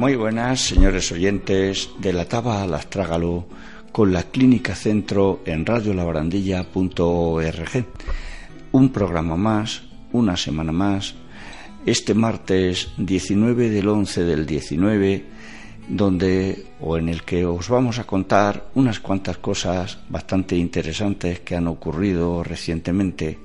Muy 0.00 0.16
buenas, 0.16 0.60
señores 0.62 1.12
oyentes 1.12 1.90
de 1.98 2.14
la 2.14 2.24
Taba 2.24 2.62
al 2.62 2.72
Astrágalo 2.72 3.44
con 3.92 4.14
la 4.14 4.22
Clínica 4.22 4.74
Centro 4.74 5.42
en 5.44 5.66
radiolabarandilla.org. 5.66 7.84
Un 8.72 8.88
programa 8.88 9.36
más, 9.36 9.82
una 10.12 10.38
semana 10.38 10.72
más, 10.72 11.16
este 11.84 12.14
martes 12.14 12.88
19 12.96 13.68
del 13.68 13.88
11 13.88 14.24
del 14.24 14.46
19, 14.46 15.26
donde 15.90 16.64
o 16.80 16.96
en 16.96 17.10
el 17.10 17.22
que 17.22 17.44
os 17.44 17.68
vamos 17.68 17.98
a 17.98 18.04
contar 18.04 18.70
unas 18.74 19.00
cuantas 19.00 19.36
cosas 19.36 19.98
bastante 20.08 20.56
interesantes 20.56 21.40
que 21.40 21.56
han 21.56 21.66
ocurrido 21.66 22.42
recientemente 22.42 23.38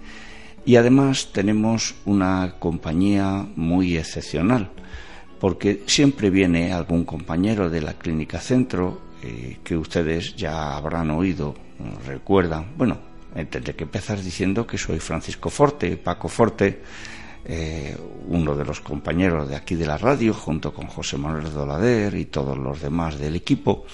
y 0.66 0.78
además 0.78 1.34
tenemos 1.34 1.96
una 2.06 2.56
compañía 2.60 3.46
muy 3.58 3.98
excepcional 3.98 4.72
porque 5.46 5.84
siempre 5.86 6.32
viene 6.32 6.74
algún 6.74 7.06
compañero 7.06 7.70
de 7.70 7.80
la 7.80 7.94
Clínica 7.94 8.40
Centro 8.40 9.00
eh, 9.22 9.60
que 9.64 9.78
ustedes 9.78 10.36
ya 10.36 10.76
habrán 10.76 11.12
oído, 11.12 11.54
recuerdan. 12.04 12.74
Bueno, 12.76 12.98
tendré 13.52 13.76
que 13.76 13.84
empezar 13.84 14.20
diciendo 14.24 14.66
que 14.66 14.80
soy 14.80 14.98
Francisco 14.98 15.52
Forte, 15.52 15.98
Paco 15.98 16.30
Forte, 16.30 16.82
eh, 17.46 17.96
uno 18.28 18.56
de 18.56 18.66
los 18.66 18.82
compañeros 18.82 19.48
de 19.48 19.56
aquí 19.56 19.76
de 19.76 19.86
la 19.86 20.00
radio, 20.00 20.34
junto 20.34 20.74
con 20.74 20.88
José 20.88 21.16
Manuel 21.20 21.54
Dolader 21.54 22.16
y 22.16 22.26
todos 22.26 22.58
los 22.58 22.82
demás 22.82 23.20
del 23.20 23.36
equipo. 23.36 23.86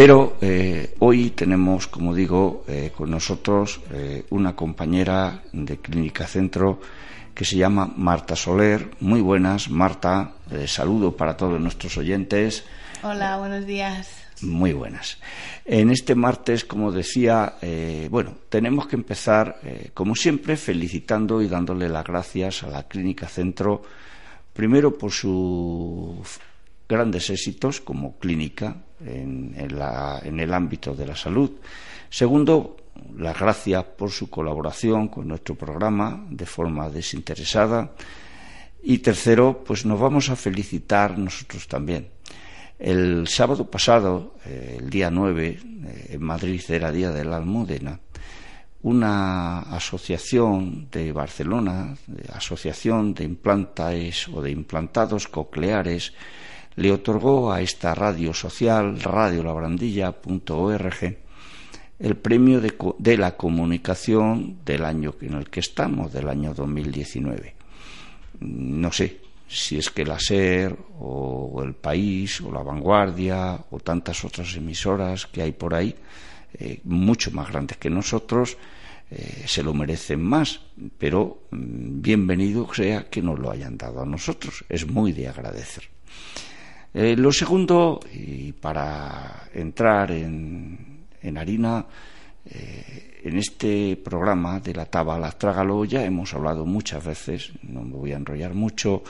Pero 0.00 0.38
eh, 0.40 0.94
hoy 1.00 1.28
tenemos, 1.32 1.86
como 1.86 2.14
digo, 2.14 2.64
con 2.96 3.10
nosotros 3.10 3.82
una 4.30 4.56
compañera 4.56 5.42
de 5.52 5.76
Clínica 5.76 6.26
Centro 6.26 6.80
que 7.34 7.44
se 7.44 7.56
llama 7.56 7.92
Marta 7.96 8.34
Soler. 8.34 8.92
Muy 9.00 9.20
buenas, 9.20 9.68
Marta. 9.68 10.32
Eh, 10.50 10.66
saludo 10.66 11.14
para 11.14 11.36
todos 11.36 11.60
nuestros 11.60 11.98
oyentes. 11.98 12.64
Hola, 13.02 13.36
buenos 13.36 13.66
días. 13.66 14.08
Muy 14.40 14.72
buenas. 14.72 15.18
En 15.66 15.90
este 15.90 16.14
martes, 16.14 16.64
como 16.64 16.92
decía, 16.92 17.56
eh, 17.60 18.08
bueno, 18.10 18.36
tenemos 18.48 18.86
que 18.86 18.96
empezar, 18.96 19.60
eh, 19.64 19.90
como 19.92 20.14
siempre, 20.14 20.56
felicitando 20.56 21.42
y 21.42 21.48
dándole 21.48 21.90
las 21.90 22.04
gracias 22.04 22.62
a 22.62 22.68
la 22.68 22.88
Clínica 22.88 23.28
Centro, 23.28 23.82
primero 24.54 24.96
por 24.96 25.12
sus 25.12 26.40
grandes 26.90 27.30
éxitos 27.30 27.80
como 27.80 28.18
clínica 28.18 28.76
en, 29.06 29.54
en 29.56 30.40
el 30.40 30.52
ámbito 30.52 30.94
de 30.94 31.06
la 31.06 31.14
salud. 31.14 31.52
Segundo, 32.10 32.76
las 33.16 33.38
gracias 33.38 33.84
por 33.96 34.10
su 34.10 34.28
colaboración 34.28 35.08
con 35.08 35.28
nuestro 35.28 35.54
programa 35.54 36.26
de 36.28 36.46
forma 36.46 36.90
desinteresada. 36.90 37.92
Y 38.82 38.98
tercero, 38.98 39.62
pues 39.64 39.86
nos 39.86 40.00
vamos 40.00 40.30
a 40.30 40.36
felicitar 40.36 41.18
nosotros 41.18 41.68
también. 41.68 42.08
El 42.78 43.28
sábado 43.28 43.70
pasado, 43.70 44.36
eh, 44.46 44.78
el 44.80 44.88
día 44.88 45.10
9, 45.10 45.48
eh, 45.48 46.06
en 46.10 46.22
Madrid 46.22 46.62
era 46.68 46.90
Día 46.90 47.10
de 47.10 47.24
la 47.24 47.36
Almudena, 47.36 48.00
una 48.82 49.60
asociación 49.60 50.88
de 50.90 51.12
Barcelona, 51.12 51.94
asociación 52.32 53.12
de 53.12 53.24
implantes 53.24 54.26
o 54.28 54.40
de 54.40 54.50
implantados 54.50 55.28
cocleares, 55.28 56.14
le 56.80 56.90
otorgó 56.90 57.52
a 57.52 57.60
esta 57.60 57.94
radio 57.94 58.32
social, 58.32 58.98
radiolabrandilla.org, 58.98 61.18
el 61.98 62.16
premio 62.16 62.62
de, 62.62 63.18
la 63.18 63.36
comunicación 63.36 64.60
del 64.64 64.86
año 64.86 65.14
en 65.20 65.34
el 65.34 65.50
que 65.50 65.60
estamos, 65.60 66.10
del 66.10 66.30
año 66.30 66.54
2019. 66.54 67.54
No 68.40 68.90
sé 68.90 69.20
si 69.46 69.76
es 69.76 69.90
que 69.90 70.06
la 70.06 70.18
SER 70.18 70.74
o 70.98 71.60
el 71.62 71.74
País 71.74 72.40
o 72.40 72.50
la 72.50 72.62
Vanguardia 72.62 73.60
o 73.70 73.78
tantas 73.80 74.24
otras 74.24 74.56
emisoras 74.56 75.26
que 75.26 75.42
hay 75.42 75.52
por 75.52 75.74
ahí, 75.74 75.94
eh, 76.54 76.80
mucho 76.84 77.30
más 77.32 77.50
grandes 77.50 77.76
que 77.76 77.90
nosotros, 77.90 78.56
eh, 79.10 79.44
se 79.46 79.62
lo 79.62 79.74
merecen 79.74 80.22
más, 80.22 80.62
pero 80.96 81.42
mm, 81.50 82.00
bienvenido 82.00 82.72
sea 82.72 83.10
que 83.10 83.20
nos 83.20 83.38
lo 83.38 83.50
hayan 83.50 83.76
dado 83.76 84.00
a 84.00 84.06
nosotros. 84.06 84.64
Es 84.70 84.86
muy 84.86 85.12
de 85.12 85.28
agradecer. 85.28 85.90
Eh, 86.92 87.14
lo 87.16 87.30
segundo, 87.32 88.00
y 88.12 88.52
para 88.52 89.48
entrar 89.54 90.10
en, 90.10 91.06
harina. 91.36 91.86
Eh, 92.44 93.20
en 93.22 93.36
este 93.36 93.96
programa 94.02 94.60
de 94.60 94.72
la 94.72 94.86
taba 94.86 95.18
la 95.18 95.30
trágalo 95.30 95.84
ya 95.84 96.02
hemos 96.02 96.32
hablado 96.32 96.64
muchas 96.64 97.04
veces, 97.04 97.52
no 97.62 97.82
me 97.82 97.94
voy 97.94 98.12
a 98.12 98.16
enrollar 98.16 98.54
mucho, 98.54 99.02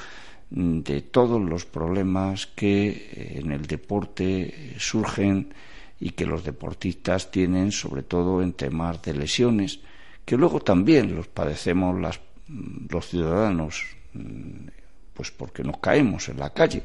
mm, 0.50 0.80
de 0.80 1.02
todos 1.02 1.40
los 1.40 1.64
problemas 1.64 2.46
que 2.48 2.88
eh, 2.88 3.40
en 3.40 3.52
el 3.52 3.66
deporte 3.66 4.74
surgen 4.78 5.54
y 6.00 6.10
que 6.10 6.26
los 6.26 6.42
deportistas 6.44 7.30
tienen, 7.30 7.70
sobre 7.70 8.02
todo 8.02 8.42
en 8.42 8.54
temas 8.54 9.00
de 9.02 9.14
lesiones, 9.14 9.80
que 10.24 10.36
luego 10.36 10.60
también 10.60 11.14
los 11.14 11.28
padecemos 11.28 12.00
las, 12.00 12.20
mm, 12.48 12.86
los 12.90 13.06
ciudadanos, 13.06 13.84
mm, 14.14 14.68
pues 15.14 15.30
porque 15.30 15.62
nos 15.62 15.78
caemos 15.78 16.28
en 16.28 16.38
la 16.38 16.50
calle, 16.50 16.82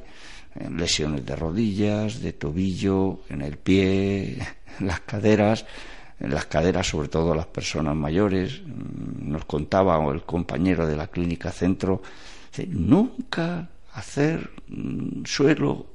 lesiones 0.76 1.26
de 1.26 1.36
rodillas, 1.36 2.22
de 2.22 2.34
tobillo, 2.34 3.20
en 3.30 3.42
el 3.42 3.58
pie, 3.58 4.38
las 4.80 5.02
caderas, 5.02 5.66
en 6.20 6.34
las 6.34 6.46
caderas 6.46 6.88
sobre 6.88 7.10
todo 7.10 7.36
las 7.36 7.48
personas 7.48 7.96
mayores. 7.96 8.62
Mm, 8.66 9.32
nos 9.32 9.46
contaba 9.46 10.04
el 10.12 10.24
compañero 10.24 10.88
de 10.88 10.96
la 10.96 11.08
clínica 11.08 11.52
centro, 11.52 12.02
nunca 12.68 13.70
hacer 13.94 14.50
mm, 14.68 15.26
suelo 15.26 15.88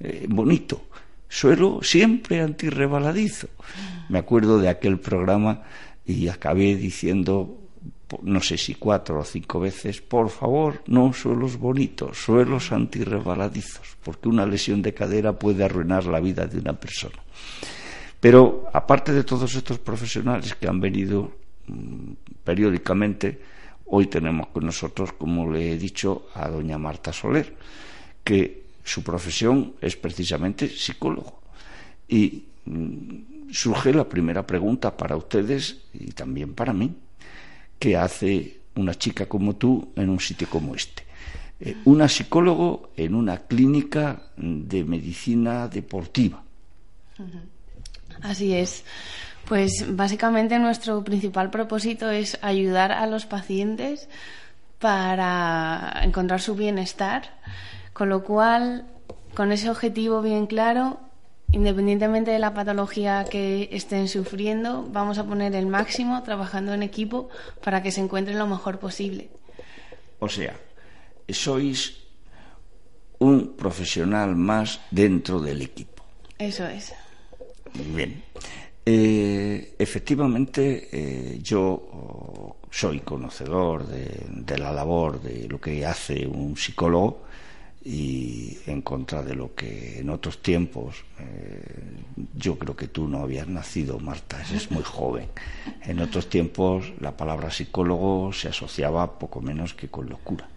eh, 0.00 0.26
bonito, 0.28 0.86
suelo 1.28 1.80
siempre 1.82 2.40
antirrebaladizo. 2.40 3.48
Me 4.08 4.18
acuerdo 4.18 4.58
de 4.58 4.68
aquel 4.68 4.98
programa 4.98 5.62
y 6.04 6.28
acabé 6.28 6.74
diciendo 6.76 7.61
no 8.22 8.40
sé 8.40 8.58
si 8.58 8.74
cuatro 8.74 9.20
o 9.20 9.24
cinco 9.24 9.60
veces, 9.60 10.00
por 10.00 10.28
favor, 10.28 10.82
no 10.86 11.12
suelos 11.12 11.56
bonitos, 11.56 12.18
suelos 12.18 12.72
antirrebaladizos, 12.72 13.96
porque 14.02 14.28
una 14.28 14.46
lesión 14.46 14.82
de 14.82 14.94
cadera 14.94 15.32
puede 15.32 15.64
arruinar 15.64 16.04
la 16.06 16.20
vida 16.20 16.46
de 16.46 16.58
una 16.58 16.74
persona. 16.74 17.16
Pero 18.20 18.68
aparte 18.72 19.12
de 19.12 19.24
todos 19.24 19.54
estos 19.54 19.78
profesionales 19.78 20.54
que 20.54 20.68
han 20.68 20.80
venido 20.80 21.32
mm, 21.66 22.12
periódicamente, 22.44 23.40
hoy 23.86 24.06
tenemos 24.06 24.48
con 24.48 24.64
nosotros, 24.64 25.12
como 25.12 25.50
le 25.50 25.72
he 25.72 25.76
dicho, 25.76 26.28
a 26.34 26.48
doña 26.48 26.78
Marta 26.78 27.12
Soler, 27.12 27.56
que 28.22 28.62
su 28.84 29.02
profesión 29.02 29.74
es 29.80 29.96
precisamente 29.96 30.68
psicólogo. 30.68 31.42
Y 32.06 32.44
mm, 32.64 33.50
surge 33.50 33.92
la 33.92 34.08
primera 34.08 34.46
pregunta 34.46 34.96
para 34.96 35.16
ustedes 35.16 35.82
y 35.92 36.12
también 36.12 36.54
para 36.54 36.72
mí. 36.72 36.94
¿Qué 37.82 37.96
hace 37.96 38.60
una 38.76 38.94
chica 38.94 39.26
como 39.26 39.56
tú 39.56 39.90
en 39.96 40.08
un 40.08 40.20
sitio 40.20 40.48
como 40.48 40.76
este? 40.76 41.02
Eh, 41.58 41.78
una 41.84 42.08
psicólogo 42.08 42.90
en 42.96 43.12
una 43.12 43.38
clínica 43.38 44.22
de 44.36 44.84
medicina 44.84 45.66
deportiva. 45.66 46.44
Así 48.22 48.54
es. 48.54 48.84
Pues 49.48 49.84
básicamente 49.96 50.60
nuestro 50.60 51.02
principal 51.02 51.50
propósito 51.50 52.08
es 52.08 52.38
ayudar 52.40 52.92
a 52.92 53.04
los 53.08 53.26
pacientes 53.26 54.08
para 54.78 56.02
encontrar 56.04 56.40
su 56.40 56.54
bienestar, 56.54 57.36
con 57.92 58.08
lo 58.08 58.22
cual, 58.22 58.86
con 59.34 59.50
ese 59.50 59.68
objetivo 59.68 60.22
bien 60.22 60.46
claro, 60.46 61.00
independientemente 61.52 62.30
de 62.30 62.38
la 62.38 62.54
patología 62.54 63.24
que 63.24 63.68
estén 63.72 64.08
sufriendo, 64.08 64.88
vamos 64.90 65.18
a 65.18 65.24
poner 65.24 65.54
el 65.54 65.66
máximo 65.66 66.22
trabajando 66.22 66.72
en 66.72 66.82
equipo 66.82 67.28
para 67.62 67.82
que 67.82 67.92
se 67.92 68.00
encuentren 68.00 68.38
lo 68.38 68.46
mejor 68.46 68.78
posible. 68.78 69.30
O 70.18 70.28
sea, 70.28 70.56
sois 71.28 72.02
un 73.18 73.54
profesional 73.56 74.34
más 74.34 74.80
dentro 74.90 75.40
del 75.40 75.62
equipo. 75.62 76.02
Eso 76.38 76.66
es. 76.66 76.92
Bien. 77.94 78.22
Eh, 78.84 79.74
efectivamente, 79.78 80.88
eh, 80.90 81.38
yo 81.40 81.62
oh, 81.62 82.56
soy 82.68 83.00
conocedor 83.00 83.86
de, 83.86 84.58
la 84.58 84.72
labor 84.72 85.22
de 85.22 85.46
lo 85.46 85.60
que 85.60 85.86
hace 85.86 86.26
un 86.26 86.56
psicólogo 86.56 87.22
y 87.84 88.58
en 88.66 88.82
contra 88.82 89.22
de 89.22 89.34
lo 89.34 89.54
que 89.54 89.98
en 89.98 90.10
otros 90.10 90.40
tiempos 90.40 91.04
eh, 91.18 91.62
yo 92.34 92.56
creo 92.58 92.76
que 92.76 92.88
tú 92.88 93.08
no 93.08 93.18
habías 93.18 93.48
nacido, 93.48 93.98
Marta, 93.98 94.40
es 94.54 94.70
muy 94.70 94.84
joven. 94.84 95.28
En 95.82 96.00
otros 96.00 96.28
tiempos 96.28 96.92
la 97.00 97.16
palabra 97.16 97.50
psicólogo 97.50 98.32
se 98.32 98.48
asociaba 98.48 99.18
poco 99.18 99.40
menos 99.40 99.74
que 99.74 99.88
con 99.88 100.08
locura. 100.08 100.48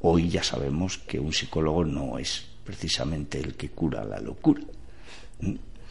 Hoy 0.00 0.28
ya 0.28 0.42
sabemos 0.42 0.98
que 0.98 1.18
un 1.18 1.32
psicólogo 1.32 1.84
no 1.84 2.18
es 2.18 2.44
precisamente 2.64 3.40
el 3.40 3.54
que 3.54 3.70
cura 3.70 4.04
la 4.04 4.20
locura. 4.20 4.62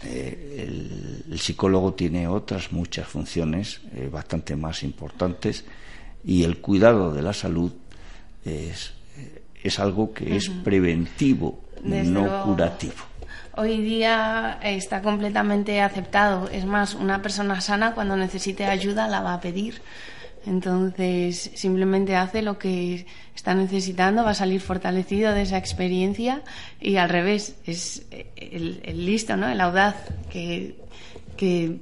Eh, 0.05 1.25
el, 1.29 1.39
psicólogo 1.39 1.93
tiene 1.93 2.27
otras 2.27 2.71
muchas 2.71 3.07
funciones 3.07 3.81
eh, 3.93 4.09
bastante 4.11 4.55
más 4.55 4.83
importantes 4.83 5.65
y 6.23 6.43
el 6.43 6.57
cuidado 6.59 7.13
de 7.13 7.21
la 7.21 7.33
salud 7.33 7.71
es, 8.45 8.93
es 9.63 9.79
algo 9.79 10.13
que 10.13 10.35
es 10.35 10.49
preventivo, 10.49 11.61
no 11.83 12.43
curativo. 12.43 12.93
Hoy 13.55 13.81
día 13.81 14.59
está 14.63 15.01
completamente 15.01 15.79
aceptado. 15.81 16.49
Es 16.49 16.65
más, 16.65 16.95
una 16.95 17.21
persona 17.21 17.61
sana 17.61 17.93
cuando 17.93 18.15
necesite 18.15 18.65
ayuda 18.65 19.07
la 19.07 19.21
va 19.21 19.35
a 19.35 19.41
pedir. 19.41 19.81
Entonces, 20.45 21.51
simplemente 21.53 22.15
hace 22.15 22.41
lo 22.41 22.57
que 22.57 23.05
está 23.35 23.53
necesitando, 23.53 24.23
va 24.23 24.31
a 24.31 24.35
salir 24.35 24.59
fortalecido 24.59 25.33
de 25.33 25.43
esa 25.43 25.57
experiencia 25.57 26.41
y 26.81 26.97
al 26.97 27.09
revés, 27.09 27.55
es 27.65 28.05
el, 28.35 29.05
listo, 29.05 29.37
¿no? 29.37 29.47
el 29.47 29.61
audaz 29.61 29.95
que, 30.29 30.75
que 31.37 31.77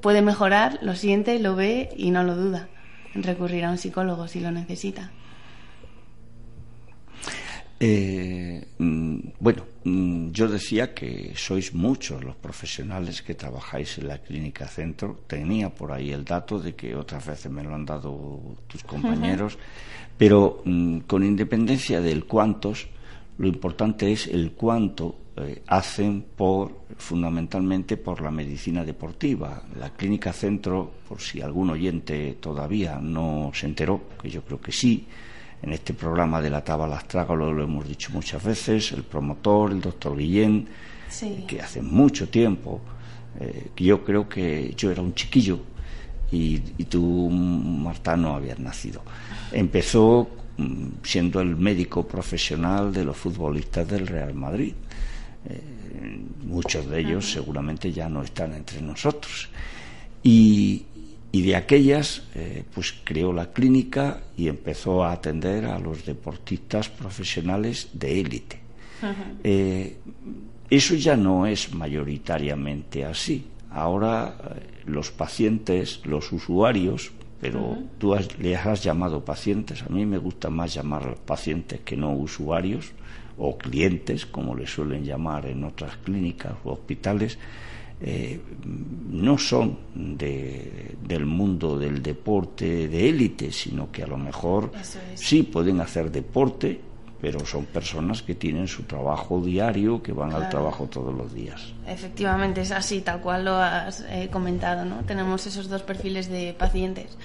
puede 0.00 0.22
mejorar, 0.22 0.78
lo 0.80 0.94
siente, 0.94 1.38
lo 1.38 1.56
ve 1.56 1.90
y 1.96 2.10
no 2.10 2.22
lo 2.22 2.36
duda 2.36 2.68
en 3.14 3.22
recurrir 3.22 3.64
a 3.64 3.70
un 3.70 3.78
psicólogo 3.78 4.28
si 4.28 4.40
lo 4.40 4.50
necesita. 4.50 5.10
Eh, 7.78 8.68
mm, 8.78 9.18
bueno, 9.38 9.64
mm, 9.84 10.30
yo 10.30 10.48
decía 10.48 10.94
que 10.94 11.32
sois 11.36 11.74
muchos 11.74 12.24
los 12.24 12.34
profesionales 12.36 13.20
que 13.20 13.34
trabajáis 13.34 13.98
en 13.98 14.08
la 14.08 14.18
clínica 14.18 14.66
centro. 14.66 15.20
Tenía 15.26 15.68
por 15.68 15.92
ahí 15.92 16.10
el 16.10 16.24
dato 16.24 16.58
de 16.58 16.74
que 16.74 16.94
otras 16.94 17.26
veces 17.26 17.52
me 17.52 17.62
lo 17.62 17.74
han 17.74 17.84
dado 17.84 18.40
tus 18.66 18.82
compañeros, 18.82 19.58
pero 20.16 20.62
mm, 20.64 21.00
con 21.00 21.22
independencia 21.22 22.00
del 22.00 22.24
cuántos, 22.24 22.88
lo 23.38 23.46
importante 23.46 24.10
es 24.10 24.26
el 24.26 24.52
cuánto 24.52 25.14
eh, 25.36 25.62
hacen 25.66 26.24
por 26.34 26.86
fundamentalmente 26.96 27.98
por 27.98 28.22
la 28.22 28.30
medicina 28.30 28.82
deportiva. 28.86 29.62
La 29.78 29.90
clínica 29.90 30.32
centro, 30.32 30.90
por 31.06 31.20
si 31.20 31.42
algún 31.42 31.68
oyente 31.68 32.38
todavía 32.40 32.98
no 32.98 33.50
se 33.52 33.66
enteró, 33.66 34.00
que 34.22 34.30
yo 34.30 34.40
creo 34.40 34.58
que 34.58 34.72
sí, 34.72 35.06
en 35.62 35.72
este 35.72 35.94
programa 35.94 36.40
de 36.40 36.50
la 36.50 36.58
Astrágalo 36.58 37.52
lo 37.52 37.64
hemos 37.64 37.88
dicho 37.88 38.10
muchas 38.12 38.42
veces, 38.42 38.92
el 38.92 39.02
promotor, 39.02 39.72
el 39.72 39.80
doctor 39.80 40.16
Guillén, 40.16 40.68
que 41.46 41.60
hace 41.60 41.80
mucho 41.82 42.28
tiempo, 42.28 42.80
eh, 43.40 43.70
yo 43.76 44.04
creo 44.04 44.28
que 44.28 44.74
yo 44.76 44.90
era 44.90 45.02
un 45.02 45.14
chiquillo 45.14 45.60
y, 46.30 46.58
tú, 46.84 47.30
Marta, 47.30 48.16
no 48.16 48.34
habías 48.34 48.58
nacido. 48.58 49.02
Empezó 49.52 50.28
mm, 50.56 50.88
siendo 51.02 51.40
el 51.40 51.56
médico 51.56 52.06
profesional 52.06 52.92
de 52.92 53.04
los 53.04 53.16
futbolistas 53.16 53.88
del 53.88 54.06
Real 54.06 54.34
Madrid. 54.34 54.74
Eh, 55.48 55.60
muchos 56.44 56.88
de 56.90 57.00
ellos 57.00 57.30
seguramente 57.30 57.92
ya 57.92 58.08
no 58.08 58.22
están 58.22 58.54
entre 58.54 58.82
nosotros. 58.82 59.48
Y, 60.22 60.84
y 61.36 61.42
de 61.42 61.54
aquellas, 61.54 62.22
eh, 62.34 62.64
pues 62.74 62.94
creó 63.04 63.30
la 63.30 63.52
clínica 63.52 64.22
y 64.38 64.48
empezó 64.48 65.04
a 65.04 65.12
atender 65.12 65.66
a 65.66 65.78
los 65.78 66.06
deportistas 66.06 66.88
profesionales 66.88 67.90
de 67.92 68.20
élite. 68.20 68.60
Eh, 69.44 69.98
eso 70.70 70.94
ya 70.94 71.14
no 71.14 71.46
es 71.46 71.74
mayoritariamente 71.74 73.04
así. 73.04 73.44
Ahora 73.70 74.34
eh, 74.38 74.82
los 74.86 75.10
pacientes, 75.10 76.00
los 76.06 76.32
usuarios, 76.32 77.12
pero 77.38 77.76
tú 77.98 78.16
le 78.38 78.56
has 78.56 78.82
llamado 78.82 79.22
pacientes, 79.22 79.82
a 79.82 79.90
mí 79.90 80.06
me 80.06 80.16
gusta 80.16 80.48
más 80.48 80.72
llamar 80.72 81.16
pacientes 81.26 81.80
que 81.80 81.98
no 81.98 82.14
usuarios 82.14 82.92
o 83.36 83.58
clientes, 83.58 84.24
como 84.24 84.54
le 84.54 84.66
suelen 84.66 85.04
llamar 85.04 85.44
en 85.44 85.64
otras 85.64 85.98
clínicas 85.98 86.54
o 86.64 86.72
hospitales, 86.72 87.36
eh, 88.00 88.40
no 89.10 89.38
son 89.38 89.78
del 89.94 91.26
mundo 91.26 91.78
del 91.78 92.02
deporte 92.02 92.88
de 92.88 93.08
élite, 93.08 93.50
sino 93.52 93.90
que 93.90 94.02
a 94.02 94.06
lo 94.06 94.18
mejor 94.18 94.70
sí 95.14 95.42
pueden 95.42 95.80
hacer 95.80 96.10
deporte, 96.10 96.80
pero 97.20 97.44
son 97.46 97.64
personas 97.64 98.22
que 98.22 98.34
tienen 98.34 98.68
su 98.68 98.82
trabajo 98.82 99.40
diario, 99.40 100.02
que 100.02 100.12
van 100.12 100.32
al 100.34 100.48
trabajo 100.50 100.84
todos 100.84 101.14
los 101.14 101.32
días. 101.32 101.72
Efectivamente, 101.86 102.60
es 102.60 102.70
así, 102.70 103.00
tal 103.00 103.20
cual 103.20 103.46
lo 103.46 103.56
has 103.56 104.04
eh, 104.10 104.28
comentado, 104.30 104.84
¿no? 104.84 105.04
Tenemos 105.04 105.46
esos 105.46 105.68
dos 105.68 105.82
perfiles 105.82 106.28
de 106.28 106.54
pacientes 106.58 107.16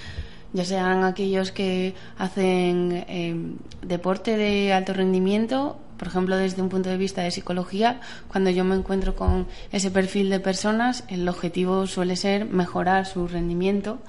ya 0.53 0.65
sean 0.65 1.03
aquellos 1.03 1.51
que 1.51 1.93
hacen 2.17 3.05
eh, 3.07 3.35
deporte 3.81 4.35
de 4.37 4.73
alto 4.73 4.93
rendimiento, 4.93 5.79
por 6.01 6.07
ejemplo, 6.07 6.35
desde 6.35 6.63
un 6.63 6.69
punto 6.69 6.89
de 6.89 6.97
vista 6.97 7.21
de 7.21 7.29
psicología, 7.29 7.99
cuando 8.27 8.49
yo 8.49 8.63
me 8.63 8.73
encuentro 8.73 9.15
con 9.15 9.45
ese 9.71 9.91
perfil 9.91 10.31
de 10.31 10.39
personas, 10.39 11.03
el 11.09 11.29
objetivo 11.29 11.85
suele 11.85 12.15
ser 12.15 12.45
mejorar 12.45 13.05
su 13.05 13.27
rendimiento, 13.27 13.99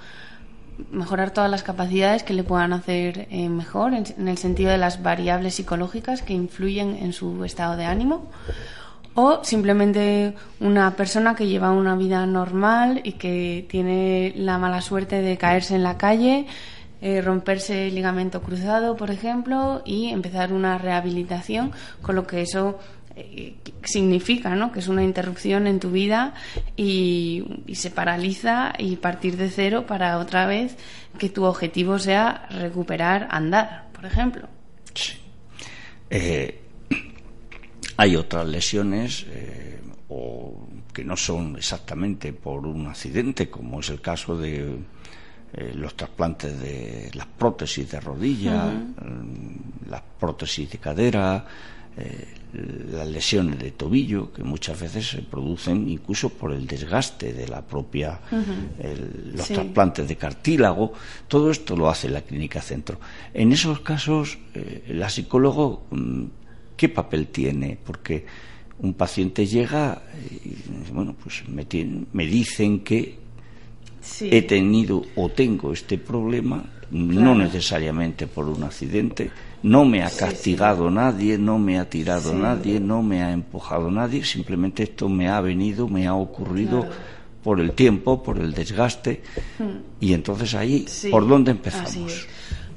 mejorar 0.91 1.33
todas 1.33 1.50
las 1.50 1.62
capacidades 1.62 2.23
que 2.23 2.33
le 2.33 2.44
puedan 2.44 2.73
hacer 2.73 3.29
eh, 3.31 3.50
mejor 3.50 3.93
en 3.93 4.27
el 4.27 4.39
sentido 4.39 4.71
de 4.71 4.79
las 4.79 5.03
variables 5.03 5.56
psicológicas 5.56 6.23
que 6.23 6.33
influyen 6.33 6.97
en 6.97 7.12
su 7.12 7.44
estado 7.44 7.77
de 7.77 7.85
ánimo 7.85 8.31
o 9.15 9.45
simplemente 9.45 10.35
una 10.61 10.97
persona 10.97 11.35
que 11.35 11.47
lleva 11.47 11.73
una 11.73 11.95
vida 11.95 12.25
normal 12.25 13.03
y 13.05 13.12
que 13.12 13.67
tiene 13.69 14.33
la 14.35 14.56
mala 14.56 14.81
suerte 14.81 15.21
de 15.21 15.37
caerse 15.37 15.75
en 15.75 15.83
la 15.83 15.99
calle, 15.99 16.47
eh, 17.04 17.20
romperse 17.20 17.88
el 17.88 17.96
ligamento 17.96 18.43
cruzado, 18.43 18.96
por 18.96 19.10
ejemplo, 19.10 19.82
y 19.84 20.10
empezar 20.10 20.52
una 20.52 20.78
rehabilitación, 20.78 21.72
con 22.00 22.14
lo 22.14 22.28
que 22.28 22.43
eso 22.43 22.78
eh, 23.16 23.56
significa, 23.82 24.54
¿no? 24.54 24.71
Que 24.71 24.78
es 24.78 24.87
una 24.87 25.02
interrupción 25.02 25.66
en 25.66 25.80
tu 25.80 25.90
vida 25.90 26.32
y, 26.76 27.44
se 27.75 27.90
paraliza 27.90 28.73
y 28.78 28.94
partir 28.94 29.37
de 29.37 29.50
cero 29.50 29.85
para 29.85 30.18
otra 30.18 30.47
vez 30.47 30.76
que 31.18 31.28
tu 31.28 31.42
objetivo 31.42 31.99
sea 31.99 32.47
recuperar 32.50 33.26
andar, 33.32 33.88
por 33.92 34.06
ejemplo. 34.06 34.47
Sí. 34.94 35.14
Eh, 36.09 36.61
hay 37.97 38.14
otras 38.14 38.47
lesiones 38.47 39.26
o 40.09 40.68
que 40.94 41.02
no 41.02 41.16
son 41.16 41.56
exactamente 41.56 42.32
por 42.32 42.64
un 42.64 42.87
accidente, 42.87 43.50
como 43.50 43.80
es 43.80 43.90
el 43.90 44.00
caso 44.00 44.38
de 44.38 44.78
eh, 45.54 45.73
los 45.75 45.94
trasplantes 45.94 46.61
de 46.61 47.11
las 47.14 47.26
prótesis 47.26 47.90
de 47.90 48.00
rodilla, 48.00 48.66
mm, 48.66 49.90
las 49.90 50.02
prótesis 50.18 50.71
de 50.71 50.78
cadera, 50.78 51.44
eh, 51.97 52.35
las 52.92 53.09
lesiones 53.09 53.59
de 53.59 53.71
tobillo, 53.73 54.32
que 54.32 54.42
muchas 54.42 54.80
veces 54.80 55.09
se 55.09 55.23
producen 55.23 55.88
incluso 55.88 56.30
por 56.30 56.52
el 56.52 56.66
desgaste 56.66 57.32
de 57.32 57.49
la 57.49 57.62
propia, 57.62 58.21
los 59.35 59.49
trasplantes 59.49 60.06
de 60.06 60.16
cartílago, 60.16 60.92
todo 61.28 61.50
esto 61.50 61.75
lo 61.75 61.88
hace 61.88 62.11
la 62.11 62.21
clínica 62.21 62.61
centro. 62.61 63.00
En 63.32 63.52
esos 63.52 63.80
casos, 63.80 64.38
la 64.88 65.09
psicólogo 65.09 65.87
mm, 65.90 66.25
¿qué 66.82 66.88
papel 66.88 67.28
tiene? 67.28 67.78
Porque 67.85 68.26
un 68.80 68.94
paciente 68.94 69.47
llega 69.47 70.02
y, 70.28 70.92
bueno, 70.92 71.14
pues 71.14 71.44
me, 71.49 71.64
me 72.12 72.26
dicen 72.26 72.80
que 72.80 73.22
he 74.21 74.42
tenido 74.42 75.02
o 75.16 75.28
tengo 75.28 75.73
este 75.73 75.99
problema, 75.99 76.64
no 76.90 77.35
necesariamente 77.35 78.26
por 78.26 78.49
un 78.49 78.64
accidente, 78.64 79.30
no 79.62 79.85
me 79.85 80.02
ha 80.02 80.11
castigado 80.11 80.90
nadie, 80.90 81.38
no 81.38 81.59
me 81.59 81.78
ha 81.78 81.88
tirado 81.88 82.35
nadie, 82.35 82.80
no 82.80 83.02
me 83.02 83.23
ha 83.23 83.32
empujado 83.32 83.90
nadie, 83.90 84.25
simplemente 84.25 84.82
esto 84.82 85.09
me 85.09 85.28
ha 85.28 85.40
venido, 85.40 85.88
me 85.88 86.06
ha 86.06 86.14
ocurrido 86.14 86.87
por 87.42 87.61
el 87.61 87.73
tiempo, 87.73 88.23
por 88.23 88.38
el 88.38 88.52
desgaste, 88.52 89.23
hmm. 89.59 90.00
y 90.00 90.12
entonces 90.12 90.54
ahí, 90.54 90.87
¿por 91.11 91.26
dónde 91.26 91.52
empezamos? 91.52 92.26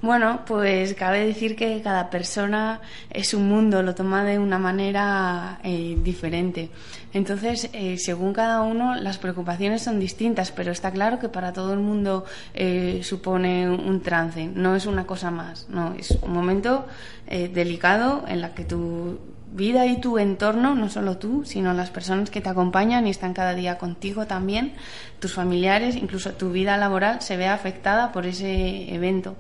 Bueno, 0.05 0.41
pues 0.45 0.93
cabe 0.93 1.25
decir 1.25 1.55
que 1.55 1.81
cada 1.81 2.11
persona 2.11 2.79
es 3.09 3.33
un 3.33 3.49
mundo, 3.49 3.81
lo 3.81 3.95
toma 3.95 4.23
de 4.23 4.37
una 4.37 4.59
manera 4.59 5.59
eh, 5.63 5.97
diferente. 5.99 6.69
Entonces, 7.11 7.71
eh, 7.73 7.97
según 7.97 8.31
cada 8.31 8.61
uno, 8.61 8.93
las 8.93 9.17
preocupaciones 9.17 9.81
son 9.81 9.99
distintas, 9.99 10.51
pero 10.51 10.71
está 10.71 10.91
claro 10.91 11.17
que 11.17 11.27
para 11.27 11.53
todo 11.53 11.73
el 11.73 11.79
mundo 11.79 12.23
eh, 12.53 13.01
supone 13.01 13.67
un 13.67 14.01
trance, 14.01 14.45
no 14.45 14.75
es 14.75 14.85
una 14.85 15.07
cosa 15.07 15.31
más, 15.31 15.65
no, 15.69 15.95
es 15.97 16.11
un 16.11 16.31
momento 16.31 16.85
delicado 17.27 18.25
en 18.27 18.41
la 18.41 18.53
que 18.53 18.63
tu 18.63 19.17
vida 19.55 19.87
y 19.87 19.99
tu 19.99 20.19
entorno, 20.19 20.75
no 20.75 20.87
solo 20.89 21.17
tú, 21.17 21.43
sino 21.45 21.73
las 21.73 21.89
personas 21.89 22.29
que 22.29 22.41
te 22.41 22.49
acompañan 22.49 23.07
y 23.07 23.09
están 23.09 23.33
cada 23.33 23.55
día 23.55 23.79
contigo 23.79 24.27
también, 24.27 24.73
tus 25.17 25.33
familiares, 25.33 25.95
incluso 25.95 26.33
tu 26.33 26.51
vida 26.51 26.77
laboral 26.77 27.21
se 27.23 27.37
ve 27.37 27.47
afectada 27.47 28.11
por 28.11 28.27
ese 28.27 28.93
evento. 28.93 29.35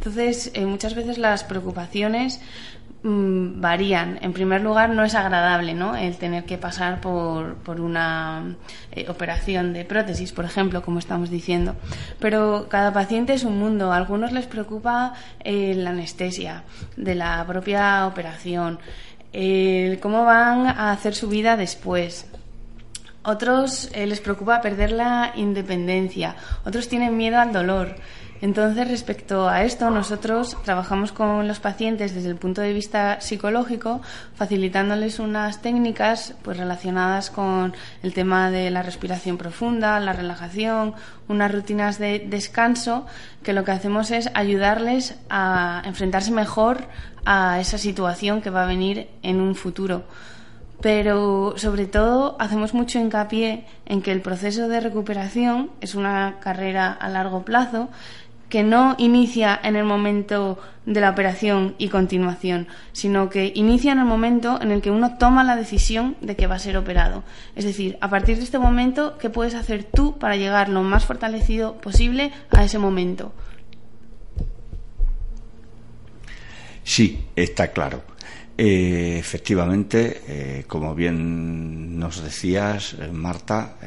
Entonces, 0.00 0.50
eh, 0.54 0.64
muchas 0.64 0.94
veces 0.94 1.18
las 1.18 1.44
preocupaciones 1.44 2.40
Mm, 3.02 3.62
varían. 3.62 4.18
En 4.20 4.34
primer 4.34 4.60
lugar, 4.60 4.90
no 4.90 5.04
es 5.04 5.14
agradable 5.14 5.72
¿no? 5.72 5.96
el 5.96 6.18
tener 6.18 6.44
que 6.44 6.58
pasar 6.58 7.00
por, 7.00 7.54
por 7.56 7.80
una 7.80 8.56
eh, 8.92 9.06
operación 9.08 9.72
de 9.72 9.86
prótesis, 9.86 10.32
por 10.32 10.44
ejemplo, 10.44 10.82
como 10.82 10.98
estamos 10.98 11.30
diciendo. 11.30 11.76
Pero 12.18 12.66
cada 12.68 12.92
paciente 12.92 13.32
es 13.32 13.44
un 13.44 13.58
mundo. 13.58 13.90
A 13.90 13.96
algunos 13.96 14.32
les 14.32 14.46
preocupa 14.46 15.14
eh, 15.42 15.74
la 15.74 15.90
anestesia 15.90 16.64
de 16.96 17.14
la 17.14 17.42
propia 17.46 18.06
operación, 18.06 18.78
cómo 20.02 20.24
van 20.24 20.66
a 20.66 20.92
hacer 20.92 21.14
su 21.14 21.28
vida 21.28 21.56
después. 21.56 22.26
Otros 23.22 23.90
eh, 23.92 24.06
les 24.06 24.20
preocupa 24.20 24.62
perder 24.62 24.92
la 24.92 25.32
independencia, 25.36 26.36
otros 26.64 26.88
tienen 26.88 27.16
miedo 27.16 27.38
al 27.38 27.52
dolor. 27.52 27.96
Entonces, 28.42 28.88
respecto 28.88 29.48
a 29.48 29.64
esto, 29.64 29.90
nosotros 29.90 30.56
trabajamos 30.64 31.12
con 31.12 31.46
los 31.46 31.60
pacientes 31.60 32.14
desde 32.14 32.30
el 32.30 32.36
punto 32.36 32.62
de 32.62 32.72
vista 32.72 33.20
psicológico, 33.20 34.00
facilitándoles 34.34 35.18
unas 35.18 35.60
técnicas 35.60 36.34
pues, 36.42 36.56
relacionadas 36.56 37.30
con 37.30 37.74
el 38.02 38.14
tema 38.14 38.50
de 38.50 38.70
la 38.70 38.82
respiración 38.82 39.36
profunda, 39.36 40.00
la 40.00 40.14
relajación, 40.14 40.94
unas 41.28 41.52
rutinas 41.52 41.98
de 41.98 42.26
descanso, 42.30 43.04
que 43.42 43.52
lo 43.52 43.62
que 43.62 43.72
hacemos 43.72 44.10
es 44.10 44.30
ayudarles 44.32 45.16
a 45.28 45.82
enfrentarse 45.84 46.30
mejor 46.30 46.84
a 47.26 47.60
esa 47.60 47.76
situación 47.76 48.40
que 48.40 48.48
va 48.48 48.62
a 48.62 48.66
venir 48.66 49.08
en 49.22 49.40
un 49.42 49.54
futuro. 49.54 50.04
Pero 50.80 51.52
sobre 51.58 51.84
todo 51.84 52.36
hacemos 52.38 52.72
mucho 52.72 52.98
hincapié 52.98 53.66
en 53.84 54.00
que 54.00 54.12
el 54.12 54.22
proceso 54.22 54.66
de 54.66 54.80
recuperación 54.80 55.70
es 55.82 55.94
una 55.94 56.36
carrera 56.40 56.90
a 56.90 57.10
largo 57.10 57.44
plazo 57.44 57.90
que 58.50 58.62
no 58.62 58.96
inicia 58.98 59.58
en 59.62 59.76
el 59.76 59.84
momento 59.84 60.58
de 60.84 61.00
la 61.00 61.10
operación 61.10 61.76
y 61.78 61.88
continuación, 61.88 62.66
sino 62.92 63.30
que 63.30 63.52
inicia 63.54 63.92
en 63.92 64.00
el 64.00 64.04
momento 64.04 64.60
en 64.60 64.72
el 64.72 64.82
que 64.82 64.90
uno 64.90 65.16
toma 65.18 65.44
la 65.44 65.56
decisión 65.56 66.16
de 66.20 66.34
que 66.36 66.48
va 66.48 66.56
a 66.56 66.58
ser 66.58 66.76
operado. 66.76 67.22
Es 67.54 67.64
decir, 67.64 67.96
a 68.00 68.10
partir 68.10 68.36
de 68.36 68.42
este 68.42 68.58
momento, 68.58 69.16
¿qué 69.18 69.30
puedes 69.30 69.54
hacer 69.54 69.84
tú 69.84 70.18
para 70.18 70.36
llegar 70.36 70.68
lo 70.68 70.82
más 70.82 71.06
fortalecido 71.06 71.76
posible 71.78 72.32
a 72.50 72.64
ese 72.64 72.78
momento? 72.78 73.32
Sí, 76.82 77.24
está 77.36 77.68
claro. 77.68 78.02
Eh, 78.62 79.16
efectivamente, 79.18 80.20
eh, 80.28 80.64
como 80.66 80.94
bien 80.94 81.98
nos 81.98 82.22
decías, 82.22 82.94
eh, 83.00 83.10
Marta, 83.10 83.78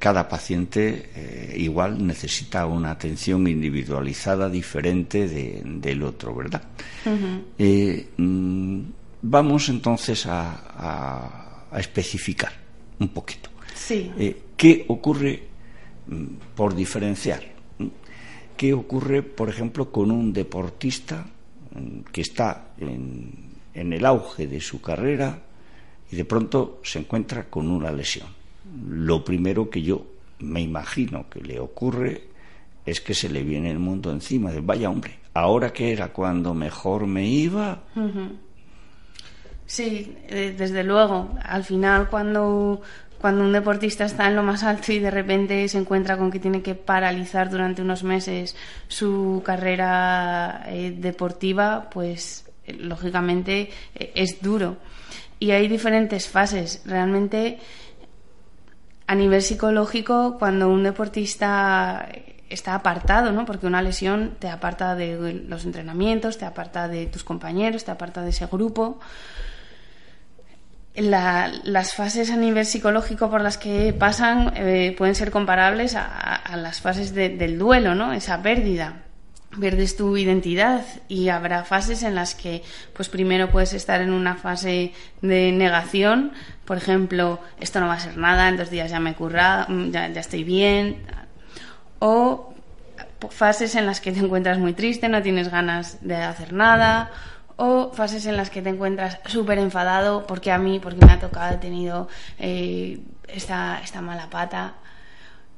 cada 0.00 0.28
paciente 0.28 1.54
igual 1.56 2.04
necesita 2.04 2.66
una 2.66 2.90
atención 2.90 3.46
individualizada 3.46 4.48
diferente 4.48 5.28
del 5.28 6.02
otro, 6.02 6.34
¿verdad? 6.34 6.64
Mm, 7.06 8.80
vamos 9.22 9.68
entonces 9.68 10.26
a, 10.26 11.68
especificar 11.78 12.52
un 12.98 13.10
poquito. 13.10 13.50
Sí. 13.76 14.10
¿Qué 14.56 14.86
ocurre 14.88 15.44
mm, 16.08 16.24
por 16.56 16.74
diferenciar? 16.74 17.44
¿Qué 18.56 18.74
ocurre, 18.74 19.22
por 19.22 19.48
ejemplo, 19.48 19.92
con 19.92 20.10
un 20.10 20.32
deportista 20.32 21.24
mm, 21.72 22.00
que 22.10 22.22
está 22.22 22.70
en 22.80 23.45
en 23.76 23.92
el 23.92 24.04
auge 24.06 24.46
de 24.46 24.60
su 24.60 24.80
carrera 24.80 25.38
y 26.10 26.16
de 26.16 26.24
pronto 26.24 26.80
se 26.82 26.98
encuentra 26.98 27.44
con 27.44 27.68
una 27.68 27.92
lesión. 27.92 28.28
Lo 28.88 29.24
primero 29.24 29.70
que 29.70 29.82
yo 29.82 30.06
me 30.40 30.60
imagino 30.60 31.28
que 31.28 31.40
le 31.40 31.60
ocurre 31.60 32.24
es 32.84 33.00
que 33.00 33.14
se 33.14 33.28
le 33.28 33.42
viene 33.42 33.70
el 33.70 33.78
mundo 33.78 34.10
encima 34.10 34.50
de 34.52 34.60
vaya 34.60 34.88
hombre, 34.88 35.18
ahora 35.34 35.72
que 35.72 35.92
era 35.92 36.08
cuando 36.08 36.54
mejor 36.54 37.06
me 37.06 37.26
iba. 37.26 37.82
Sí, 39.66 40.16
eh, 40.28 40.54
desde 40.56 40.84
luego. 40.84 41.36
Al 41.42 41.64
final, 41.64 42.08
cuando, 42.08 42.80
cuando 43.20 43.42
un 43.42 43.52
deportista 43.52 44.04
está 44.04 44.28
en 44.28 44.36
lo 44.36 44.44
más 44.44 44.62
alto 44.62 44.92
y 44.92 45.00
de 45.00 45.10
repente 45.10 45.66
se 45.68 45.78
encuentra 45.78 46.16
con 46.16 46.30
que 46.30 46.38
tiene 46.38 46.62
que 46.62 46.76
paralizar 46.76 47.50
durante 47.50 47.82
unos 47.82 48.04
meses 48.04 48.56
su 48.86 49.42
carrera 49.44 50.64
eh, 50.68 50.94
deportiva, 50.96 51.90
pues 51.90 52.45
lógicamente 52.78 53.70
eh, 53.94 54.12
es 54.14 54.42
duro. 54.42 54.76
Y 55.38 55.50
hay 55.50 55.68
diferentes 55.68 56.28
fases. 56.28 56.82
Realmente, 56.86 57.58
a 59.06 59.14
nivel 59.14 59.42
psicológico, 59.42 60.36
cuando 60.38 60.68
un 60.68 60.82
deportista 60.82 62.08
está 62.48 62.74
apartado, 62.74 63.32
¿no? 63.32 63.44
Porque 63.44 63.66
una 63.66 63.82
lesión 63.82 64.36
te 64.38 64.48
aparta 64.48 64.94
de 64.94 65.44
los 65.46 65.64
entrenamientos, 65.64 66.38
te 66.38 66.44
aparta 66.44 66.88
de 66.88 67.06
tus 67.06 67.24
compañeros, 67.24 67.84
te 67.84 67.90
aparta 67.90 68.22
de 68.22 68.30
ese 68.30 68.46
grupo. 68.46 69.00
las 70.94 71.94
fases 71.94 72.30
a 72.30 72.36
nivel 72.36 72.64
psicológico 72.64 73.28
por 73.30 73.42
las 73.42 73.58
que 73.58 73.92
pasan 73.92 74.52
eh, 74.56 74.94
pueden 74.96 75.14
ser 75.14 75.30
comparables 75.30 75.94
a, 75.94 76.56
las 76.56 76.80
fases 76.80 77.14
del 77.14 77.58
duelo, 77.58 77.94
¿no? 77.94 78.12
Esa 78.12 78.40
pérdida 78.40 79.05
pierdes 79.60 79.96
tu 79.96 80.16
identidad 80.16 80.84
y 81.08 81.28
habrá 81.28 81.64
fases 81.64 82.02
en 82.02 82.14
las 82.14 82.34
que 82.34 82.62
pues 82.94 83.08
primero 83.08 83.50
puedes 83.50 83.72
estar 83.72 84.00
en 84.00 84.12
una 84.12 84.36
fase 84.36 84.92
de 85.22 85.52
negación. 85.52 86.32
Por 86.64 86.76
ejemplo 86.76 87.40
esto 87.60 87.80
no 87.80 87.86
va 87.86 87.94
a 87.94 88.00
ser 88.00 88.16
nada 88.16 88.48
en 88.48 88.56
dos 88.56 88.70
días 88.70 88.90
ya 88.90 89.00
me 89.00 89.14
curra 89.14 89.66
mm, 89.68 89.90
ya, 89.90 90.08
ya 90.08 90.20
estoy 90.20 90.44
bien. 90.44 91.04
O 91.98 92.54
fases 93.30 93.74
en 93.74 93.86
las 93.86 94.00
que 94.00 94.12
te 94.12 94.20
encuentras 94.20 94.58
muy 94.58 94.72
triste 94.72 95.08
no 95.08 95.22
tienes 95.22 95.50
ganas 95.50 95.98
de 96.00 96.16
hacer 96.16 96.52
nada. 96.52 97.10
O 97.56 97.90
fases 97.92 98.26
en 98.26 98.36
las 98.36 98.50
que 98.50 98.60
te 98.60 98.68
encuentras 98.68 99.18
súper 99.26 99.58
enfadado 99.58 100.26
porque 100.26 100.52
a 100.52 100.58
mí 100.58 100.78
porque 100.78 101.04
me 101.04 101.12
ha 101.12 101.18
tocado 101.18 101.54
he 101.54 101.58
tenido 101.58 102.08
eh, 102.38 103.00
esta, 103.28 103.80
esta 103.82 104.02
mala 104.02 104.28
pata 104.28 104.74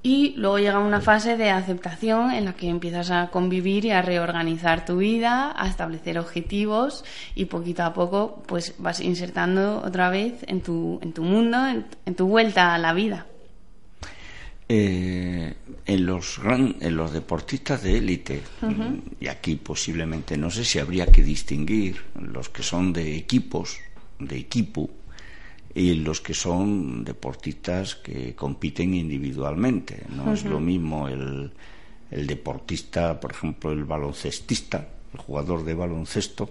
y 0.02 0.34
luego 0.36 0.58
llega 0.58 0.78
una 0.78 1.00
fase 1.00 1.36
de 1.36 1.50
aceptación 1.50 2.30
en 2.30 2.44
la 2.44 2.52
que 2.52 2.68
empiezas 2.68 3.10
a 3.10 3.28
convivir 3.28 3.84
y 3.84 3.90
a 3.90 4.00
reorganizar 4.00 4.84
tu 4.84 4.98
vida, 4.98 5.52
a 5.56 5.68
establecer 5.68 6.18
objetivos 6.18 7.04
y 7.34 7.46
poquito 7.46 7.82
a 7.82 7.92
poco 7.92 8.42
pues 8.46 8.74
vas 8.78 9.00
insertando 9.00 9.82
otra 9.84 10.08
vez 10.08 10.44
en 10.46 10.60
tu, 10.60 11.00
en 11.02 11.12
tu 11.12 11.24
mundo, 11.24 11.58
en, 11.66 12.14
tu 12.14 12.26
vuelta 12.26 12.74
a 12.74 12.78
la 12.78 12.92
vida. 12.92 13.26
Eh, 14.68 15.54
en, 15.86 16.06
los 16.06 16.38
en 16.44 16.96
los 16.96 17.12
deportistas 17.12 17.82
de 17.82 17.96
élite, 17.96 18.42
y 19.18 19.26
aquí 19.26 19.56
posiblemente 19.56 20.36
no 20.36 20.50
sé 20.50 20.64
si 20.64 20.78
habría 20.78 21.06
que 21.06 21.22
distinguir 21.22 22.04
los 22.20 22.50
que 22.50 22.62
son 22.62 22.92
de 22.92 23.16
equipos, 23.16 23.78
de 24.18 24.36
equipo, 24.36 24.90
y 25.74 25.94
los 25.94 26.20
que 26.20 26.34
son 26.34 27.04
deportistas 27.04 27.94
que 27.96 28.34
compiten 28.34 28.94
individualmente. 28.94 30.04
No 30.08 30.32
es 30.32 30.44
lo 30.44 30.60
mismo 30.60 31.08
el, 31.08 31.52
el, 32.10 32.26
deportista, 32.26 33.20
por 33.20 33.32
ejemplo, 33.32 33.72
el 33.72 33.84
baloncestista, 33.84 34.88
el 35.12 35.20
jugador 35.20 35.64
de 35.64 35.74
baloncesto, 35.74 36.50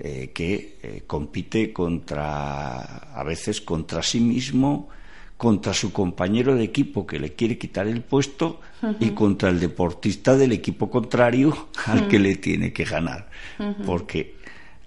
eh, 0.00 0.30
que 0.32 0.78
eh, 0.82 1.02
compite 1.06 1.72
contra, 1.72 2.78
a 3.14 3.24
veces 3.24 3.60
contra 3.60 4.02
sí 4.02 4.20
mismo, 4.20 4.88
contra 5.36 5.74
su 5.74 5.92
compañero 5.92 6.54
de 6.54 6.64
equipo 6.64 7.06
que 7.06 7.18
le 7.18 7.34
quiere 7.34 7.58
quitar 7.58 7.86
el 7.86 8.02
puesto 8.02 8.60
y 9.00 9.10
contra 9.10 9.50
el 9.50 9.58
deportista 9.60 10.36
del 10.36 10.52
equipo 10.52 10.90
contrario 10.90 11.68
al 11.86 12.08
que 12.08 12.18
le 12.18 12.36
tiene 12.36 12.72
que 12.72 12.84
ganar. 12.84 13.28
Porque 13.84 14.36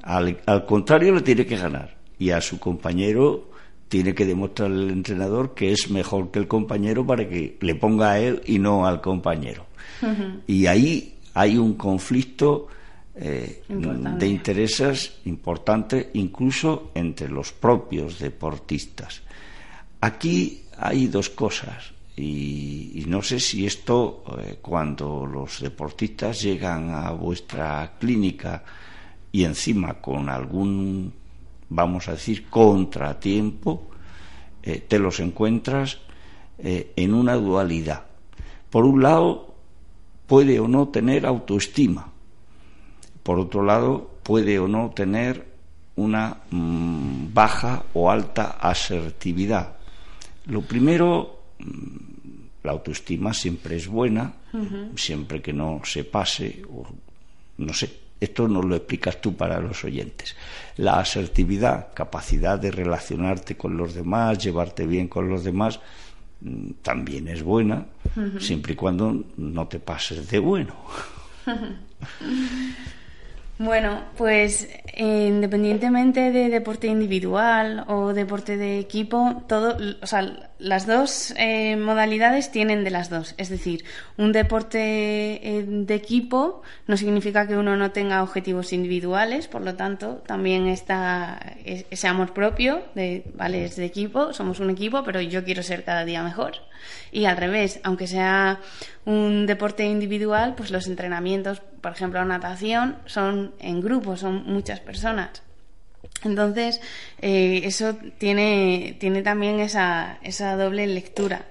al, 0.01 0.41
al 0.45 0.65
contrario 0.65 1.15
le 1.15 1.21
tiene 1.21 1.45
que 1.45 1.57
ganar 1.57 1.97
y 2.17 2.31
a 2.31 2.39
su 2.39 2.59
compañero 2.59 3.50
tiene 3.91 4.15
que 4.15 4.25
demostrar 4.25 4.71
el 4.71 4.89
entrenador 4.89 5.53
que 5.53 5.73
es 5.73 5.89
mejor 5.89 6.31
que 6.31 6.39
el 6.39 6.47
compañero 6.47 7.05
para 7.05 7.27
que 7.27 7.57
le 7.59 7.75
ponga 7.75 8.11
a 8.11 8.19
él 8.19 8.41
y 8.45 8.57
no 8.57 8.87
al 8.87 9.01
compañero. 9.01 9.65
Y 10.47 10.65
ahí 10.67 11.15
hay 11.33 11.57
un 11.57 11.73
conflicto 11.73 12.69
eh, 13.13 13.63
de 13.67 14.27
intereses 14.27 15.19
importante 15.25 16.09
incluso 16.13 16.91
entre 16.95 17.27
los 17.27 17.51
propios 17.51 18.17
deportistas. 18.17 19.23
Aquí 19.99 20.63
hay 20.77 21.07
dos 21.07 21.29
cosas 21.29 21.91
y, 22.15 23.03
no 23.07 23.21
sé 23.21 23.41
si 23.41 23.65
esto 23.65 24.23
eh, 24.39 24.59
cuando 24.61 25.25
los 25.25 25.59
deportistas 25.59 26.41
llegan 26.41 26.91
a 26.91 27.11
vuestra 27.11 27.97
clínica 27.99 28.63
y 29.33 29.43
encima 29.43 29.95
con 29.95 30.29
algún 30.29 31.11
vamos 31.71 32.09
a 32.09 32.11
decir, 32.11 32.49
contratiempo, 32.49 33.89
eh, 34.61 34.83
te 34.87 34.99
los 34.99 35.19
encuentras 35.21 35.99
eh, 36.57 36.91
en 36.95 37.13
una 37.13 37.35
dualidad. 37.35 38.03
Por 38.69 38.85
un 38.85 39.01
lado, 39.01 39.55
puede 40.27 40.59
o 40.59 40.67
no 40.67 40.89
tener 40.89 41.25
autoestima. 41.25 42.11
Por 43.23 43.39
otro 43.39 43.63
lado, 43.63 44.11
puede 44.21 44.59
o 44.59 44.67
no 44.67 44.91
tener 44.91 45.47
una 45.95 46.41
mm, 46.51 47.33
baja 47.33 47.85
o 47.93 48.11
alta 48.11 48.57
asertividad. 48.59 49.77
Lo 50.47 50.61
primero, 50.61 51.39
mm, 51.59 52.63
la 52.63 52.71
autoestima 52.73 53.33
siempre 53.33 53.77
es 53.77 53.87
buena, 53.87 54.33
siempre 54.95 55.41
que 55.41 55.53
no 55.53 55.79
se 55.85 56.03
pase, 56.03 56.61
o 56.69 56.85
no 57.57 57.73
sé, 57.73 58.00
esto 58.21 58.47
no 58.47 58.61
lo 58.61 58.75
explicas 58.75 59.19
tú 59.19 59.35
para 59.35 59.59
los 59.59 59.83
oyentes. 59.83 60.35
La 60.77 60.99
asertividad, 60.99 61.87
capacidad 61.93 62.59
de 62.59 62.71
relacionarte 62.71 63.57
con 63.57 63.75
los 63.75 63.95
demás, 63.95 64.37
llevarte 64.37 64.85
bien 64.85 65.07
con 65.07 65.27
los 65.27 65.43
demás, 65.43 65.79
mm, 66.41 66.71
también 66.83 67.27
es 67.27 67.43
buena, 67.43 67.87
siempre 68.39 68.73
y 68.73 68.75
cuando 68.75 69.25
no 69.37 69.67
te 69.67 69.79
pases 69.79 70.29
de 70.29 70.39
bueno. 70.39 70.75
Bueno, 73.63 74.05
pues 74.17 74.67
eh, 74.87 75.27
independientemente 75.27 76.31
de 76.31 76.49
deporte 76.49 76.87
individual 76.87 77.85
o 77.87 78.11
deporte 78.11 78.57
de 78.57 78.79
equipo, 78.79 79.43
todo, 79.47 79.77
o 80.01 80.07
sea, 80.07 80.49
las 80.57 80.87
dos 80.87 81.31
eh, 81.37 81.75
modalidades 81.75 82.49
tienen 82.49 82.83
de 82.83 82.89
las 82.89 83.11
dos. 83.11 83.35
Es 83.37 83.49
decir, 83.49 83.85
un 84.17 84.31
deporte 84.31 84.79
eh, 84.79 85.63
de 85.63 85.93
equipo 85.93 86.63
no 86.87 86.97
significa 86.97 87.47
que 87.47 87.55
uno 87.55 87.77
no 87.77 87.91
tenga 87.91 88.23
objetivos 88.23 88.73
individuales, 88.73 89.47
por 89.47 89.61
lo 89.61 89.75
tanto, 89.75 90.23
también 90.25 90.65
está 90.67 91.39
ese 91.63 92.07
amor 92.07 92.33
propio 92.33 92.81
de, 92.95 93.25
vale, 93.35 93.65
es 93.65 93.75
de 93.75 93.85
equipo, 93.85 94.33
somos 94.33 94.59
un 94.59 94.71
equipo, 94.71 95.03
pero 95.03 95.21
yo 95.21 95.43
quiero 95.43 95.61
ser 95.61 95.83
cada 95.83 96.03
día 96.03 96.23
mejor. 96.23 96.53
Y 97.11 97.25
al 97.25 97.37
revés, 97.37 97.79
aunque 97.83 98.07
sea 98.07 98.59
un 99.05 99.45
deporte 99.45 99.85
individual, 99.85 100.55
pues 100.55 100.71
los 100.71 100.87
entrenamientos, 100.87 101.61
por 101.81 101.91
ejemplo, 101.93 102.23
natación, 102.25 102.97
son 103.05 103.53
en 103.59 103.81
grupo, 103.81 104.17
son 104.17 104.45
muchas 104.45 104.79
personas. 104.79 105.41
Entonces, 106.23 106.81
eh, 107.21 107.61
eso 107.63 107.95
tiene, 108.17 108.95
tiene 108.99 109.21
también 109.23 109.59
esa, 109.59 110.17
esa 110.21 110.55
doble 110.55 110.85
lectura. 110.87 111.45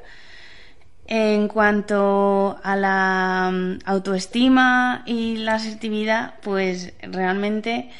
En 1.07 1.49
cuanto 1.49 2.61
a 2.63 2.77
la 2.77 3.51
mm, 3.53 3.79
autoestima 3.85 5.03
y 5.07 5.39
la 5.39 5.55
asertividad, 5.55 6.35
pues 6.41 6.93
realmente 7.03 7.91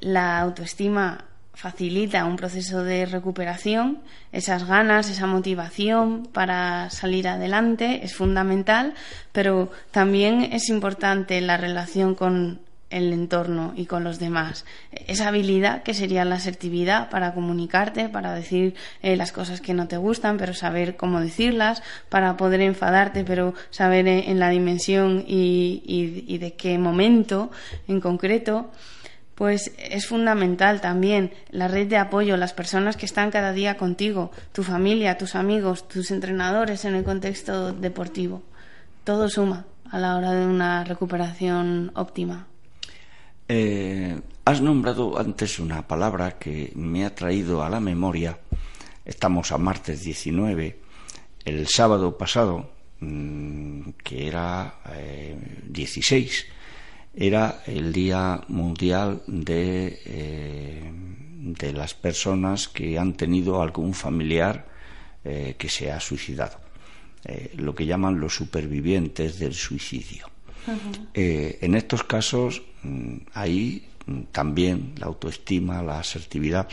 la 0.00 0.40
autoestima 0.40 1.26
facilita 1.54 2.24
un 2.24 2.36
proceso 2.36 2.82
de 2.82 3.06
recuperación, 3.06 4.00
esas 4.32 4.66
ganas, 4.66 5.08
esa 5.08 5.26
motivación 5.26 6.28
para 6.32 6.90
salir 6.90 7.28
adelante 7.28 8.04
es 8.04 8.14
fundamental, 8.14 8.94
pero 9.32 9.70
también 9.92 10.42
es 10.52 10.68
importante 10.68 11.40
la 11.40 11.56
relación 11.56 12.14
con 12.14 12.60
el 12.90 13.12
entorno 13.12 13.72
y 13.76 13.86
con 13.86 14.04
los 14.04 14.18
demás. 14.18 14.64
Esa 14.92 15.28
habilidad 15.28 15.82
que 15.82 15.94
sería 15.94 16.24
la 16.24 16.36
asertividad 16.36 17.08
para 17.08 17.34
comunicarte, 17.34 18.08
para 18.08 18.34
decir 18.34 18.74
eh, 19.02 19.16
las 19.16 19.32
cosas 19.32 19.60
que 19.60 19.74
no 19.74 19.88
te 19.88 19.96
gustan, 19.96 20.36
pero 20.36 20.54
saber 20.54 20.96
cómo 20.96 21.20
decirlas, 21.20 21.82
para 22.08 22.36
poder 22.36 22.60
enfadarte, 22.60 23.24
pero 23.24 23.54
saber 23.70 24.06
eh, 24.06 24.30
en, 24.30 24.38
la 24.38 24.50
dimensión 24.50 25.24
y 25.26 26.38
de 26.38 26.54
qué 26.54 26.78
momento 26.78 27.50
en 27.88 28.00
concreto 28.00 28.70
pues 29.34 29.72
es 29.78 30.06
fundamental 30.06 30.80
también 30.80 31.32
la 31.50 31.68
red 31.68 31.88
de 31.88 31.96
apoyo, 31.96 32.36
las 32.36 32.52
personas 32.52 32.96
que 32.96 33.06
están 33.06 33.30
cada 33.30 33.52
día 33.52 33.76
contigo, 33.76 34.30
tu 34.52 34.62
familia, 34.62 35.18
tus 35.18 35.34
amigos, 35.34 35.88
tus 35.88 36.10
entrenadores 36.10 36.84
en 36.84 36.94
el 36.94 37.04
contexto 37.04 37.72
deportivo. 37.72 38.42
Todo 39.02 39.28
suma 39.28 39.66
a 39.90 39.98
la 39.98 40.16
hora 40.16 40.32
de 40.32 40.46
una 40.46 40.84
recuperación 40.84 41.90
óptima. 41.94 42.46
Eh, 43.48 44.18
has 44.44 44.60
nombrado 44.60 45.18
antes 45.18 45.58
una 45.58 45.86
palabra 45.86 46.38
que 46.38 46.72
me 46.74 47.04
ha 47.04 47.14
traído 47.14 47.62
a 47.62 47.68
la 47.68 47.80
memoria. 47.80 48.38
Estamos 49.04 49.52
a 49.52 49.58
martes 49.58 50.02
19. 50.02 50.80
El 51.44 51.68
sábado 51.68 52.16
pasado, 52.16 52.70
mm, 53.00 53.90
que 54.02 54.28
era 54.28 54.80
16, 55.68 56.46
eh, 56.48 56.53
era 57.16 57.62
el 57.66 57.92
Día 57.92 58.40
Mundial 58.48 59.22
de, 59.26 60.00
eh, 60.04 60.92
de 60.92 61.72
las 61.72 61.94
personas 61.94 62.68
que 62.68 62.98
han 62.98 63.14
tenido 63.14 63.62
algún 63.62 63.94
familiar 63.94 64.66
eh, 65.24 65.54
que 65.56 65.68
se 65.68 65.92
ha 65.92 66.00
suicidado, 66.00 66.58
eh, 67.24 67.52
lo 67.56 67.74
que 67.74 67.86
llaman 67.86 68.20
los 68.20 68.34
supervivientes 68.34 69.38
del 69.38 69.54
suicidio. 69.54 70.28
en 71.14 71.74
estos 71.74 72.04
casos, 72.04 72.62
mm, 72.82 73.16
ahí 73.34 73.86
mm, 74.06 74.20
también 74.32 74.94
la 74.96 75.06
autoestima, 75.06 75.82
la 75.82 75.98
asertividad, 75.98 76.66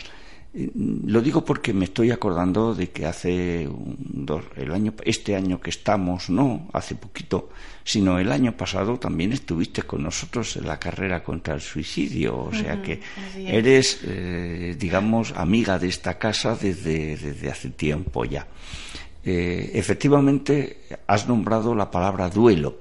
lo 0.54 1.22
digo 1.22 1.44
porque 1.44 1.72
me 1.72 1.86
estoy 1.86 2.10
acordando 2.10 2.74
de 2.74 2.90
que 2.90 3.06
hace 3.06 3.66
dos, 3.70 4.44
el 4.56 4.72
año, 4.72 4.92
este 5.04 5.34
año 5.34 5.58
que 5.58 5.70
estamos, 5.70 6.28
no 6.28 6.68
hace 6.74 6.94
poquito, 6.94 7.48
sino 7.84 8.18
el 8.18 8.30
año 8.30 8.54
pasado 8.54 8.98
también 8.98 9.32
estuviste 9.32 9.82
con 9.82 10.02
nosotros 10.02 10.56
en 10.56 10.66
la 10.66 10.78
carrera 10.78 11.24
contra 11.24 11.54
el 11.54 11.62
suicidio, 11.62 12.36
o 12.36 12.52
sea 12.52 12.82
que 12.82 13.00
eres, 13.38 14.00
eh, 14.04 14.76
digamos, 14.78 15.32
amiga 15.36 15.78
de 15.78 15.88
esta 15.88 16.18
casa 16.18 16.54
desde, 16.54 17.16
desde 17.16 17.50
hace 17.50 17.70
tiempo 17.70 18.26
ya. 18.26 18.46
Eh, 19.24 19.70
efectivamente, 19.74 20.82
has 21.06 21.28
nombrado 21.28 21.74
la 21.74 21.90
palabra 21.90 22.28
duelo. 22.28 22.78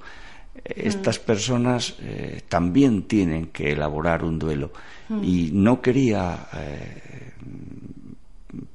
Estas 0.63 1.19
personas 1.19 1.95
eh, 2.01 2.41
también 2.47 3.03
tienen 3.03 3.47
que 3.47 3.71
elaborar 3.71 4.23
un 4.23 4.37
duelo 4.39 4.71
y 5.21 5.49
no 5.51 5.81
quería 5.81 6.47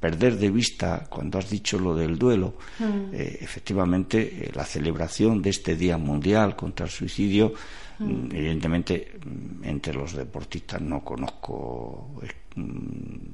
perder 0.01 0.37
de 0.37 0.51
vista 0.51 1.07
cuando 1.09 1.39
has 1.39 1.51
dicho 1.51 1.79
lo 1.79 1.95
del 1.95 2.19
duelo, 2.19 2.55
mm. 2.79 3.15
eh, 3.15 3.39
efectivamente 3.41 4.19
eh, 4.21 4.51
la 4.55 4.65
celebración 4.65 5.43
de 5.43 5.51
este 5.51 5.77
Día 5.77 5.99
Mundial 5.99 6.57
contra 6.57 6.87
el 6.87 6.93
Suicidio, 6.93 7.53
mm. 7.99 8.05
Mm, 8.05 8.29
evidentemente 8.33 9.13
entre 9.63 9.95
los 9.95 10.15
deportistas 10.15 10.81
no 10.81 11.05
conozco, 11.05 12.21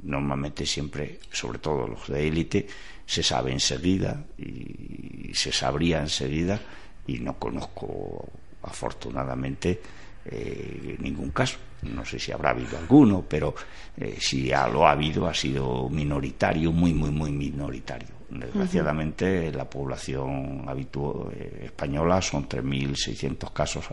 normalmente 0.02 0.66
siempre, 0.66 1.20
sobre 1.30 1.58
todo 1.58 1.86
los 1.86 2.08
de 2.08 2.26
élite, 2.26 2.66
se 3.06 3.22
sabe 3.22 3.52
enseguida 3.52 4.24
y 4.38 5.32
se 5.34 5.52
sabría 5.52 6.00
enseguida 6.00 6.60
y 7.06 7.18
no 7.18 7.38
conozco 7.38 8.28
afortunadamente 8.62 9.80
eh, 10.24 10.96
ningún 11.00 11.30
caso. 11.30 11.58
No 11.82 12.04
sé 12.04 12.18
si 12.18 12.30
habrá 12.30 12.50
habido 12.50 12.78
alguno, 12.78 13.24
pero 13.28 13.54
eh, 13.96 14.16
si 14.20 14.50
lo 14.50 14.86
ha 14.86 14.92
habido, 14.92 15.26
ha 15.26 15.34
sido 15.34 15.88
minoritario, 15.88 16.70
muy, 16.70 16.94
muy, 16.94 17.10
muy 17.10 17.32
minoritario. 17.32 18.22
Desgraciadamente, 18.30 19.52
la 19.52 19.68
población 19.68 20.64
habitual, 20.66 21.32
eh, 21.34 21.62
española 21.64 22.22
son 22.22 22.48
3.600 22.48 23.52
casos, 23.52 23.84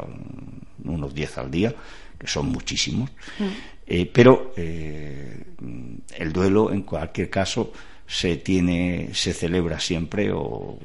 unos 0.84 1.14
10 1.14 1.38
al 1.40 1.52
día, 1.52 1.74
que 2.18 2.28
son 2.28 2.50
muchísimos. 2.50 3.10
pero 4.14 4.54
el 4.56 6.32
duelo, 6.32 6.72
en 6.72 6.84
cualquier 6.84 7.30
caso, 7.30 7.74
se 8.06 8.38
tiene, 8.38 9.10
se 9.14 9.34
celebra 9.34 9.80
siempre 9.80 10.32
o 10.32 10.78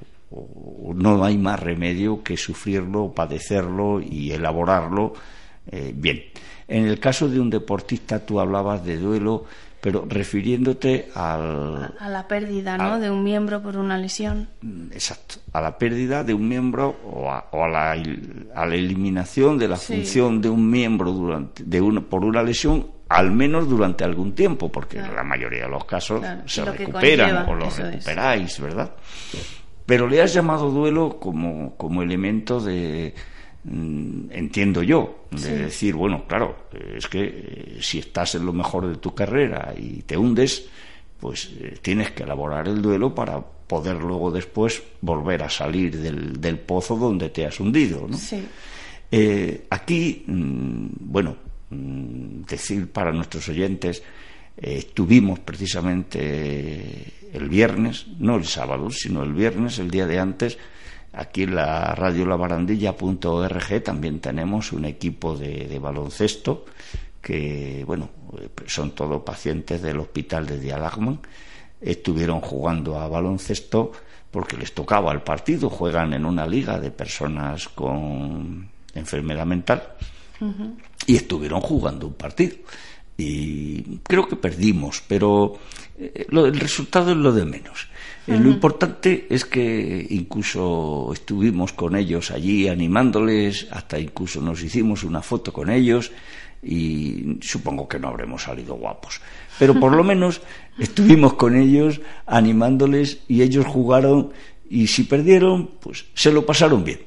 no 0.94 1.24
hay 1.24 1.38
más 1.38 1.60
remedio 1.60 2.22
que 2.22 2.36
sufrirlo, 2.36 3.12
padecerlo 3.12 4.00
y 4.00 4.32
elaborarlo 4.32 5.14
eh, 5.70 5.92
bien. 5.94 6.22
En 6.68 6.86
el 6.86 6.98
caso 6.98 7.28
de 7.28 7.40
un 7.40 7.50
deportista 7.50 8.24
tú 8.24 8.40
hablabas 8.40 8.84
de 8.84 8.96
duelo, 8.96 9.44
pero 9.80 10.06
refiriéndote 10.08 11.10
al, 11.14 11.94
a 11.98 12.08
la 12.08 12.26
pérdida 12.26 12.78
¿no? 12.78 12.98
de 12.98 13.10
un 13.10 13.22
miembro 13.22 13.62
por 13.62 13.76
una 13.76 13.98
lesión. 13.98 14.48
Mm, 14.62 14.92
exacto, 14.92 15.36
a 15.52 15.60
la 15.60 15.76
pérdida 15.76 16.24
de 16.24 16.32
un 16.32 16.48
miembro 16.48 16.96
o 17.04 17.30
a, 17.30 17.68
la, 17.68 17.92
a 17.92 18.66
la, 18.66 18.74
eliminación 18.74 19.58
de 19.58 19.68
la 19.68 19.76
función 19.76 20.40
de 20.40 20.48
un 20.48 20.70
miembro 20.70 21.12
durante, 21.12 21.64
de 21.64 21.82
por 22.00 22.24
una 22.24 22.42
lesión 22.42 22.94
al 23.10 23.30
menos 23.30 23.68
durante 23.68 24.04
algún 24.04 24.34
tiempo, 24.34 24.72
porque 24.72 24.98
en 24.98 25.14
la 25.14 25.22
mayoría 25.22 25.64
de 25.64 25.68
los 25.68 25.84
casos 25.84 26.24
se 26.46 26.64
recuperan 26.64 27.46
o 27.46 27.54
lo 27.54 27.68
recuperáis, 27.68 28.58
¿verdad? 28.60 28.90
Pero 29.86 30.08
le 30.08 30.22
has 30.22 30.32
llamado 30.32 30.70
duelo 30.70 31.18
como, 31.20 31.76
como 31.76 32.02
elemento 32.02 32.60
de, 32.60 33.14
mm, 33.64 34.30
entiendo 34.30 34.82
yo, 34.82 35.26
de 35.30 35.58
decir, 35.64 35.94
bueno, 35.94 36.24
claro, 36.26 36.68
es 36.96 37.06
que 37.08 37.22
eh, 37.22 37.78
si 37.80 37.98
estás 37.98 38.34
en 38.34 38.46
lo 38.46 38.52
mejor 38.52 38.88
de 38.88 38.96
tu 38.96 39.14
carrera 39.14 39.74
y 39.76 40.02
te 40.02 40.16
hundes, 40.16 40.66
pues 41.20 41.50
eh, 41.58 41.78
tienes 41.82 42.10
que 42.12 42.22
elaborar 42.22 42.68
el 42.68 42.80
duelo 42.80 43.14
para 43.14 43.40
poder 43.40 43.96
luego 43.96 44.30
después 44.30 44.82
volver 45.00 45.42
a 45.42 45.50
salir 45.50 45.98
del, 45.98 46.40
del 46.40 46.58
pozo 46.58 46.96
donde 46.96 47.30
te 47.30 47.46
has 47.46 47.58
hundido. 47.60 48.06
¿no? 48.08 48.16
Eh, 49.10 49.66
aquí, 49.70 50.24
mm, 50.26 50.86
bueno, 51.00 51.36
mm, 51.70 52.42
decir 52.42 52.90
para 52.90 53.12
nuestros 53.12 53.48
oyentes, 53.48 54.02
estuvimos 54.56 55.40
precisamente 55.40 57.12
el 57.32 57.48
viernes, 57.48 58.06
no 58.18 58.36
el 58.36 58.44
sábado, 58.44 58.90
sino 58.90 59.22
el 59.22 59.32
viernes, 59.32 59.78
el 59.78 59.90
día 59.90 60.06
de 60.06 60.18
antes, 60.18 60.58
aquí 61.12 61.42
en 61.42 61.56
la 61.56 61.94
radio 61.94 62.26
labarandilla.org 62.26 63.82
también 63.82 64.20
tenemos 64.20 64.72
un 64.72 64.84
equipo 64.84 65.36
de, 65.36 65.78
baloncesto 65.78 66.64
que, 67.20 67.84
bueno, 67.86 68.10
son 68.66 68.92
todos 68.92 69.22
pacientes 69.22 69.82
del 69.82 69.98
hospital 69.98 70.46
de 70.46 70.60
Dialagman, 70.60 71.20
estuvieron 71.80 72.40
jugando 72.40 72.98
a 72.98 73.08
baloncesto 73.08 73.92
porque 74.30 74.56
les 74.56 74.74
tocaba 74.74 75.12
el 75.12 75.22
partido, 75.22 75.70
juegan 75.70 76.12
en 76.12 76.24
una 76.24 76.46
liga 76.46 76.78
de 76.78 76.90
personas 76.90 77.68
con 77.68 78.68
enfermedad 78.94 79.46
mental. 79.46 79.94
Y 81.06 81.16
estuvieron 81.16 81.60
jugando 81.60 82.08
un 82.08 82.14
partido. 82.14 82.56
Y 83.16 83.98
creo 84.02 84.26
que 84.26 84.36
perdimos, 84.36 85.02
pero 85.06 85.58
eh, 85.98 86.26
el 86.30 86.60
resultado 86.60 87.12
es 87.12 87.16
lo 87.16 87.32
de 87.32 87.44
menos. 87.44 87.88
Eh, 88.26 88.38
lo 88.38 88.48
importante 88.48 89.26
es 89.28 89.44
que 89.44 90.06
incluso 90.10 91.10
estuvimos 91.12 91.74
con 91.74 91.94
ellos 91.94 92.30
allí 92.30 92.68
animándoles, 92.68 93.68
hasta 93.70 93.98
incluso 93.98 94.40
nos 94.40 94.62
hicimos 94.62 95.04
una 95.04 95.20
foto 95.20 95.52
con 95.52 95.70
ellos 95.70 96.10
y 96.62 97.36
supongo 97.42 97.86
que 97.86 97.98
no 97.98 98.08
habremos 98.08 98.44
salido 98.44 98.74
guapos. 98.76 99.20
Pero 99.58 99.78
por 99.78 99.92
lo 99.94 100.02
menos 100.12 100.40
estuvimos 100.78 101.34
con 101.34 101.54
ellos 101.54 102.00
animándoles 102.24 103.20
y 103.28 103.42
ellos 103.42 103.66
jugaron 103.66 104.32
y 104.70 104.86
si 104.86 105.04
perdieron, 105.04 105.72
pues 105.78 106.06
se 106.14 106.32
lo 106.32 106.46
pasaron 106.46 106.82
bien. 106.82 107.00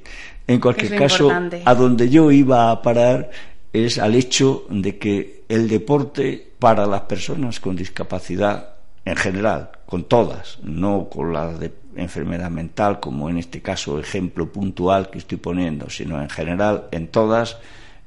En 0.45 0.59
cualquier 0.59 0.95
caso, 0.95 1.29
a 1.65 1.75
donde 1.75 2.09
yo 2.09 2.31
iba 2.31 2.71
a 2.71 2.81
parar 2.81 3.31
es 3.73 3.97
al 3.97 4.15
hecho 4.15 4.65
de 4.69 4.97
que 4.97 5.43
el 5.49 5.67
deporte 5.67 6.51
para 6.59 6.85
las 6.85 7.01
personas 7.01 7.59
con 7.59 7.75
discapacidad 7.75 8.75
en 9.05 9.15
general, 9.15 9.71
con 9.85 10.03
todas, 10.03 10.59
no 10.63 11.07
con 11.09 11.31
las 11.31 11.59
de 11.59 11.71
enfermedad 11.95 12.49
mental, 12.49 12.99
como 12.99 13.29
en 13.29 13.37
este 13.37 13.61
caso 13.61 13.99
ejemplo 13.99 14.51
puntual 14.51 15.09
que 15.09 15.19
estoy 15.19 15.37
poniendo, 15.37 15.89
sino 15.89 16.21
en 16.21 16.29
general 16.29 16.87
en 16.91 17.07
todas, 17.07 17.57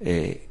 eh, 0.00 0.46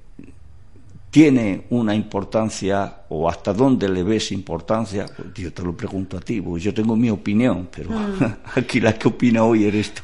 tiene 1.11 1.63
una 1.69 1.95
importancia 1.95 3.01
o 3.09 3.29
hasta 3.29 3.53
dónde 3.53 3.89
le 3.89 4.03
ves 4.03 4.31
importancia, 4.31 5.05
yo 5.35 5.53
te 5.53 5.63
lo 5.63 5.75
pregunto 5.75 6.17
a 6.17 6.19
ti, 6.19 6.43
yo 6.59 6.73
tengo 6.73 6.95
mi 6.95 7.09
opinión, 7.09 7.69
pero 7.75 7.91
mm. 7.91 8.35
aquí 8.55 8.79
la 8.79 8.93
que 8.93 9.07
opina 9.07 9.43
hoy 9.43 9.65
eres 9.65 9.93
tú. 9.93 10.03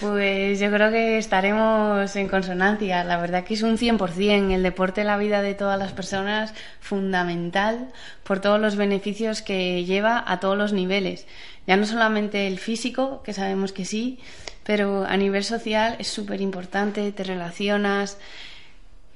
Pues 0.00 0.60
yo 0.60 0.70
creo 0.70 0.90
que 0.90 1.16
estaremos 1.16 2.14
en 2.16 2.28
consonancia. 2.28 3.02
La 3.02 3.16
verdad 3.16 3.44
que 3.44 3.54
es 3.54 3.62
un 3.62 3.78
100%. 3.78 4.52
El 4.52 4.62
deporte 4.62 5.00
en 5.00 5.06
la 5.06 5.16
vida 5.16 5.40
de 5.40 5.54
todas 5.54 5.78
las 5.78 5.92
personas 5.92 6.52
fundamental 6.80 7.88
por 8.22 8.40
todos 8.40 8.60
los 8.60 8.76
beneficios 8.76 9.40
que 9.40 9.84
lleva 9.84 10.22
a 10.26 10.38
todos 10.38 10.58
los 10.58 10.74
niveles. 10.74 11.26
Ya 11.66 11.76
no 11.76 11.86
solamente 11.86 12.46
el 12.46 12.58
físico, 12.58 13.22
que 13.22 13.32
sabemos 13.32 13.72
que 13.72 13.86
sí, 13.86 14.18
pero 14.64 15.06
a 15.06 15.16
nivel 15.16 15.44
social 15.44 15.96
es 15.98 16.08
súper 16.08 16.42
importante, 16.42 17.10
te 17.12 17.24
relacionas. 17.24 18.18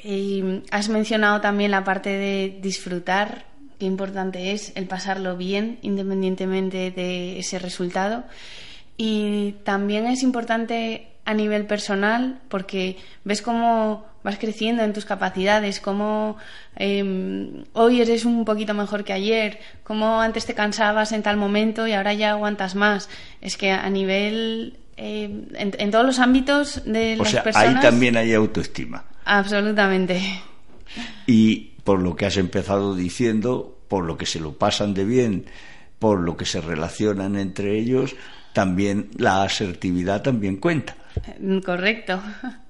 Y 0.03 0.63
has 0.71 0.89
mencionado 0.89 1.43
también 1.43 1.73
la 1.73 1.85
parte 1.85 2.09
de 2.09 2.59
disfrutar, 2.63 3.45
qué 3.79 3.85
importante 3.85 4.53
es 4.53 4.73
el 4.77 4.87
pasarlo 4.87 5.37
bien 5.37 5.79
independientemente 5.83 6.91
de 6.91 7.39
ese 7.39 7.59
resultado. 7.59 8.25
Y 9.03 9.53
también 9.65 10.07
es 10.07 10.23
importante 10.23 11.07
a 11.25 11.33
nivel 11.33 11.65
personal 11.65 12.39
porque 12.51 12.99
ves 13.25 13.41
cómo 13.41 14.05
vas 14.23 14.37
creciendo 14.37 14.83
en 14.83 14.93
tus 14.93 15.07
capacidades, 15.07 15.81
cómo 15.81 16.37
em, 16.77 17.65
hoy 17.73 18.03
eres 18.03 18.27
un 18.27 18.45
poquito 18.45 18.75
mejor 18.75 19.03
que 19.05 19.15
ayer, 19.15 19.59
cómo 19.85 20.21
antes 20.21 20.45
te 20.45 20.53
cansabas 20.53 21.13
en 21.13 21.23
tal 21.23 21.39
momento 21.39 21.87
y 21.87 21.95
ahora 21.95 22.13
ya 22.13 22.33
aguantas 22.33 22.75
más. 22.75 23.09
Es 23.41 23.57
que 23.57 23.71
a 23.71 23.89
nivel, 23.89 24.77
em, 24.99 25.47
en, 25.55 25.91
todos 25.91 26.05
los 26.05 26.19
ámbitos 26.19 26.83
de 26.85 27.15
o 27.15 27.23
las 27.23 27.31
sea, 27.31 27.43
personas... 27.43 27.77
Ahí 27.77 27.81
también 27.81 28.19
hay 28.19 28.35
autoestima. 28.35 29.05
Absolutamente. 29.25 30.21
Y 31.27 31.71
por 31.85 32.01
lo 32.01 32.17
que 32.17 32.27
has 32.27 32.37
empezado 32.37 32.95
diciendo, 32.95 33.79
por 33.89 34.05
lo 34.05 34.19
que 34.19 34.27
se 34.27 34.41
lo 34.41 34.59
pasan 34.59 34.93
de 34.93 35.07
bien, 35.07 35.47
por 35.99 36.21
lo 36.21 36.37
que 36.37 36.45
se 36.45 36.61
relacionan 36.61 37.37
entre 37.37 37.79
ellos, 37.79 38.15
también 38.53 39.11
la 39.17 39.43
asertividad 39.43 40.23
también 40.23 40.57
cuenta. 40.57 40.97
Correcto. 41.65 42.21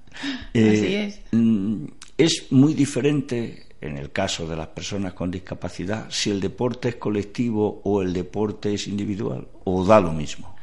Eh, 0.53 0.73
Así 0.73 0.95
es. 0.95 1.21
Mm, 1.31 1.85
es 2.17 2.51
muy 2.51 2.73
diferente 2.73 3.67
en 3.79 3.97
el 3.97 4.11
caso 4.11 4.45
de 4.45 4.57
las 4.57 4.67
personas 4.67 5.13
con 5.13 5.31
discapacidad 5.31 6.07
si 6.09 6.29
el 6.29 6.41
deporte 6.41 6.89
es 6.89 6.95
colectivo 6.95 7.81
o 7.85 8.01
el 8.01 8.11
deporte 8.11 8.73
es 8.73 8.87
individual 8.87 9.47
o 9.63 9.85
da 9.85 10.01
lo 10.01 10.11
mismo. 10.11 10.53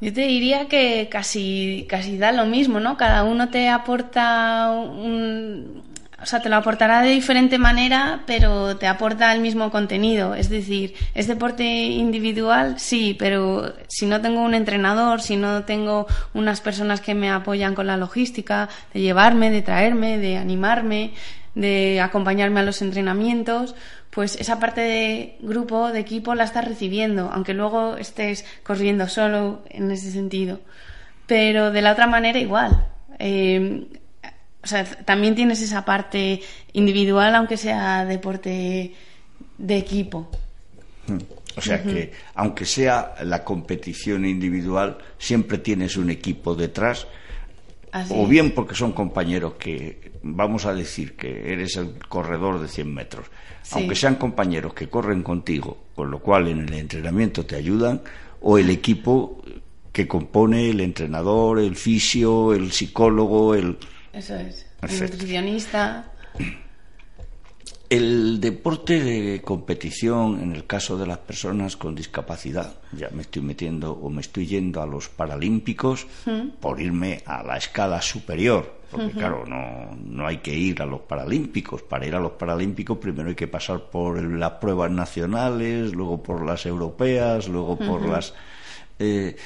Yo 0.00 0.12
te 0.12 0.26
diría 0.26 0.68
que 0.68 1.08
casi, 1.10 1.86
casi 1.88 2.18
da 2.18 2.30
lo 2.30 2.44
mismo, 2.44 2.78
¿no? 2.80 2.96
Cada 2.98 3.24
uno 3.24 3.48
te 3.48 3.68
aporta 3.68 4.70
un, 4.70 5.82
o 6.20 6.24
sea, 6.24 6.40
te 6.40 6.48
lo 6.48 6.56
aportará 6.56 7.02
de 7.02 7.10
diferente 7.10 7.58
manera, 7.58 8.22
pero 8.26 8.78
te 8.78 8.86
aporta 8.86 9.32
el 9.34 9.40
mismo 9.40 9.70
contenido. 9.70 10.34
Es 10.34 10.48
decir, 10.48 10.94
es 11.14 11.26
deporte 11.26 11.64
individual, 11.64 12.78
sí, 12.78 13.14
pero 13.18 13.74
si 13.88 14.06
no 14.06 14.20
tengo 14.22 14.40
un 14.40 14.54
entrenador, 14.54 15.20
si 15.20 15.36
no 15.36 15.64
tengo 15.64 16.06
unas 16.32 16.62
personas 16.62 17.02
que 17.02 17.14
me 17.14 17.30
apoyan 17.30 17.74
con 17.74 17.86
la 17.86 17.98
logística, 17.98 18.70
de 18.94 19.00
llevarme, 19.00 19.50
de 19.50 19.60
traerme, 19.60 20.16
de 20.16 20.38
animarme, 20.38 21.12
de 21.54 22.00
acompañarme 22.00 22.60
a 22.60 22.64
los 22.64 22.80
entrenamientos, 22.80 23.74
pues 24.10 24.36
esa 24.36 24.58
parte 24.58 24.80
de 24.80 25.36
grupo, 25.40 25.92
de 25.92 26.00
equipo, 26.00 26.34
la 26.34 26.44
estás 26.44 26.64
recibiendo, 26.64 27.30
aunque 27.30 27.52
luego 27.52 27.98
estés 27.98 28.46
corriendo 28.62 29.06
solo 29.08 29.62
en 29.68 29.90
ese 29.90 30.10
sentido. 30.10 30.60
Pero 31.26 31.72
de 31.72 31.82
la 31.82 31.92
otra 31.92 32.06
manera 32.06 32.38
igual. 32.38 32.86
Eh, 33.18 33.86
o 34.66 34.68
sea, 34.68 34.84
también 34.84 35.36
tienes 35.36 35.62
esa 35.62 35.84
parte 35.84 36.40
individual, 36.72 37.36
aunque 37.36 37.56
sea 37.56 38.04
deporte 38.04 38.92
de 39.58 39.76
equipo. 39.76 40.28
Hmm. 41.06 41.18
O 41.56 41.60
sea 41.60 41.84
que, 41.84 42.10
aunque 42.34 42.64
sea 42.64 43.14
la 43.22 43.44
competición 43.44 44.26
individual, 44.26 44.98
siempre 45.18 45.58
tienes 45.58 45.96
un 45.96 46.10
equipo 46.10 46.56
detrás. 46.56 47.06
o 48.10 48.26
bien 48.26 48.50
porque 48.50 48.74
son 48.74 48.90
compañeros 48.90 49.54
que, 49.54 50.10
vamos 50.24 50.66
a 50.66 50.74
decir 50.74 51.14
que 51.14 51.52
eres 51.52 51.76
el 51.76 51.94
corredor 52.08 52.60
de 52.60 52.66
100 52.66 52.92
metros, 52.92 53.26
aunque 53.70 53.94
sean 53.94 54.16
compañeros 54.16 54.74
que 54.74 54.88
corren 54.88 55.22
contigo, 55.22 55.78
con 55.94 56.10
lo 56.10 56.18
cual 56.18 56.48
en 56.48 56.58
el 56.66 56.74
entrenamiento 56.74 57.46
te 57.46 57.54
ayudan, 57.54 58.02
o 58.40 58.58
el 58.58 58.68
equipo 58.68 59.40
que 59.92 60.08
compone 60.08 60.70
el 60.70 60.80
entrenador, 60.80 61.60
el 61.60 61.76
fisio, 61.76 62.52
el 62.52 62.72
psicólogo, 62.72 63.54
el, 63.54 63.78
eso 64.16 64.34
es. 64.36 64.66
nutricionista. 64.82 66.12
El 67.88 68.40
deporte 68.40 69.00
de 69.00 69.42
competición, 69.42 70.42
en 70.42 70.56
el 70.56 70.66
caso 70.66 70.98
de 70.98 71.06
las 71.06 71.18
personas 71.18 71.76
con 71.76 71.94
discapacidad, 71.94 72.74
ya 72.90 73.10
me 73.10 73.22
estoy 73.22 73.42
metiendo 73.42 73.92
o 73.92 74.10
me 74.10 74.22
estoy 74.22 74.46
yendo 74.46 74.82
a 74.82 74.86
los 74.86 75.08
paralímpicos 75.08 76.06
por 76.58 76.80
irme 76.80 77.22
a 77.26 77.44
la 77.44 77.56
escala 77.56 78.02
superior, 78.02 78.80
porque 78.90 79.12
claro, 79.12 79.44
no, 79.46 79.94
no 79.94 80.26
hay 80.26 80.38
que 80.38 80.52
ir 80.52 80.82
a 80.82 80.86
los 80.86 81.02
paralímpicos. 81.02 81.82
Para 81.82 82.06
ir 82.06 82.16
a 82.16 82.20
los 82.20 82.32
paralímpicos 82.32 82.98
primero 82.98 83.28
hay 83.28 83.36
que 83.36 83.46
pasar 83.46 83.88
por 83.88 84.20
las 84.20 84.52
pruebas 84.52 84.90
nacionales, 84.90 85.92
luego 85.92 86.20
por 86.20 86.44
las 86.44 86.66
europeas, 86.66 87.46
luego 87.46 87.78
por 87.78 88.08
las... 88.08 88.34
Eh, 88.98 89.36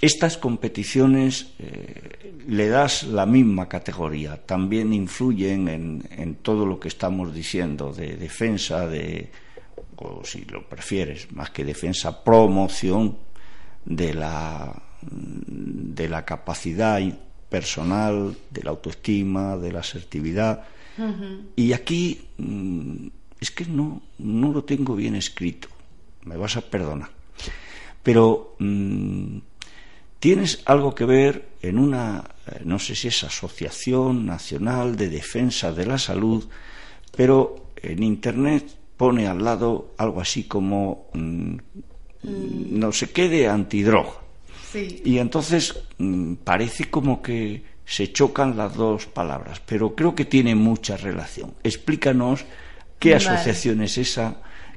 estas 0.00 0.38
competiciones 0.38 1.54
eh, 1.58 2.34
le 2.48 2.68
das 2.68 3.04
la 3.04 3.26
misma 3.26 3.68
categoría, 3.68 4.44
también 4.44 4.92
influyen 4.92 5.68
en, 5.68 6.34
todo 6.42 6.66
lo 6.66 6.80
que 6.80 6.88
estamos 6.88 7.32
diciendo 7.32 7.92
de 7.92 8.16
defensa, 8.16 8.86
de, 8.86 9.30
o 9.96 10.24
si 10.24 10.44
lo 10.44 10.68
prefieres, 10.68 11.30
más 11.32 11.50
que 11.50 11.64
defensa, 11.64 12.24
promoción 12.24 13.18
de 13.84 14.14
la, 14.14 14.82
de 15.02 16.08
la 16.08 16.24
capacidad 16.24 17.00
personal, 17.48 18.36
de 18.50 18.62
la 18.62 18.70
autoestima, 18.70 19.56
de 19.56 19.72
la 19.72 19.80
asertividad. 19.80 20.64
Y 21.54 21.72
aquí 21.72 22.28
mm, 22.38 23.06
es 23.38 23.50
que 23.50 23.66
no, 23.66 24.02
no 24.18 24.52
lo 24.52 24.64
tengo 24.64 24.96
bien 24.96 25.14
escrito, 25.14 25.68
me 26.24 26.36
vas 26.36 26.56
a 26.56 26.62
perdonar 26.62 27.16
pero 28.06 28.54
mm, 28.60 29.38
tienes 30.20 30.62
algo 30.66 30.94
que 30.94 31.04
ver 31.04 31.48
en 31.60 31.76
una, 31.76 32.22
eh, 32.46 32.60
no 32.64 32.78
sé 32.78 32.94
si 32.94 33.08
es 33.08 33.24
Asociación 33.24 34.24
Nacional 34.24 34.94
de 34.94 35.08
Defensa 35.08 35.72
de 35.72 35.86
la 35.86 35.98
Salud, 35.98 36.46
pero 37.16 37.72
en 37.82 38.04
Internet 38.04 38.64
pone 38.96 39.26
al 39.26 39.42
lado 39.42 39.92
algo 39.98 40.20
así 40.20 40.44
como 40.44 41.08
mm, 41.14 41.56
no 42.22 42.92
sé 42.92 43.10
qué 43.10 43.28
de 43.28 43.48
antidroga. 43.48 44.20
Y 44.72 45.18
entonces 45.18 45.76
mm, 45.98 46.34
parece 46.44 46.88
como 46.88 47.20
que 47.20 47.64
se 47.84 48.12
chocan 48.12 48.56
las 48.56 48.76
dos 48.76 49.06
palabras, 49.06 49.60
pero 49.66 49.96
creo 49.96 50.14
que 50.14 50.26
tiene 50.26 50.54
mucha 50.54 50.96
relación. 50.96 51.54
Explícanos 51.64 52.44
qué 53.00 53.16
asociación 53.16 53.82
es 53.82 53.98
esa, 53.98 54.36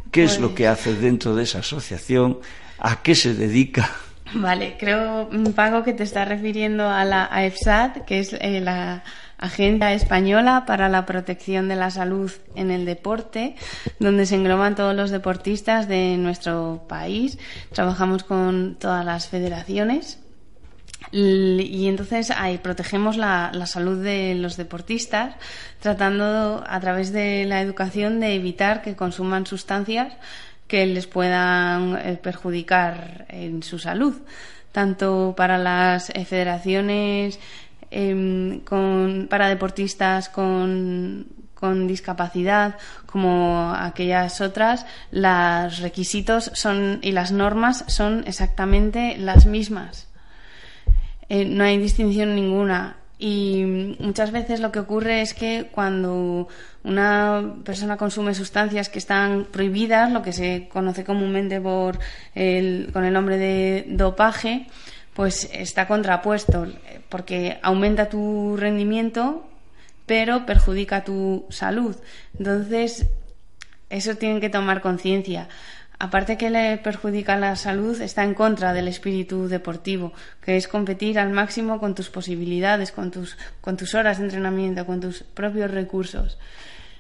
qué 0.10 0.24
es 0.24 0.40
lo 0.40 0.48
pues 0.48 0.58
que 0.58 0.68
hace 0.68 0.96
dentro 0.96 1.36
de 1.36 1.44
esa 1.44 1.60
asociación 1.60 2.40
¿A 2.80 3.02
qué 3.02 3.16
se 3.16 3.34
dedica? 3.34 3.90
Vale, 4.34 4.78
creo, 4.80 5.30
Pago, 5.56 5.84
que 5.84 5.94
te 5.94 6.04
estás 6.04 6.28
refiriendo 6.28 6.88
a 6.88 7.04
la 7.04 7.28
AEFSAT, 7.32 8.06
que 8.06 8.20
es 8.20 8.34
eh, 8.34 8.62
la, 8.62 9.04
Agencia 9.40 9.94
Española 9.94 10.66
para 10.68 10.90
la 10.90 11.06
Protección 11.06 11.70
de 11.70 11.78
la 11.78 11.92
Salud 11.92 12.30
en 12.56 12.72
el 12.72 12.84
Deporte, 12.84 13.56
donde 13.98 14.26
se 14.26 14.36
engloban 14.36 14.76
todos 14.76 14.94
los 14.94 15.12
deportistas 15.12 15.88
de 15.88 16.18
nuestro 16.18 16.84
país. 16.90 17.40
Trabajamos 17.72 18.26
con 18.26 18.76
todas 18.76 19.06
las 19.06 19.30
federaciones 19.30 20.20
y 21.14 21.88
entonces 21.88 22.32
ahí 22.32 22.58
protegemos 22.58 23.16
la, 23.16 23.54
salud 23.66 24.04
de 24.04 24.36
los 24.36 24.58
deportistas, 24.58 25.36
tratando 25.80 26.62
a 26.68 26.80
través 26.82 27.14
de 27.14 27.46
la 27.46 27.62
educación 27.62 28.20
de 28.20 28.36
evitar 28.36 28.82
que 28.82 28.98
consuman 28.98 29.46
sustancias 29.46 30.14
que 30.70 30.86
les 30.86 31.08
puedan 31.08 31.98
eh, 31.98 32.18
perjudicar 32.22 33.26
en 33.28 33.62
su 33.62 33.78
salud, 33.78 34.16
tanto 34.72 35.34
para 35.36 35.58
las 35.58 36.14
federaciones 36.26 37.38
Em, 37.92 38.60
con, 38.62 39.28
para 39.30 39.50
deportistas 39.50 40.30
con, 40.30 41.26
con 41.56 41.88
discapacidad 41.88 42.78
como 43.08 43.74
aquellas 43.76 44.42
otras, 44.42 44.86
los 45.10 45.80
requisitos 45.80 46.52
son 46.54 47.00
y 47.02 47.14
las 47.14 47.32
normas 47.32 47.86
son 47.88 48.24
exactamente 48.28 49.18
las 49.18 49.48
mismas. 49.48 50.08
Eh, 51.30 51.46
no 51.46 51.64
hay 51.64 51.80
distinción 51.80 52.36
ninguna. 52.36 52.98
Y 53.22 53.96
muchas 54.00 54.32
veces 54.32 54.62
lo 54.62 54.72
que 54.72 54.80
ocurre 54.80 55.22
es 55.22 55.34
que 55.34 55.68
cuando 55.72 56.48
una 56.86 57.56
persona 57.66 57.98
consume 57.98 58.34
sustancias 58.34 58.88
que 58.88 58.98
están 58.98 59.46
prohibidas, 59.52 60.10
lo 60.10 60.22
que 60.22 60.32
se 60.32 60.70
conoce 60.72 61.04
comúnmente 61.04 61.60
por 61.60 62.00
el, 62.34 62.90
con 62.94 63.04
el 63.04 63.12
nombre 63.12 63.38
de 63.38 63.86
dopaje, 63.90 64.68
pues 65.14 65.50
está 65.52 65.86
contrapuesto, 65.86 66.66
porque 67.10 67.60
aumenta 67.62 68.08
tu 68.08 68.56
rendimiento, 68.56 69.46
pero 70.06 70.46
perjudica 70.46 71.04
tu 71.04 71.46
salud. 71.50 71.98
Entonces, 72.38 73.06
eso 73.90 74.16
tienen 74.16 74.40
que 74.40 74.50
tomar 74.50 74.80
conciencia. 74.80 75.50
Aparte 76.02 76.38
que 76.38 76.50
le 76.50 76.78
perjudica 76.78 77.36
la 77.36 77.58
salud, 77.58 78.00
está 78.00 78.24
en 78.24 78.34
contra 78.34 78.72
del 78.72 78.88
espíritu 78.88 79.50
deportivo, 79.50 80.14
que 80.42 80.56
es 80.56 80.70
competir 80.70 81.20
al 81.20 81.32
máximo 81.32 81.78
con 81.78 81.94
tus 81.94 82.10
posibilidades, 82.10 82.94
con 82.94 83.12
tus, 83.12 83.38
con 83.60 83.76
tus 83.76 83.94
horas 83.96 84.18
de 84.18 84.24
entrenamiento, 84.24 84.86
con 84.86 85.02
tus 85.02 85.24
propios 85.24 85.70
recursos. 85.70 86.40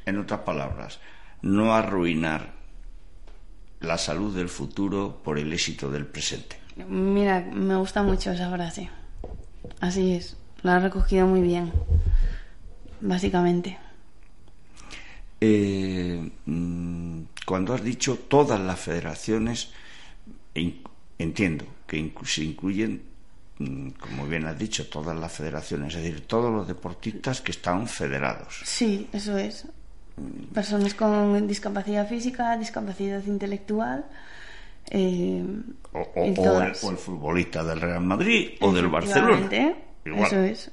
En 0.05 0.17
otras 0.17 0.41
palabras, 0.41 0.99
no 1.41 1.73
arruinar 1.73 2.51
la 3.79 3.97
salud 3.97 4.35
del 4.35 4.49
futuro 4.49 5.21
por 5.23 5.39
el 5.39 5.53
éxito 5.53 5.89
del 5.89 6.05
presente. 6.05 6.57
Mira, 6.88 7.39
me 7.39 7.77
gusta 7.77 8.03
mucho 8.03 8.31
esa 8.31 8.51
frase. 8.51 8.89
Así 9.79 10.13
es, 10.13 10.35
la 10.62 10.75
ha 10.75 10.79
recogido 10.79 11.25
muy 11.25 11.41
bien, 11.41 11.71
básicamente. 12.99 13.77
Eh, 15.39 16.29
mm, 16.45 17.21
cuando 17.49 17.73
has 17.73 17.83
dicho 17.83 18.15
todas 18.27 18.59
las 18.59 18.79
federaciones, 18.79 19.71
entiendo 21.17 21.65
que 21.88 22.13
se 22.23 22.43
incluyen, 22.43 23.01
mm, 23.57 23.89
como 23.99 24.27
bien 24.27 24.45
has 24.45 24.59
dicho, 24.59 24.88
todas 24.88 25.17
las 25.17 25.31
federaciones, 25.31 25.95
es 25.95 26.03
decir, 26.03 26.27
todos 26.27 26.53
los 26.53 26.67
deportistas 26.67 27.41
que 27.41 27.49
están 27.49 27.88
federados. 27.88 28.62
Sí, 28.65 29.09
eso 29.13 29.35
es. 29.35 29.65
Personas 30.53 30.93
con 30.93 31.47
discapacidad 31.47 32.07
física, 32.07 32.55
discapacidad 32.55 33.25
intelectual, 33.25 34.05
eh, 34.91 35.43
o, 35.91 36.07
el, 36.17 36.75
futbolista 36.75 37.63
del 37.63 37.81
Real 37.81 38.03
Madrid 38.03 38.51
o 38.62 38.71
del 38.71 38.89
Barcelona. 38.89 39.49
Eso 40.05 40.39
es. 40.43 40.71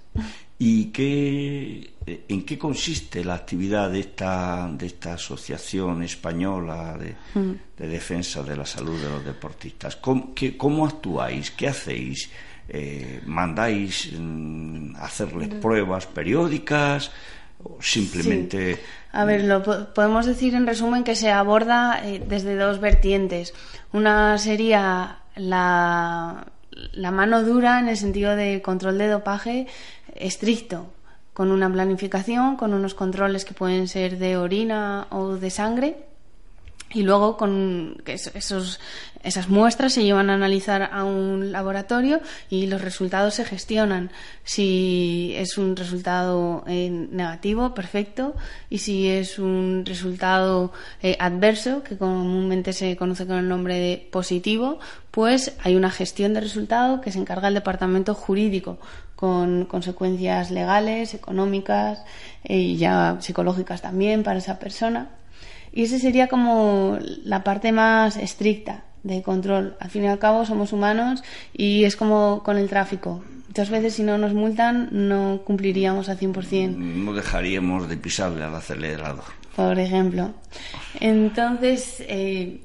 ¿Y 0.59 0.87
qué, 0.87 1.91
en 2.07 2.47
qué 2.47 2.59
consiste 2.59 3.23
la 3.23 3.35
actividad 3.35 3.91
de 3.91 4.01
esta, 4.01 4.71
de 4.73 4.87
esta 4.87 5.15
asociación 5.15 6.03
española 6.03 6.97
de, 6.97 7.15
mm. 7.39 7.55
defensa 7.77 8.43
de 8.43 8.57
la 8.57 8.65
salud 8.65 8.99
de 8.99 9.11
los 9.11 9.25
deportistas? 9.25 9.97
¿Cómo, 9.97 10.33
cómo 10.57 10.87
actuáis? 10.87 11.51
¿Qué 11.51 11.69
hacéis? 11.69 12.31
Eh, 12.69 13.21
¿Mandáis 13.27 14.11
mm, 14.19 14.97
hacerles 14.97 15.49
pruebas 15.61 16.07
periódicas? 16.07 17.11
¿O 17.63 17.77
simplemente.? 17.83 18.79
A 19.13 19.27
ver, 19.27 19.45
lo 19.45 19.63
podemos 19.93 20.25
decir 20.25 20.55
en 20.55 20.67
resumen 20.67 21.05
que 21.05 21.17
se 21.17 21.31
aborda 21.31 22.01
eh, 22.03 22.23
desde 22.27 22.57
dos 22.57 22.81
vertientes. 22.81 23.53
Una 23.93 24.39
sería 24.39 25.19
la, 25.37 26.47
la 26.93 27.11
mano 27.11 27.43
dura 27.43 27.79
en 27.79 27.89
el 27.89 27.97
sentido 27.97 28.37
de 28.37 28.63
control 28.63 28.97
de 28.97 29.09
dopaje 29.09 29.67
estricto, 30.21 30.87
con 31.33 31.51
una 31.51 31.71
planificación, 31.71 32.57
con 32.57 32.73
unos 32.73 32.95
controles 32.95 33.45
que 33.45 33.55
pueden 33.55 33.89
ser 33.89 34.19
de 34.19 34.37
orina 34.37 35.07
o 35.11 35.37
de 35.37 35.51
sangre 35.51 35.97
y 36.93 37.03
luego 37.03 37.37
con 37.37 38.01
esos, 38.07 38.81
esas 39.23 39.49
muestras 39.49 39.93
se 39.93 40.05
llevan 40.05 40.31
a 40.31 40.35
analizar 40.35 40.89
a 40.93 41.05
un 41.05 41.51
laboratorio 41.51 42.21
y 42.49 42.69
los 42.69 42.81
resultados 42.81 43.35
se 43.35 43.45
gestionan. 43.45 44.11
Si 44.45 45.35
es 45.37 45.59
un 45.59 45.75
resultado 45.75 46.65
eh, 46.69 46.89
negativo, 46.91 47.75
perfecto, 47.75 48.35
y 48.71 48.79
si 48.79 49.09
es 49.09 49.41
un 49.41 49.83
resultado 49.85 50.73
eh, 51.03 51.17
adverso, 51.19 51.83
que 51.83 51.99
comúnmente 51.99 52.73
se 52.73 52.97
conoce 52.97 53.27
con 53.27 53.37
el 53.37 53.49
nombre 53.49 53.75
de 53.75 54.09
positivo, 54.11 54.79
pues 55.11 55.57
hay 55.65 55.75
una 55.75 55.91
gestión 55.91 56.35
de 56.35 56.41
resultado 56.41 57.01
que 57.01 57.11
se 57.11 57.19
encarga 57.19 57.49
el 57.49 57.55
departamento 57.55 58.15
jurídico 58.15 58.79
con 59.17 59.65
consecuencias 59.65 60.51
legales, 60.51 61.15
económicas 61.15 62.05
eh, 62.45 62.59
y 62.59 62.77
ya 62.77 63.17
psicológicas 63.21 63.83
también 63.83 64.23
para 64.23 64.39
esa 64.39 64.59
persona. 64.59 65.09
Y 65.73 65.83
esa 65.83 65.99
sería 65.99 66.29
como 66.29 66.99
la 67.25 67.43
parte 67.43 67.73
más 67.73 68.17
estricta 68.17 68.85
de 69.03 69.23
control. 69.23 69.77
Al 69.81 69.91
fin 69.91 70.05
y 70.05 70.09
al 70.09 70.19
cabo 70.19 70.45
somos 70.45 70.73
humanos 70.73 71.23
y 71.53 71.85
es 71.85 71.97
como 71.97 72.43
con 72.45 72.59
el 72.59 72.69
tráfico. 72.69 73.25
Muchas 73.49 73.71
veces 73.71 73.95
si 73.95 74.03
no 74.03 74.19
nos 74.19 74.35
multan 74.35 74.89
no 74.93 75.41
cumpliríamos 75.45 76.09
al 76.09 76.19
100%. 76.19 76.77
No 76.77 77.15
dejaríamos 77.15 77.89
de 77.89 77.97
pisarle 77.97 78.45
al 78.45 78.55
acelerador. 78.55 79.25
Por 79.55 79.79
ejemplo. 79.79 80.33
Entonces, 81.01 82.05
eh, 82.07 82.61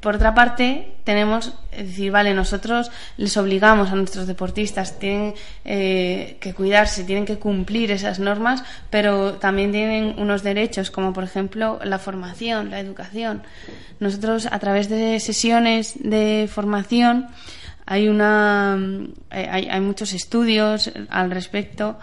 por 0.00 0.16
otra 0.16 0.34
parte, 0.34 0.94
tenemos, 1.04 1.52
es 1.72 1.88
decir, 1.88 2.10
vale, 2.10 2.32
nosotros 2.32 2.90
les 3.18 3.36
obligamos 3.36 3.90
a 3.90 3.96
nuestros 3.96 4.26
deportistas, 4.26 4.98
tienen 4.98 5.34
eh, 5.64 6.38
que 6.40 6.54
cuidarse, 6.54 7.04
tienen 7.04 7.26
que 7.26 7.38
cumplir 7.38 7.90
esas 7.90 8.18
normas, 8.18 8.64
pero 8.88 9.34
también 9.34 9.72
tienen 9.72 10.14
unos 10.18 10.42
derechos, 10.42 10.90
como 10.90 11.12
por 11.12 11.24
ejemplo 11.24 11.78
la 11.84 11.98
formación, 11.98 12.70
la 12.70 12.80
educación. 12.80 13.42
Nosotros, 13.98 14.48
a 14.50 14.58
través 14.58 14.88
de 14.88 15.20
sesiones 15.20 15.94
de 15.98 16.48
formación, 16.50 17.26
hay, 17.84 18.08
una, 18.08 18.78
eh, 19.30 19.48
hay, 19.50 19.68
hay 19.68 19.80
muchos 19.80 20.12
estudios 20.14 20.90
al 21.10 21.30
respecto 21.30 21.98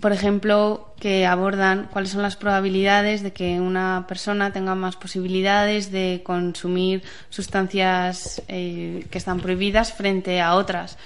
por 0.00 0.12
ejemplo, 0.12 0.94
que 0.98 1.26
abordan 1.26 1.88
cuáles 1.92 2.10
son 2.10 2.22
las 2.22 2.36
probabilidades 2.36 3.22
de 3.22 3.32
que 3.32 3.60
una 3.60 4.06
persona 4.08 4.52
tenga 4.52 4.74
más 4.74 4.96
posibilidades 4.96 5.90
de 5.92 6.22
consumir 6.24 7.02
sustancias 7.28 8.42
eh, 8.48 9.06
que 9.10 9.18
están 9.18 9.40
prohibidas 9.40 9.92
frente 9.92 10.40
a 10.40 10.54
otras. 10.54 10.96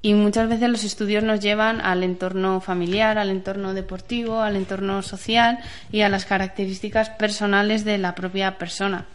Y 0.00 0.14
muchas 0.14 0.48
veces 0.48 0.70
los 0.70 0.84
estudios 0.84 1.24
nos 1.24 1.40
llevan 1.40 1.80
al 1.80 2.04
entorno 2.04 2.60
familiar, 2.60 3.18
al 3.18 3.30
entorno 3.30 3.74
deportivo, 3.74 4.40
al 4.40 4.54
entorno 4.54 5.02
social 5.02 5.58
y 5.90 6.02
a 6.02 6.08
las 6.08 6.24
características 6.24 7.10
personales 7.10 7.84
de 7.84 7.98
la 7.98 8.14
propia 8.14 8.58
persona. 8.58 9.06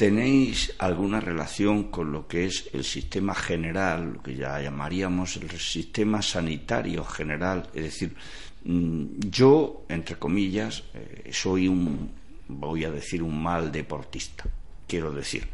¿Tenéis 0.00 0.72
alguna 0.78 1.20
relación 1.20 1.90
con 1.90 2.10
lo 2.10 2.26
que 2.26 2.46
es 2.46 2.70
el 2.72 2.84
sistema 2.84 3.34
general, 3.34 4.14
lo 4.14 4.22
que 4.22 4.34
ya 4.34 4.58
llamaríamos 4.58 5.36
el 5.36 5.50
sistema 5.50 6.22
sanitario 6.22 7.04
general? 7.04 7.68
Es 7.74 7.82
decir, 7.82 8.16
mm, 8.64 9.28
yo, 9.28 9.84
entre 9.90 10.16
comillas, 10.16 10.84
eh, 10.94 11.28
soy 11.34 11.68
un, 11.68 12.12
voy 12.48 12.86
a 12.86 12.90
decir, 12.90 13.22
un 13.22 13.42
mal 13.42 13.70
deportista. 13.70 14.44
Quiero 14.88 15.12
decir, 15.12 15.46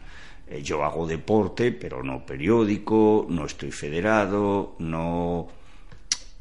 eh, 0.46 0.62
yo 0.62 0.84
hago 0.84 1.08
deporte, 1.08 1.72
pero 1.72 2.04
no 2.04 2.24
periódico, 2.24 3.26
no 3.28 3.46
estoy 3.46 3.72
federado, 3.72 4.76
no 4.78 5.48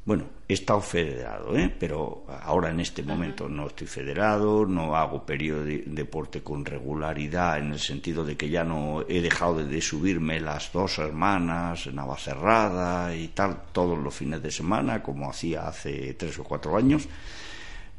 bueno, 0.06 0.26
he 0.48 0.54
estado 0.54 0.80
federado, 0.80 1.58
¿eh? 1.58 1.74
pero 1.80 2.26
ahora 2.44 2.70
en 2.70 2.80
este 2.80 3.02
momento 3.02 3.50
no 3.50 3.68
estoy 3.68 3.88
federado, 3.88 4.66
no 4.66 4.96
hago 4.96 5.26
periodo 5.26 5.64
de 5.64 5.84
deporte 5.88 6.42
con 6.42 6.64
regularidad 6.64 7.58
en 7.58 7.74
el 7.74 7.80
sentido 7.80 8.24
de 8.24 8.38
que 8.38 8.50
ya 8.50 8.64
no 8.64 9.04
he 9.08 9.22
dejado 9.22 9.66
de, 9.66 9.82
subirme 9.82 10.40
las 10.40 10.72
dos 10.72 11.00
hermanas, 11.00 11.88
Navacerrada 11.88 13.16
y 13.16 13.30
tal, 13.30 13.64
todos 13.72 13.98
los 13.98 14.14
fines 14.14 14.42
de 14.44 14.52
semana, 14.52 15.02
como 15.02 15.30
hacía 15.30 15.68
hace 15.68 16.14
tres 16.14 16.38
o 16.38 16.44
cuatro 16.44 16.78
años. 16.78 17.08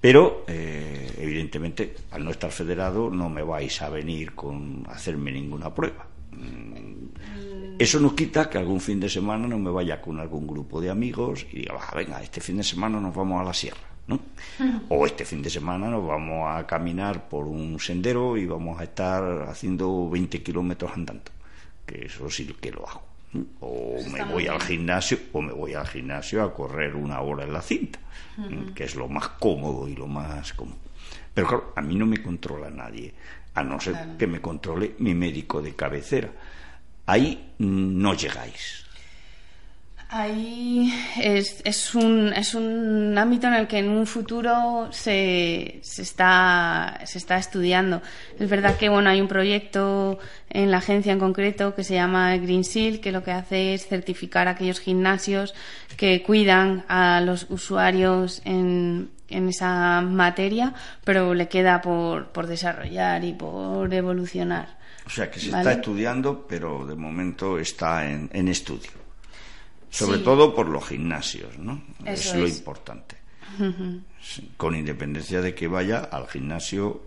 Pero, 0.01 0.45
eh, 0.47 1.11
evidentemente, 1.19 1.97
al 2.13 2.25
no 2.25 2.31
estar 2.31 2.53
federado, 2.53 3.11
no 3.11 3.29
me 3.29 3.43
vais 3.43 3.83
a 3.83 3.89
venir 3.89 4.35
con 4.35 4.87
hacerme 4.89 5.33
ninguna 5.33 5.75
prueba. 5.75 6.16
Mm, 6.37 7.77
Eso 7.79 8.01
nos 8.01 8.15
quita 8.15 8.49
que 8.49 8.59
algún 8.59 8.81
fin 8.81 8.99
de 9.01 9.09
semana 9.09 9.47
no 9.47 9.59
me 9.59 9.71
vaya 9.71 10.01
con 10.01 10.19
algún 10.19 10.47
grupo 10.47 10.81
de 10.81 10.89
amigos 10.91 11.47
y 11.53 11.57
diga, 11.61 11.75
venga, 11.95 12.23
este 12.23 12.41
fin 12.41 12.57
de 12.57 12.63
semana 12.63 12.99
nos 13.01 13.15
vamos 13.15 13.41
a 13.41 13.45
la 13.45 13.53
sierra. 13.55 13.81
¿no? 14.07 14.21
O 14.89 15.05
este 15.05 15.25
fin 15.25 15.43
de 15.43 15.51
semana 15.51 15.89
nos 15.91 16.07
vamos 16.07 16.47
a 16.49 16.65
caminar 16.67 17.29
por 17.29 17.45
un 17.47 17.79
sendero 17.81 18.37
y 18.37 18.47
vamos 18.47 18.81
a 18.81 18.85
estar 18.85 19.47
haciendo 19.49 20.09
20 20.09 20.43
kilómetros 20.45 20.93
andando, 20.95 21.33
que 21.85 22.07
eso 22.07 22.31
sí 22.31 22.47
que 22.61 22.71
lo 22.71 22.89
hago. 22.89 23.03
O 23.61 23.97
me 24.13 24.25
voy 24.25 24.47
al 24.47 24.61
gimnasio, 24.63 25.19
o 25.33 25.43
me 25.43 25.53
voy 25.53 25.75
al 25.75 25.87
gimnasio 25.89 26.43
a 26.43 26.55
correr 26.55 26.95
una 26.95 27.21
hora 27.21 27.45
en 27.45 27.53
la 27.53 27.61
cinta, 27.61 27.99
que 28.75 28.85
es 28.85 28.95
lo 28.95 29.09
más 29.09 29.29
cómodo 29.41 29.89
y 29.89 29.97
lo 29.97 30.07
más 30.07 30.53
común. 30.53 30.77
Pero 31.35 31.49
claro, 31.49 31.73
a 31.77 31.83
mí 31.83 31.97
no 31.97 32.07
me 32.07 32.23
controla 32.23 32.71
nadie, 32.71 33.13
a 33.57 33.65
no 33.65 33.81
ser 33.81 34.17
que 34.19 34.27
me 34.27 34.41
controle 34.41 34.95
mi 34.99 35.15
médico 35.15 35.61
de 35.61 35.75
cabecera. 35.75 36.31
Ahí 37.07 37.55
no 37.59 38.15
llegáis. 38.15 38.86
Ahí 40.09 40.95
es, 41.21 41.61
es, 41.65 41.95
un, 41.97 42.33
es 42.33 42.55
un 42.55 43.19
ámbito 43.19 43.49
en 43.49 43.55
el 43.55 43.67
que 43.67 43.79
en 43.79 43.89
un 43.89 44.07
futuro 44.07 44.89
se, 44.93 45.81
se, 45.83 46.03
está, 46.03 47.01
se 47.05 47.19
está 47.19 47.39
estudiando. 47.39 48.03
Es 48.39 48.49
verdad 48.49 48.77
que 48.77 48.89
bueno, 48.89 49.11
hay 49.11 49.21
un 49.21 49.27
proyecto 49.27 50.21
en 50.49 50.71
la 50.71 50.79
agencia 50.79 51.13
en 51.13 51.19
concreto 51.19 51.75
que 51.75 51.83
se 51.83 51.95
llama 51.95 52.37
Green 52.37 52.63
Seal, 52.63 53.01
que 53.01 53.11
lo 53.11 53.25
que 53.25 53.33
hace 53.33 53.75
es 53.75 53.89
certificar 53.89 54.47
aquellos 54.47 54.79
gimnasios 54.79 55.55
que 55.97 56.23
cuidan 56.23 56.85
a 56.89 57.21
los 57.21 57.51
usuarios 57.51 58.43
en, 58.45 59.11
en 59.29 59.49
esa 59.49 60.03
materia, 60.03 60.73
pero 61.05 61.35
le 61.35 61.49
queda 61.49 61.81
por, 61.81 62.29
por 62.29 62.47
desarrollar 62.47 63.25
y 63.25 63.33
por 63.33 63.93
evolucionar. 63.93 64.77
O 65.05 65.11
sea 65.11 65.29
que 65.29 65.41
se 65.41 65.49
está 65.49 65.73
estudiando, 65.73 66.47
pero 66.49 66.87
de 66.87 66.95
momento 66.95 67.59
está 67.59 68.09
en, 68.09 68.31
en 68.33 68.47
estudio. 68.47 69.06
Sobre 70.05 70.19
todo 70.19 70.55
por 70.55 70.69
los 70.69 70.87
gimnasios, 70.87 71.59
¿no? 71.59 71.83
es 72.05 72.35
lo 72.35 72.47
importante. 72.47 73.17
Con 74.57 74.75
independencia 74.75 75.41
de 75.41 75.55
que 75.55 75.69
vaya 75.69 76.01
al 76.01 76.29
gimnasio 76.29 77.03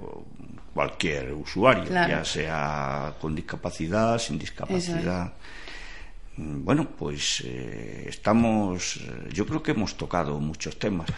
cualquier 0.73 1.33
usuario, 1.33 1.91
ya 1.91 2.23
sea 2.23 3.13
con 3.19 3.35
discapacidad, 3.35 4.17
sin 4.17 4.39
discapacidad. 4.39 5.33
Mm, 6.37 6.63
bueno, 6.63 6.87
pues 6.97 7.43
eh, 7.45 8.05
estamos, 8.07 8.97
eh, 8.97 9.29
yo 9.33 9.45
creo 9.45 9.61
que 9.61 9.71
hemos 9.71 9.97
tocado 9.97 10.39
muchos 10.39 10.79
temas. 10.79 11.09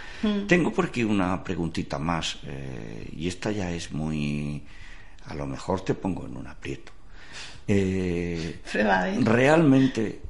Tengo 0.48 0.74
por 0.74 0.86
aquí 0.86 1.04
una 1.04 1.44
preguntita 1.44 2.00
más, 2.00 2.40
eh, 2.48 3.08
y 3.16 3.28
esta 3.28 3.52
ya 3.52 3.72
es 3.72 3.92
muy, 3.92 4.64
a 5.26 5.36
lo 5.36 5.46
mejor 5.46 5.82
te 5.82 5.94
pongo 5.94 6.26
en 6.26 6.38
un 6.38 6.48
aprieto. 6.48 6.92
realmente 9.24 10.22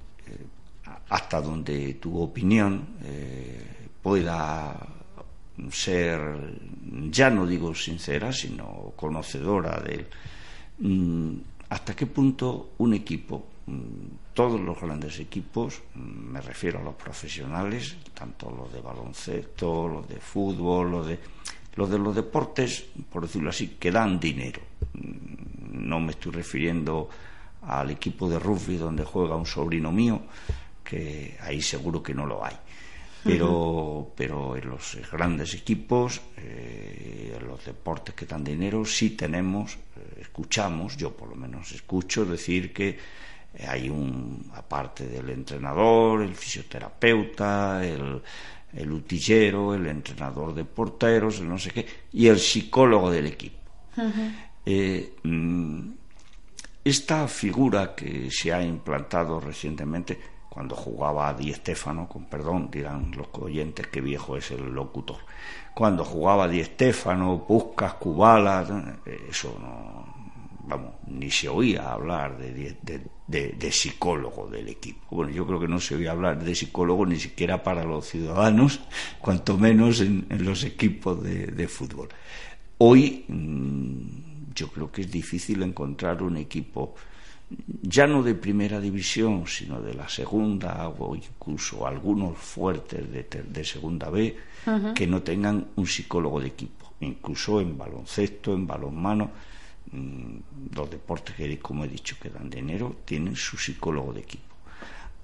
hasta 1.11 1.41
donde 1.41 1.95
tu 1.95 2.21
opinión 2.21 2.95
eh, 3.03 3.89
pueda 4.01 4.79
ser, 5.69 6.21
ya 7.09 7.29
no 7.29 7.45
digo 7.45 7.75
sincera, 7.75 8.31
sino 8.31 8.93
conocedora 8.95 9.77
de 9.81 10.07
mm, 10.79 11.33
hasta 11.67 11.97
qué 11.97 12.07
punto 12.07 12.71
un 12.77 12.93
equipo, 12.93 13.45
mm, 13.67 14.33
todos 14.33 14.61
los 14.61 14.79
grandes 14.79 15.19
equipos, 15.19 15.81
mm, 15.95 15.99
me 16.31 16.39
refiero 16.39 16.79
a 16.79 16.83
los 16.83 16.95
profesionales, 16.95 17.97
tanto 18.13 18.49
los 18.49 18.71
de 18.71 18.79
baloncesto, 18.79 19.89
los 19.89 20.07
de 20.07 20.15
fútbol, 20.15 20.91
los 20.91 21.07
de 21.07 21.19
los 21.75 21.89
de 21.89 21.99
los 21.99 22.15
deportes, 22.15 22.85
por 23.11 23.23
decirlo 23.23 23.49
así, 23.49 23.75
que 23.79 23.91
dan 23.91 24.19
dinero. 24.19 24.61
No 25.71 25.99
me 25.99 26.11
estoy 26.11 26.31
refiriendo 26.31 27.09
al 27.63 27.91
equipo 27.91 28.29
de 28.29 28.39
rugby 28.39 28.77
donde 28.77 29.05
juega 29.05 29.35
un 29.35 29.45
sobrino 29.45 29.91
mío, 29.91 30.21
que 30.83 31.37
ahí 31.41 31.61
seguro 31.61 32.01
que 32.01 32.13
no 32.13 32.25
lo 32.25 32.43
hay. 32.45 32.55
Pero, 33.23 34.13
pero 34.15 34.57
en 34.57 34.67
los 34.67 34.97
grandes 35.11 35.53
equipos, 35.53 36.19
eh, 36.37 37.37
en 37.39 37.47
los 37.47 37.63
deportes 37.63 38.15
que 38.15 38.25
dan 38.25 38.43
dinero, 38.43 38.83
sí 38.83 39.11
tenemos, 39.11 39.75
eh, 39.75 40.21
escuchamos, 40.21 40.97
yo 40.97 41.15
por 41.15 41.29
lo 41.29 41.35
menos 41.35 41.71
escucho 41.71 42.25
decir 42.25 42.73
que 42.73 42.97
hay 43.67 43.89
un, 43.89 44.49
aparte 44.55 45.05
del 45.05 45.29
entrenador, 45.29 46.23
el 46.23 46.33
fisioterapeuta, 46.33 47.85
el, 47.85 48.21
el 48.73 48.91
utillero, 48.91 49.73
el 49.73 49.87
entrenador 49.87 50.53
de 50.53 50.65
porteros, 50.65 51.39
el 51.39 51.49
no 51.49 51.57
sé 51.57 51.71
qué, 51.71 51.85
y 52.13 52.27
el 52.27 52.39
psicólogo 52.39 53.11
del 53.11 53.27
equipo. 53.27 53.59
Eh, 54.65 55.15
mm, 55.23 55.89
esta 56.83 57.27
figura 57.27 57.93
que 57.93 58.29
se 58.31 58.53
ha 58.53 58.63
implantado 58.63 59.39
recientemente 59.39 60.17
cuando 60.51 60.75
jugaba 60.75 61.29
a 61.29 61.33
Di 61.33 61.55
con 62.09 62.25
perdón, 62.25 62.69
dirán 62.69 63.09
los 63.15 63.27
oyentes 63.39 63.87
que 63.87 64.01
viejo 64.01 64.35
es 64.35 64.51
el 64.51 64.69
locutor. 64.73 65.19
Cuando 65.73 66.03
jugaba 66.03 66.49
Di 66.49 66.61
Stefano, 66.61 67.45
Puscas, 67.47 67.93
Kubala, 67.93 68.99
eso 69.29 69.55
no, 69.61 70.05
vamos, 70.67 70.95
ni 71.07 71.31
se 71.31 71.47
oía 71.47 71.93
hablar 71.93 72.37
de, 72.37 72.77
de, 73.27 73.71
psicólogo 73.71 74.47
del 74.47 74.67
equipo. 74.67 75.15
Bueno, 75.15 75.31
yo 75.31 75.47
creo 75.47 75.57
que 75.57 75.69
no 75.69 75.79
se 75.79 75.95
oía 75.95 76.11
hablar 76.11 76.43
de 76.43 76.53
psicólogo 76.53 77.05
ni 77.05 77.17
siquiera 77.17 77.63
para 77.63 77.85
los 77.85 78.07
ciudadanos, 78.07 78.81
cuanto 79.19 79.57
menos 79.57 80.01
en, 80.01 80.25
en 80.29 80.43
los 80.43 80.65
equipos 80.65 81.23
de, 81.23 81.67
fútbol. 81.69 82.09
Hoy 82.77 83.23
mm, 83.25 84.51
yo 84.53 84.67
creo 84.67 84.91
que 84.91 85.03
es 85.03 85.11
difícil 85.11 85.63
encontrar 85.63 86.21
un 86.21 86.35
equipo 86.35 86.93
ya 87.81 88.07
no 88.07 88.23
de 88.23 88.35
primera 88.35 88.79
división, 88.79 89.45
sino 89.47 89.81
de 89.81 89.93
la 89.93 90.07
segunda 90.07 90.87
o 90.87 91.15
incluso 91.15 91.85
algunos 91.85 92.37
fuertes 92.37 93.05
de, 93.11 93.63
segunda 93.65 94.09
B 94.09 94.35
que 94.95 95.07
no 95.07 95.21
tengan 95.21 95.67
un 95.75 95.87
psicólogo 95.87 96.39
de 96.39 96.47
equipo, 96.47 96.93
incluso 97.01 97.59
en 97.59 97.77
baloncesto, 97.77 98.53
en 98.53 98.67
balonmano, 98.67 99.31
mm, 99.91 100.75
los 100.75 100.89
deportes 100.89 101.35
que, 101.35 101.59
como 101.59 101.83
he 101.83 101.87
dicho, 101.87 102.15
que 102.21 102.29
dan 102.29 102.49
dinero, 102.49 102.97
tienen 103.03 103.35
su 103.35 103.57
psicólogo 103.57 104.13
de 104.13 104.21
equipo. 104.21 104.55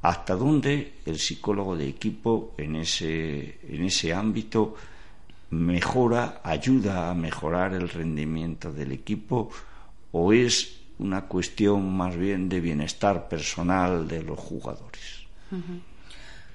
¿Hasta 0.02 0.36
dónde 0.36 0.94
el 1.06 1.20
psicólogo 1.20 1.76
de 1.76 1.88
equipo 1.88 2.54
en 2.58 2.78
ese, 2.78 3.60
en 3.68 3.84
ese 3.84 4.14
ámbito 4.14 4.76
mejora, 5.50 6.42
ayuda 6.44 7.10
a 7.10 7.14
mejorar 7.14 7.74
el 7.74 7.90
rendimiento 7.90 8.72
del 8.72 8.92
equipo 8.92 9.50
o 10.12 10.34
es 10.34 10.77
una 11.00 11.26
cuestión 11.26 11.96
más 11.96 12.16
bien 12.16 12.50
de 12.50 12.60
bienestar 12.60 13.28
personal 13.28 14.08
de 14.08 14.24
los 14.24 14.40
jugadores. 14.40 15.26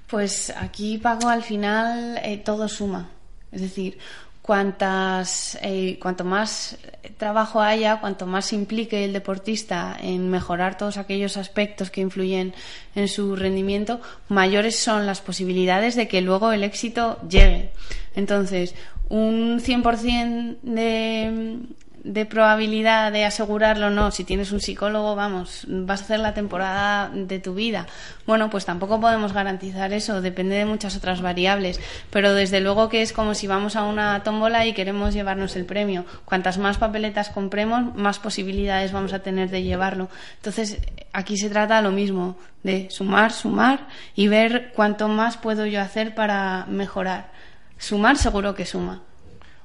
Pues 0.07 0.53
aquí, 0.55 0.97
Paco, 0.97 1.29
al 1.29 1.43
final 1.43 2.19
eh, 2.23 2.37
todo 2.37 2.67
suma. 2.67 3.09
Es 3.51 3.61
decir, 3.61 3.97
cuantas, 4.43 5.57
eh, 5.61 5.97
cuanto 6.01 6.25
más 6.25 6.77
trabajo 7.17 7.61
haya, 7.61 8.01
cuanto 8.01 8.27
más 8.27 8.51
implique 8.51 9.05
el 9.05 9.13
deportista 9.13 9.97
en 9.99 10.29
mejorar 10.29 10.77
todos 10.77 10.97
aquellos 10.97 11.37
aspectos 11.37 11.89
que 11.89 12.01
influyen 12.01 12.53
en 12.93 13.07
su 13.07 13.35
rendimiento, 13.37 14.01
mayores 14.27 14.77
son 14.77 15.05
las 15.05 15.21
posibilidades 15.21 15.95
de 15.95 16.07
que 16.09 16.21
luego 16.21 16.51
el 16.51 16.63
éxito 16.63 17.19
llegue. 17.27 17.71
Entonces, 18.15 18.75
un 19.07 19.59
100% 19.59 20.57
de, 20.61 21.59
de 22.03 22.25
probabilidad 22.25 23.11
de 23.13 23.23
asegurarlo 23.23 23.89
no, 23.89 24.11
si 24.11 24.25
tienes 24.25 24.51
un 24.51 24.59
psicólogo, 24.59 25.15
vamos, 25.15 25.65
vas 25.67 26.01
a 26.01 26.03
hacer 26.03 26.19
la 26.19 26.33
temporada 26.33 27.09
de 27.13 27.39
tu 27.39 27.53
vida. 27.53 27.87
Bueno, 28.27 28.49
pues 28.49 28.65
tampoco 28.65 28.99
podemos 28.99 29.31
garantizar 29.31 29.93
eso, 29.93 30.21
depende 30.21 30.55
de 30.55 30.65
muchas 30.65 30.97
otras 30.97 31.21
variables, 31.21 31.79
pero 32.09 32.33
desde 32.33 32.59
luego 32.59 32.89
que 32.89 33.01
es 33.01 33.13
como 33.13 33.35
si 33.35 33.47
vamos 33.47 33.75
a 33.75 33.83
una 33.83 34.21
tómbola 34.23 34.65
y 34.65 34.73
queremos 34.73 35.13
llevarnos 35.13 35.55
el 35.55 35.65
premio. 35.65 36.05
Cuantas 36.25 36.57
más 36.57 36.77
papeletas 36.77 37.29
compremos, 37.29 37.95
más 37.95 38.19
posibilidades 38.19 38.91
vamos 38.91 39.13
a 39.13 39.19
tener 39.19 39.49
de 39.49 39.63
llevarlo. 39.63 40.09
Entonces, 40.35 40.79
aquí 41.13 41.37
se 41.37 41.49
trata 41.49 41.81
lo 41.81 41.91
mismo, 41.91 42.37
de 42.63 42.89
sumar, 42.89 43.31
sumar 43.31 43.87
y 44.13 44.27
ver 44.27 44.73
cuánto 44.75 45.07
más 45.07 45.37
puedo 45.37 45.65
yo 45.65 45.79
hacer 45.79 46.15
para 46.15 46.65
mejorar. 46.67 47.31
Sumar 47.77 48.17
seguro 48.17 48.55
que 48.55 48.65
suma. 48.65 49.01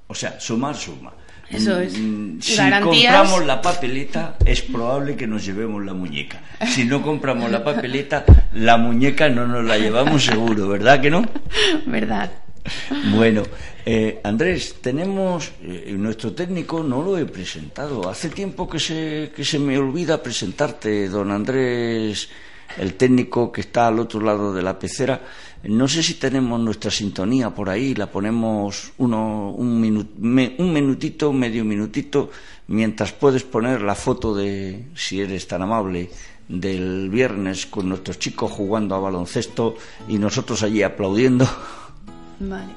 O 0.07 0.15
sea, 0.15 0.39
sumar, 0.41 0.75
suma. 0.75 1.13
Eso 1.51 1.81
es. 1.81 1.99
Mm, 1.99 2.41
si 2.41 2.57
compramos 2.57 3.47
la 3.47 3.63
papeleta, 3.63 4.37
es 4.45 4.63
probable 4.63 5.17
que 5.17 5.27
nos 5.27 5.45
llevemos 5.45 5.85
la 5.85 5.95
muñeca. 5.95 6.41
Si 6.67 6.85
no 6.85 7.03
compramos 7.03 7.51
la 7.51 7.65
papeleta, 7.65 8.25
la 8.53 8.77
muñeca 8.77 9.29
no 9.29 9.47
nos 9.47 9.65
la 9.65 9.79
llevamos 9.79 10.25
seguro, 10.25 10.69
¿verdad 10.69 11.01
que 11.01 11.11
no? 11.11 11.25
Verdad. 11.87 12.31
Bueno, 13.15 13.45
eh, 13.87 14.21
Andrés, 14.23 14.77
tenemos 14.83 15.53
eh, 15.63 15.95
nuestro 15.97 16.35
técnico, 16.35 16.83
no 16.83 17.03
lo 17.03 17.17
he 17.17 17.25
presentado. 17.25 18.09
Hace 18.09 18.29
tiempo 18.29 18.69
que 18.69 18.79
se, 18.79 19.33
que 19.35 19.45
se 19.45 19.59
me 19.59 19.79
olvida 19.79 20.23
presentarte, 20.23 21.09
don 21.09 21.31
Andrés, 21.31 22.29
el 22.77 22.95
técnico 22.95 23.51
que 23.51 23.63
está 23.63 23.87
al 23.87 24.01
otro 24.01 24.21
lado 24.21 24.53
de 24.53 24.63
la 24.63 24.79
pecera. 24.79 25.21
No 25.65 25.89
sé 25.89 26.03
si 26.03 26.15
tenemos 26.15 26.61
nuestra 26.61 26.91
sintonía 26.91 27.51
por 27.51 27.69
ahí, 27.69 27.95
la 27.95 28.11
ponemos 28.11 28.93
uno, 28.99 29.51
un, 29.51 30.07
un 30.59 30.73
minutito, 30.73 31.33
medio 31.33 31.65
minutito, 31.65 32.31
mientras 32.69 33.13
puedes 33.13 33.43
poner 33.43 33.83
la 33.83 33.95
foto 33.95 34.35
de, 34.35 34.87
si 34.95 35.21
eres 35.21 35.49
tan 35.49 35.63
amable, 35.63 36.11
del 36.49 37.11
viernes 37.11 37.67
con 37.67 37.89
nuestros 37.89 38.19
chicos 38.19 38.51
jugando 38.51 38.95
a 38.95 39.01
baloncesto 39.01 39.77
y 40.09 40.19
nosotros 40.19 40.63
allí 40.63 40.83
aplaudiendo. 40.83 41.47
Vale. 42.41 42.73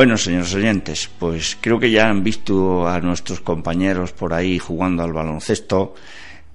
Bueno, 0.00 0.16
señores 0.16 0.54
oyentes, 0.54 1.10
pues 1.18 1.58
creo 1.60 1.78
que 1.78 1.90
ya 1.90 2.08
han 2.08 2.24
visto 2.24 2.88
a 2.88 3.00
nuestros 3.00 3.42
compañeros 3.42 4.12
por 4.12 4.32
ahí 4.32 4.58
jugando 4.58 5.02
al 5.02 5.12
baloncesto, 5.12 5.94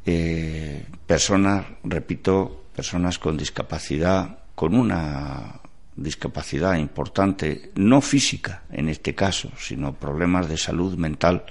eh, 0.03 0.83
personas, 1.05 1.63
repito, 1.83 2.63
personas 2.75 3.19
con 3.19 3.37
discapacidad, 3.37 4.39
con 4.55 4.73
una 4.73 5.61
discapacidad 5.95 6.75
importante, 6.77 7.69
no 7.75 8.01
física 8.01 8.63
en 8.71 8.89
este 8.89 9.13
caso, 9.13 9.51
sino 9.59 9.93
problemas 9.93 10.49
de 10.49 10.57
salud 10.57 10.97
mental, 10.97 11.45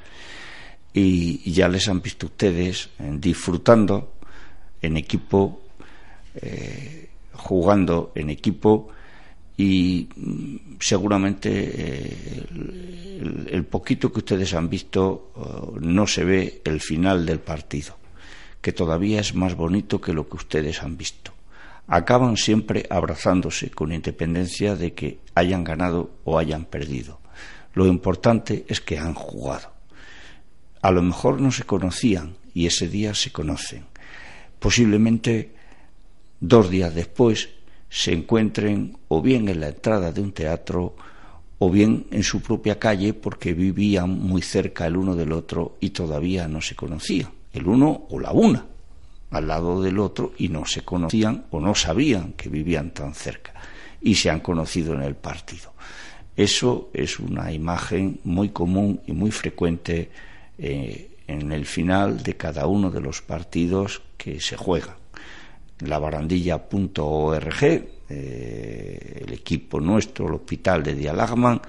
y, 0.92 1.48
ya 1.52 1.68
les 1.68 1.88
han 1.88 2.02
visto 2.02 2.26
ustedes 2.26 2.90
eh, 2.98 3.08
disfrutando 3.20 4.14
en 4.82 4.96
equipo, 4.96 5.62
eh, 6.42 7.08
jugando 7.34 8.10
en 8.16 8.30
equipo, 8.30 8.90
y 9.56 10.08
mm, 10.16 10.56
seguramente 10.80 11.50
eh, 11.52 12.46
el, 13.50 13.64
poquito 13.64 14.12
que 14.12 14.18
ustedes 14.18 14.54
han 14.54 14.68
visto 14.68 15.32
eh, 15.36 15.78
no 15.80 16.06
se 16.06 16.24
ve 16.24 16.62
el 16.64 16.80
final 16.80 17.24
del 17.24 17.40
partido, 17.40 17.96
que 18.60 18.72
todavía 18.72 19.20
es 19.20 19.34
más 19.34 19.54
bonito 19.54 20.00
que 20.00 20.12
lo 20.12 20.28
que 20.28 20.36
ustedes 20.36 20.82
han 20.82 20.96
visto. 20.96 21.32
Acaban 21.86 22.36
siempre 22.36 22.86
abrazándose 22.88 23.70
con 23.70 23.92
independencia 23.92 24.74
de 24.74 24.94
que 24.94 25.18
hayan 25.34 25.64
ganado 25.64 26.10
o 26.24 26.38
hayan 26.38 26.64
perdido. 26.64 27.20
Lo 27.74 27.86
importante 27.86 28.64
es 28.68 28.80
que 28.80 28.98
han 28.98 29.14
jugado. 29.14 29.72
A 30.80 30.90
lo 30.90 31.02
mejor 31.02 31.40
no 31.40 31.50
se 31.50 31.64
conocían 31.64 32.36
y 32.54 32.66
ese 32.66 32.88
día 32.88 33.14
se 33.14 33.32
conocen. 33.32 33.84
Posiblemente 34.58 35.52
dos 36.40 36.70
días 36.70 36.94
después 36.94 37.50
se 37.94 38.12
encuentren 38.12 38.98
o 39.06 39.22
bien 39.22 39.48
en 39.48 39.60
la 39.60 39.68
entrada 39.68 40.10
de 40.10 40.20
un 40.20 40.32
teatro 40.32 40.96
o 41.60 41.70
bien 41.70 42.06
en 42.10 42.24
su 42.24 42.42
propia 42.42 42.76
calle 42.76 43.14
porque 43.14 43.54
vivían 43.54 44.18
muy 44.18 44.42
cerca 44.42 44.88
el 44.88 44.96
uno 44.96 45.14
del 45.14 45.30
otro 45.30 45.76
y 45.78 45.90
todavía 45.90 46.48
no 46.48 46.60
se 46.60 46.74
conocían, 46.74 47.30
el 47.52 47.68
uno 47.68 48.06
o 48.10 48.18
la 48.18 48.32
una, 48.32 48.66
al 49.30 49.46
lado 49.46 49.80
del 49.80 50.00
otro 50.00 50.32
y 50.38 50.48
no 50.48 50.66
se 50.66 50.82
conocían 50.82 51.44
o 51.52 51.60
no 51.60 51.76
sabían 51.76 52.32
que 52.32 52.48
vivían 52.48 52.90
tan 52.90 53.14
cerca 53.14 53.54
y 54.02 54.16
se 54.16 54.28
han 54.28 54.40
conocido 54.40 54.92
en 54.94 55.02
el 55.02 55.14
partido. 55.14 55.72
Eso 56.34 56.90
es 56.92 57.20
una 57.20 57.52
imagen 57.52 58.18
muy 58.24 58.48
común 58.48 59.02
y 59.06 59.12
muy 59.12 59.30
frecuente 59.30 60.10
eh, 60.58 61.12
en 61.28 61.52
el 61.52 61.64
final 61.64 62.24
de 62.24 62.36
cada 62.36 62.66
uno 62.66 62.90
de 62.90 63.00
los 63.00 63.22
partidos 63.22 64.02
que 64.16 64.40
se 64.40 64.56
juegan 64.56 65.03
labarandilla.org, 65.88 67.64
eh, 68.08 69.22
el 69.26 69.32
equipo 69.32 69.80
nuestro, 69.80 70.28
el 70.28 70.34
hospital 70.34 70.82
de 70.82 70.94
Dialagman. 70.94 71.60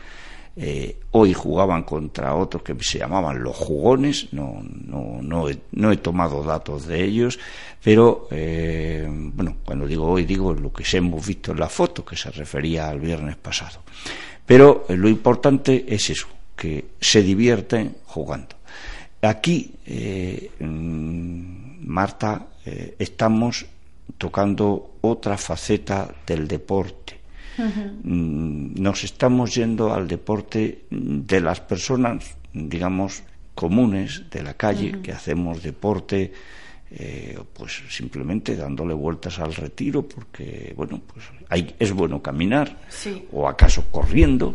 Eh, 0.58 1.00
hoy 1.12 1.34
jugaban 1.34 1.84
contra 1.84 2.34
otros 2.34 2.64
que 2.64 2.76
se 2.80 3.00
llamaban 3.00 3.44
los 3.44 3.56
jugones, 3.58 4.32
no, 4.32 4.64
no, 4.64 5.20
no, 5.22 5.50
he, 5.50 5.58
no 5.74 5.92
he 5.92 5.98
tomado 5.98 6.44
datos 6.44 6.88
de 6.88 7.04
ellos, 7.04 7.38
pero 7.84 8.30
eh, 8.32 9.06
bueno, 9.10 9.58
cuando 9.66 9.86
digo 9.86 10.06
hoy 10.10 10.24
digo 10.24 10.54
lo 10.54 10.72
que 10.72 10.86
hemos 10.96 11.28
visto 11.28 11.52
en 11.52 11.60
la 11.60 11.68
foto, 11.68 12.06
que 12.06 12.16
se 12.16 12.32
refería 12.32 12.88
al 12.90 13.02
viernes 13.02 13.36
pasado. 13.36 13.82
Pero 14.46 14.86
lo 14.90 15.10
importante 15.10 15.86
es 15.90 16.10
eso, 16.10 16.28
que 16.56 16.86
se 17.02 17.22
divierten 17.22 17.98
jugando. 18.06 18.56
Aquí, 19.22 19.74
Marta, 21.82 22.48
estamos 23.00 23.66
tocando 24.18 24.98
otra 25.02 25.38
faceta 25.38 26.14
del 26.26 26.48
deporte. 26.48 27.20
Mm, 27.58 28.82
nos 28.82 29.04
estamos 29.04 29.56
yendo 29.56 29.94
al 29.94 30.08
deporte 30.08 30.86
de 30.90 31.42
las 31.42 31.62
personas, 31.62 32.36
digamos, 32.54 33.24
comunes 33.54 34.24
de 34.30 34.44
la 34.44 34.54
calle, 34.56 35.02
que 35.02 35.14
hacemos 35.14 35.64
deporte, 35.64 36.34
eh, 36.92 37.40
pues 37.54 37.82
simplemente 37.90 38.56
dándole 38.56 38.94
vueltas 38.94 39.40
al 39.40 39.56
retiro, 39.56 40.04
porque, 40.04 40.74
bueno, 40.76 41.02
pues 41.12 41.26
hay, 41.50 41.76
es 41.80 41.92
bueno 41.94 42.22
caminar, 42.22 42.78
o 43.32 43.48
acaso 43.48 43.86
corriendo, 43.90 44.54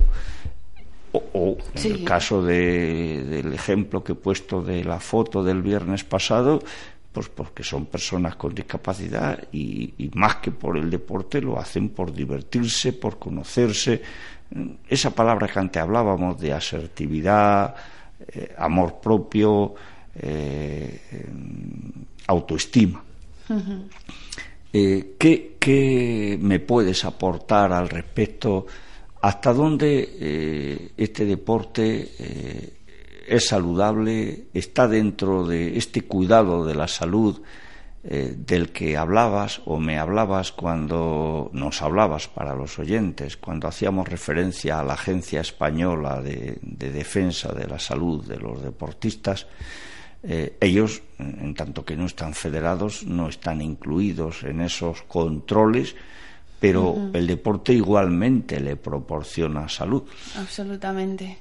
o, 1.12 1.56
en 1.74 1.92
el 1.92 2.04
caso 2.04 2.42
del 2.42 3.52
ejemplo 3.52 4.04
que 4.04 4.12
he 4.12 4.14
puesto 4.14 4.62
de 4.62 4.84
la 4.84 5.00
foto 5.00 5.42
del 5.42 5.62
viernes 5.62 6.04
pasado, 6.04 6.62
pues 7.12 7.28
porque 7.28 7.64
son 7.64 7.86
personas 7.86 8.36
con 8.36 8.54
discapacidad 8.54 9.48
y, 9.52 10.10
más 10.14 10.36
que 10.36 10.52
por 10.52 10.76
el 10.76 10.88
deporte 10.88 11.40
lo 11.40 11.58
hacen 11.58 11.88
por 11.90 12.12
divertirse, 12.12 12.92
por 12.92 13.18
conocerse. 13.18 14.00
Esa 14.88 15.10
palabra 15.14 15.48
que 15.48 15.58
antes 15.58 15.82
hablábamos 15.82 16.40
de 16.40 16.52
asertividad, 16.52 17.74
eh, 18.28 18.54
amor 18.58 19.00
propio, 19.00 19.74
eh, 20.14 21.26
autoestima. 22.28 23.02
Eh, 24.72 25.16
¿qué, 25.18 25.56
¿qué, 25.58 26.38
me 26.40 26.60
puedes 26.60 27.04
aportar 27.04 27.72
al 27.72 27.88
respecto? 27.88 28.66
¿Hasta 29.22 29.52
dónde 29.52 30.92
este 30.96 31.24
deporte 31.26 32.79
es 33.30 33.46
saludable, 33.46 34.48
está 34.52 34.88
dentro 34.88 35.46
de 35.46 35.78
este 35.78 36.02
cuidado 36.02 36.66
de 36.66 36.74
la 36.74 36.88
salud 36.88 37.40
eh, 38.02 38.34
del 38.36 38.72
que 38.72 38.96
hablabas 38.96 39.60
o 39.66 39.78
me 39.78 39.98
hablabas 39.98 40.50
cuando 40.50 41.48
nos 41.52 41.80
hablabas 41.80 42.26
para 42.26 42.56
los 42.56 42.80
oyentes, 42.80 43.36
cuando 43.36 43.68
hacíamos 43.68 44.08
referencia 44.08 44.80
a 44.80 44.84
la 44.84 44.94
Agencia 44.94 45.42
Española 45.42 46.20
de, 46.20 46.58
Defensa 46.62 47.52
de 47.52 47.68
la 47.68 47.78
Salud 47.78 48.26
de 48.26 48.38
los 48.38 48.62
Deportistas. 48.62 49.46
Eh, 50.24 50.56
ellos, 50.60 51.00
en 51.20 51.54
tanto 51.54 51.84
que 51.84 51.96
no 51.96 52.06
están 52.06 52.34
federados, 52.34 53.04
no 53.04 53.28
están 53.28 53.62
incluidos 53.62 54.42
en 54.42 54.60
esos 54.60 55.02
controles, 55.02 55.94
pero 56.58 57.10
el 57.12 57.28
deporte 57.28 57.72
igualmente 57.74 58.58
le 58.58 58.74
proporciona 58.74 59.68
salud. 59.68 60.02
Absolutamente. 60.36 61.38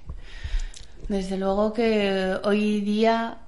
Desde 1.09 1.37
luego 1.37 1.73
que 1.73 2.37
hoy 2.43 2.81
día 2.81 3.39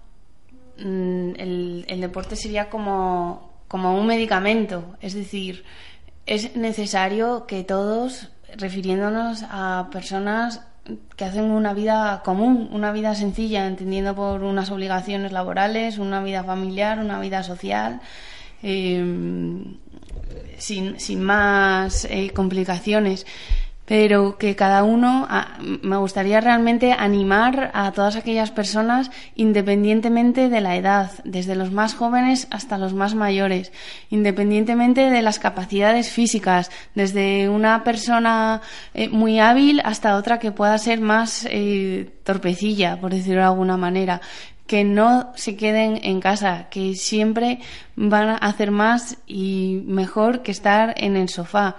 mm, 0.80 1.32
el, 1.38 2.02
deporte 2.02 2.36
sería 2.36 2.72
como, 2.72 3.54
como 3.68 3.96
un 3.98 4.08
medicamento, 4.08 4.96
es 5.00 5.14
decir, 5.14 5.64
es 6.26 6.56
necesario 6.56 7.46
que 7.46 7.64
todos, 7.64 8.30
refiriéndonos 8.58 9.44
a 9.48 9.90
personas 9.92 10.62
que 11.16 11.24
hacen 11.24 11.52
una 11.52 11.76
vida 11.76 12.24
común, 12.26 12.68
una 12.72 12.92
vida 12.92 13.14
sencilla, 13.14 13.68
entendiendo 13.68 14.16
por 14.16 14.44
unas 14.44 14.72
obligaciones 14.72 15.32
laborales, 15.32 16.00
una 16.00 16.24
vida 16.24 16.44
familiar, 16.44 16.98
una 16.98 17.20
vida 17.20 17.44
social, 17.44 18.02
em, 18.64 19.78
sin, 20.58 21.00
sin, 21.00 21.22
más 21.22 22.06
eh, 22.06 22.32
complicaciones, 22.34 23.28
pero 23.86 24.38
que 24.38 24.56
cada 24.56 24.84
uno, 24.84 25.28
me 25.82 25.98
gustaría 25.98 26.40
realmente 26.40 26.94
animar 26.94 27.72
a 27.74 27.92
todas 27.92 28.16
aquellas 28.16 28.52
personas 28.52 29.12
independientemente 29.36 30.50
de 30.50 30.62
la 30.62 30.76
edad, 30.76 31.12
desde 31.26 31.56
los 31.56 31.72
más 31.72 31.94
jóvenes 31.94 32.48
hasta 32.52 32.78
los 32.78 32.94
más 32.94 33.16
mayores, 33.16 33.72
independientemente 34.10 35.10
de 35.10 35.22
las 35.22 35.40
capacidades 35.40 36.10
físicas, 36.10 36.72
desde 36.96 37.50
una 37.50 37.84
persona 37.84 38.62
eh, 38.94 39.10
muy 39.10 39.40
hábil 39.40 39.82
hasta 39.84 40.16
otra 40.16 40.40
que 40.40 40.52
pueda 40.52 40.78
ser 40.78 41.02
más 41.02 41.48
eh, 41.50 42.10
torpecilla, 42.24 43.00
por 43.02 43.12
decirlo 43.12 43.42
de 43.42 43.48
alguna 43.48 43.78
manera, 43.78 44.22
que 44.68 44.86
no 44.86 45.34
se 45.36 45.58
queden 45.58 46.00
en 46.04 46.22
casa, 46.22 46.68
que 46.70 46.96
siempre 46.96 47.60
van 47.98 48.30
a 48.30 48.36
hacer 48.36 48.72
más 48.72 49.18
y 49.28 49.82
mejor 49.86 50.44
que 50.44 50.52
estar 50.52 50.94
en 50.96 51.18
el 51.18 51.28
sofá. 51.28 51.76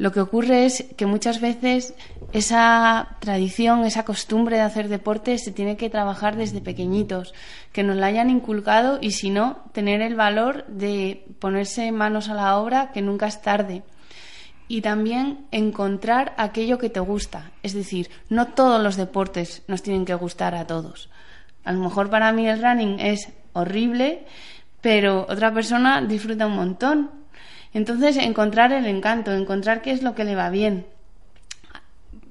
Lo 0.00 0.12
que 0.12 0.22
ocurre 0.22 0.64
es 0.64 0.86
que 0.96 1.04
muchas 1.04 1.42
veces 1.42 1.92
esa 2.32 3.18
tradición, 3.18 3.84
esa 3.84 4.06
costumbre 4.06 4.56
de 4.56 4.62
hacer 4.62 4.88
deporte 4.88 5.36
se 5.36 5.52
tiene 5.52 5.76
que 5.76 5.90
trabajar 5.90 6.36
desde 6.36 6.62
pequeñitos, 6.62 7.34
que 7.70 7.82
nos 7.82 7.96
la 7.96 8.06
hayan 8.06 8.30
inculcado 8.30 8.98
y 9.02 9.10
si 9.10 9.28
no, 9.28 9.58
tener 9.74 10.00
el 10.00 10.14
valor 10.14 10.64
de 10.68 11.26
ponerse 11.38 11.92
manos 11.92 12.30
a 12.30 12.34
la 12.34 12.56
obra, 12.56 12.92
que 12.92 13.02
nunca 13.02 13.26
es 13.26 13.42
tarde. 13.42 13.82
Y 14.68 14.80
también 14.80 15.44
encontrar 15.50 16.32
aquello 16.38 16.78
que 16.78 16.88
te 16.88 17.00
gusta. 17.00 17.50
Es 17.62 17.74
decir, 17.74 18.08
no 18.30 18.46
todos 18.46 18.82
los 18.82 18.96
deportes 18.96 19.64
nos 19.68 19.82
tienen 19.82 20.06
que 20.06 20.14
gustar 20.14 20.54
a 20.54 20.66
todos. 20.66 21.10
A 21.62 21.72
lo 21.72 21.80
mejor 21.80 22.08
para 22.08 22.32
mí 22.32 22.48
el 22.48 22.62
running 22.62 23.00
es 23.00 23.28
horrible, 23.52 24.24
pero 24.80 25.26
otra 25.28 25.52
persona 25.52 26.00
disfruta 26.00 26.46
un 26.46 26.56
montón 26.56 27.19
entonces, 27.72 28.16
encontrar 28.16 28.72
el 28.72 28.86
encanto, 28.86 29.32
encontrar 29.32 29.82
qué 29.82 29.92
es 29.92 30.02
lo 30.02 30.14
que 30.14 30.24
le 30.24 30.34
va 30.34 30.50
bien. 30.50 30.86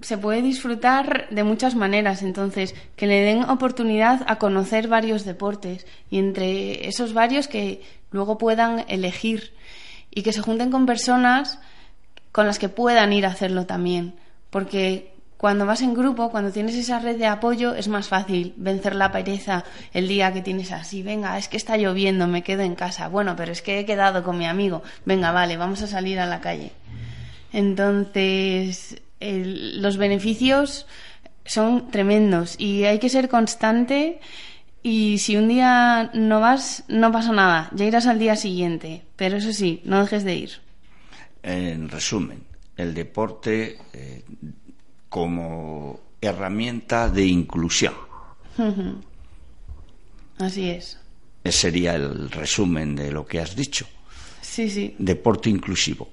Se 0.01 0.17
puede 0.17 0.41
disfrutar 0.41 1.27
de 1.29 1.43
muchas 1.43 1.75
maneras, 1.75 2.21
entonces, 2.23 2.75
que 2.95 3.07
le 3.07 3.21
den 3.21 3.43
oportunidad 3.43 4.23
a 4.27 4.37
conocer 4.37 4.87
varios 4.87 5.25
deportes 5.25 5.85
y 6.09 6.19
entre 6.19 6.87
esos 6.87 7.13
varios 7.13 7.47
que 7.47 7.81
luego 8.11 8.37
puedan 8.37 8.85
elegir 8.87 9.53
y 10.11 10.23
que 10.23 10.33
se 10.33 10.41
junten 10.41 10.71
con 10.71 10.85
personas 10.85 11.59
con 12.31 12.45
las 12.45 12.59
que 12.59 12.69
puedan 12.69 13.13
ir 13.13 13.25
a 13.25 13.29
hacerlo 13.29 13.65
también. 13.65 14.15
Porque 14.49 15.13
cuando 15.39 15.65
vas 15.65 15.81
en 15.81 15.93
grupo, 15.93 16.31
cuando 16.31 16.51
tienes 16.51 16.75
esa 16.75 16.99
red 16.99 17.17
de 17.17 17.25
apoyo, 17.25 17.73
es 17.73 17.87
más 17.87 18.09
fácil 18.09 18.53
vencer 18.57 18.93
la 18.93 19.09
pereza 19.09 19.63
el 19.93 20.09
día 20.09 20.33
que 20.33 20.41
tienes 20.41 20.73
así. 20.73 21.01
Venga, 21.01 21.37
es 21.37 21.47
que 21.47 21.55
está 21.55 21.77
lloviendo, 21.77 22.27
me 22.27 22.43
quedo 22.43 22.61
en 22.63 22.75
casa. 22.75 23.07
Bueno, 23.07 23.37
pero 23.37 23.53
es 23.53 23.61
que 23.61 23.79
he 23.79 23.85
quedado 23.85 24.21
con 24.21 24.37
mi 24.37 24.45
amigo. 24.45 24.83
Venga, 25.05 25.31
vale, 25.31 25.55
vamos 25.55 25.81
a 25.81 25.87
salir 25.87 26.19
a 26.19 26.25
la 26.25 26.41
calle. 26.41 26.73
Entonces, 27.53 29.01
los 29.21 29.95
beneficios 29.95 30.85
son 31.45 31.89
tremendos 31.89 32.55
y 32.59 32.83
hay 32.83 32.99
que 32.99 33.07
ser 33.07 33.29
constante. 33.29 34.19
Y 34.83 35.19
si 35.19 35.37
un 35.37 35.47
día 35.47 36.11
no 36.13 36.41
vas, 36.41 36.83
no 36.89 37.13
pasa 37.13 37.31
nada, 37.31 37.69
ya 37.73 37.85
irás 37.85 38.07
al 38.07 38.19
día 38.19 38.35
siguiente. 38.35 39.03
Pero 39.15 39.37
eso 39.37 39.53
sí, 39.53 39.79
no 39.85 40.01
dejes 40.01 40.25
de 40.25 40.35
ir. 40.35 40.49
En 41.43 41.87
resumen, 41.87 42.43
el 42.75 42.93
deporte 42.93 43.77
eh, 43.93 44.25
como 45.09 45.99
herramienta 46.21 47.09
de 47.09 47.25
inclusión. 47.25 47.93
Así 50.37 50.69
es. 50.69 50.99
Ese 51.43 51.57
sería 51.57 51.95
el 51.95 52.29
resumen 52.29 52.95
de 52.95 53.11
lo 53.11 53.25
que 53.25 53.39
has 53.39 53.55
dicho. 53.55 53.85
Sí, 54.41 54.69
sí. 54.69 54.95
Deporte 54.97 55.49
inclusivo. 55.49 56.09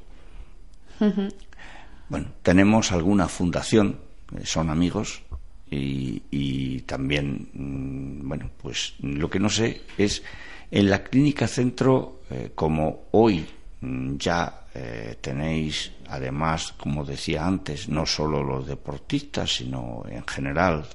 Bueno, 2.08 2.28
tenemos 2.42 2.92
alguna 2.92 3.28
fundación, 3.28 3.98
eh, 4.34 4.46
son 4.46 4.70
amigos, 4.70 5.22
y, 5.68 6.80
también, 6.86 7.48
mm, 7.52 8.28
bueno, 8.28 8.50
pues 8.62 8.94
lo 9.00 9.28
que 9.28 9.40
no 9.40 9.50
sé 9.50 9.82
es, 9.98 10.22
en 10.70 10.88
la 10.88 11.02
clínica 11.02 11.48
centro, 11.48 12.22
eh, 12.30 12.52
como 12.54 13.06
hoy 13.10 13.44
ya 13.80 14.66
eh, 14.74 15.18
tenéis 15.20 15.92
además, 16.08 16.72
como 16.76 17.04
decía 17.04 17.46
antes, 17.46 17.88
no 17.88 18.06
solo 18.06 18.42
los 18.42 18.66
deportistas, 18.66 19.56
sino 19.56 20.04
en 20.08 20.26
general 20.26 20.86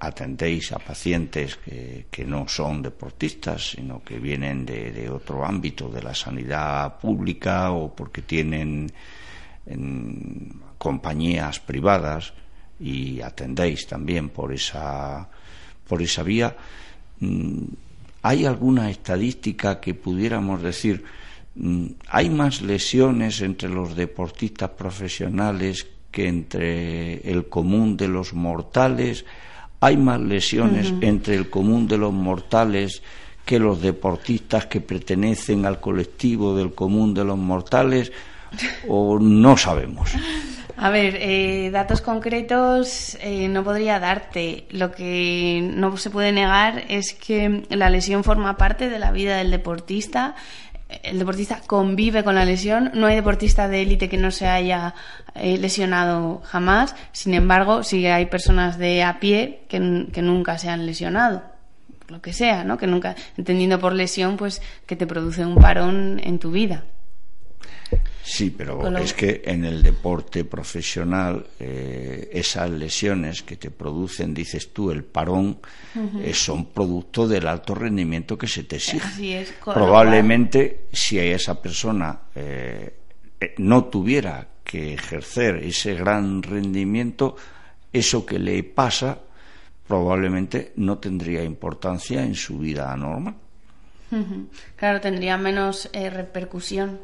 atendéis 0.00 0.72
a 0.72 0.78
pacientes 0.78 1.56
que, 1.56 2.24
no 2.24 2.48
son 2.48 2.80
deportistas, 2.80 3.72
sino 3.72 4.02
que 4.02 4.18
vienen 4.18 4.64
de, 4.64 5.10
otro 5.10 5.44
ámbito, 5.44 5.90
de 5.90 6.02
la 6.02 6.14
sanidad 6.14 6.98
pública 6.98 7.70
o 7.72 7.94
porque 7.94 8.22
tienen 8.22 8.90
compañías 10.78 11.60
privadas 11.60 12.32
y 12.80 13.20
atendéis 13.20 13.86
también 13.86 14.30
por 14.30 14.54
esa, 14.54 15.28
por 15.86 16.00
esa 16.00 16.22
vía. 16.22 16.56
Mm, 17.20 17.64
¿Hay 18.22 18.46
alguna 18.46 18.88
estadística 18.88 19.80
que 19.80 19.92
pudiéramos 19.92 20.62
decir 20.62 21.04
Mm, 21.04 21.23
hay 22.08 22.30
más 22.30 22.62
lesiones 22.62 23.40
entre 23.40 23.68
los 23.68 23.94
deportistas 23.94 24.70
profesionales 24.70 25.86
que 26.10 26.28
entre 26.28 27.30
el 27.30 27.48
común 27.48 27.96
de 27.96 28.08
los 28.08 28.34
mortales, 28.34 29.24
hay 29.80 29.96
más 29.96 30.20
lesiones 30.20 30.92
entre 31.00 31.34
el 31.34 31.50
común 31.50 31.86
de 31.86 31.98
los 31.98 32.12
mortales 32.12 33.02
que 33.44 33.58
los 33.58 33.82
deportistas 33.82 34.66
que 34.66 34.80
pertenecen 34.80 35.66
al 35.66 35.80
colectivo 35.80 36.56
del 36.56 36.74
común 36.74 37.14
de 37.14 37.24
los 37.24 37.36
mortales 37.36 38.12
o 38.88 39.18
no 39.18 39.56
sabemos. 39.56 40.12
A 40.76 40.90
ver, 40.90 41.16
eh, 41.20 41.70
datos 41.70 42.00
concretos 42.00 43.16
eh, 43.20 43.48
no 43.48 43.62
podría 43.62 44.00
darte. 44.00 44.66
Lo 44.70 44.90
que 44.90 45.60
no 45.74 45.96
se 45.96 46.10
puede 46.10 46.32
negar 46.32 46.84
es 46.88 47.14
que 47.14 47.64
la 47.70 47.90
lesión 47.90 48.24
forma 48.24 48.56
parte 48.56 48.88
de 48.88 48.98
la 48.98 49.12
vida 49.12 49.36
del 49.36 49.50
deportista 49.50 50.34
el 51.02 51.18
deportista 51.18 51.60
convive 51.66 52.24
con 52.24 52.34
la 52.34 52.44
lesión. 52.44 52.90
No 52.94 53.06
hay 53.06 53.16
deportista 53.16 53.68
de 53.68 53.82
élite 53.82 54.08
que 54.08 54.16
no 54.16 54.30
se 54.30 54.46
haya 54.46 54.94
eh, 55.34 55.58
lesionado 55.58 56.42
jamás. 56.44 56.94
Sin 57.12 57.34
embargo, 57.34 57.82
sí 57.82 58.06
hay 58.06 58.26
personas 58.26 58.78
de 58.78 59.02
a 59.02 59.20
pie 59.20 59.62
que, 59.68 59.80
nunca 59.80 60.58
se 60.58 60.68
han 60.68 60.86
lesionado. 60.86 61.42
Lo 62.08 62.20
que 62.20 62.32
sea, 62.32 62.64
¿no? 62.64 62.76
Que 62.76 62.86
nunca, 62.86 63.16
entendiendo 63.36 63.78
por 63.78 63.94
lesión, 63.94 64.36
pues 64.36 64.62
que 64.86 64.96
te 64.96 65.06
produce 65.06 65.44
un 65.44 65.56
parón 65.56 66.20
en 66.22 66.38
tu 66.38 66.50
vida. 66.50 66.84
Sí, 68.24 68.50
pero 68.50 68.96
es 68.96 69.12
que 69.12 69.42
en 69.44 69.66
el 69.66 69.82
deporte 69.82 70.44
profesional 70.46 71.46
eh, 71.60 72.30
esas 72.32 72.70
lesiones 72.70 73.42
que 73.42 73.56
te 73.56 73.70
producen, 73.70 74.32
dices 74.32 74.72
tú, 74.72 74.90
el 74.90 75.04
parón, 75.04 75.58
eh, 76.22 76.32
son 76.32 76.72
producto 76.72 77.28
del 77.28 77.46
alto 77.46 77.74
rendimiento 77.74 78.38
que 78.38 78.48
se 78.48 78.64
te 78.64 78.76
exige. 78.76 79.46
Probablemente 79.62 80.86
si 80.90 81.18
esa 81.18 81.60
persona 81.60 82.18
eh, 82.34 82.94
no 83.58 83.84
tuviera 83.84 84.48
que 84.64 84.94
ejercer 84.94 85.56
ese 85.56 85.94
gran 85.94 86.42
rendimiento, 86.42 87.36
eso 87.92 88.24
que 88.24 88.38
le 88.38 88.62
pasa 88.64 89.18
probablemente 89.86 90.72
no 90.76 90.96
tendría 90.96 91.44
importancia 91.44 92.24
en 92.24 92.34
su 92.34 92.58
vida 92.58 92.96
normal. 92.96 93.34
Claro, 94.76 95.00
tendría 95.00 95.36
menos 95.36 95.90
repercusión 95.92 97.00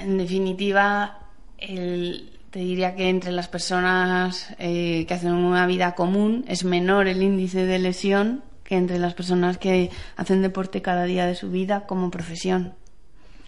en 0.00 0.18
definitiva, 0.18 1.18
te 1.58 2.58
diría 2.58 2.94
que 2.94 3.08
entre 3.08 3.32
las 3.32 3.48
personas 3.48 4.54
eh, 4.58 5.04
que 5.06 5.14
hacen 5.14 5.32
una 5.32 5.66
vida 5.66 5.94
común 5.94 6.44
es 6.48 6.64
menor 6.64 7.06
el 7.08 7.22
índice 7.22 7.66
de 7.66 7.78
lesión 7.78 8.42
que 8.64 8.76
entre 8.76 8.98
las 8.98 9.14
personas 9.14 9.58
que 9.58 9.90
hacen 10.16 10.42
deporte 10.42 10.82
cada 10.82 11.04
día 11.04 11.26
de 11.26 11.34
su 11.34 11.50
vida 11.50 11.86
como 11.86 12.10
profesión. 12.10 12.74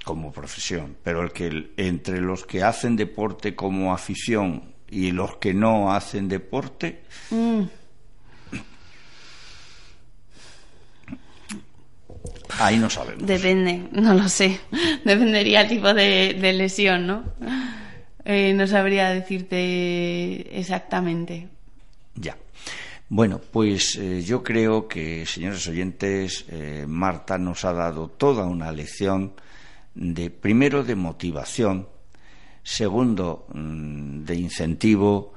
Como 0.04 0.32
profesión, 0.32 0.96
pero 1.02 1.22
el 1.22 1.32
que 1.32 1.72
entre 1.76 2.20
los 2.22 2.46
que 2.46 2.62
hacen 2.62 2.96
deporte 2.96 3.54
como 3.54 3.92
afición 3.92 4.74
y 4.88 5.10
los 5.12 5.36
que 5.36 5.52
no 5.52 5.92
hacen 5.92 6.28
deporte, 6.28 7.02
mm. 7.30 7.62
Ahí 12.58 12.78
no 12.78 12.90
sabemos. 12.90 13.26
Depende, 13.26 13.88
no 13.92 14.14
lo 14.14 14.28
sé. 14.28 14.60
Dependería 15.04 15.62
el 15.62 15.68
tipo 15.68 15.92
de, 15.94 16.52
lesión, 16.54 17.06
¿no? 17.06 17.24
Eh, 18.24 18.52
no 18.54 18.66
sabría 18.66 19.10
decirte 19.10 20.58
exactamente. 20.58 21.48
Ya. 22.14 22.36
Bueno, 23.08 23.40
pues 23.50 23.96
eh, 23.96 24.22
yo 24.22 24.42
creo 24.42 24.86
que, 24.86 25.26
señores 25.26 25.66
oyentes, 25.66 26.44
eh, 26.48 26.84
Marta 26.86 27.38
nos 27.38 27.64
ha 27.64 27.72
dado 27.72 28.08
toda 28.08 28.44
una 28.44 28.70
lección 28.70 29.32
de, 29.94 30.30
primero, 30.30 30.84
de 30.84 30.94
motivación, 30.94 31.88
segundo, 32.62 33.46
mm, 33.52 34.24
de 34.24 34.34
incentivo, 34.36 35.34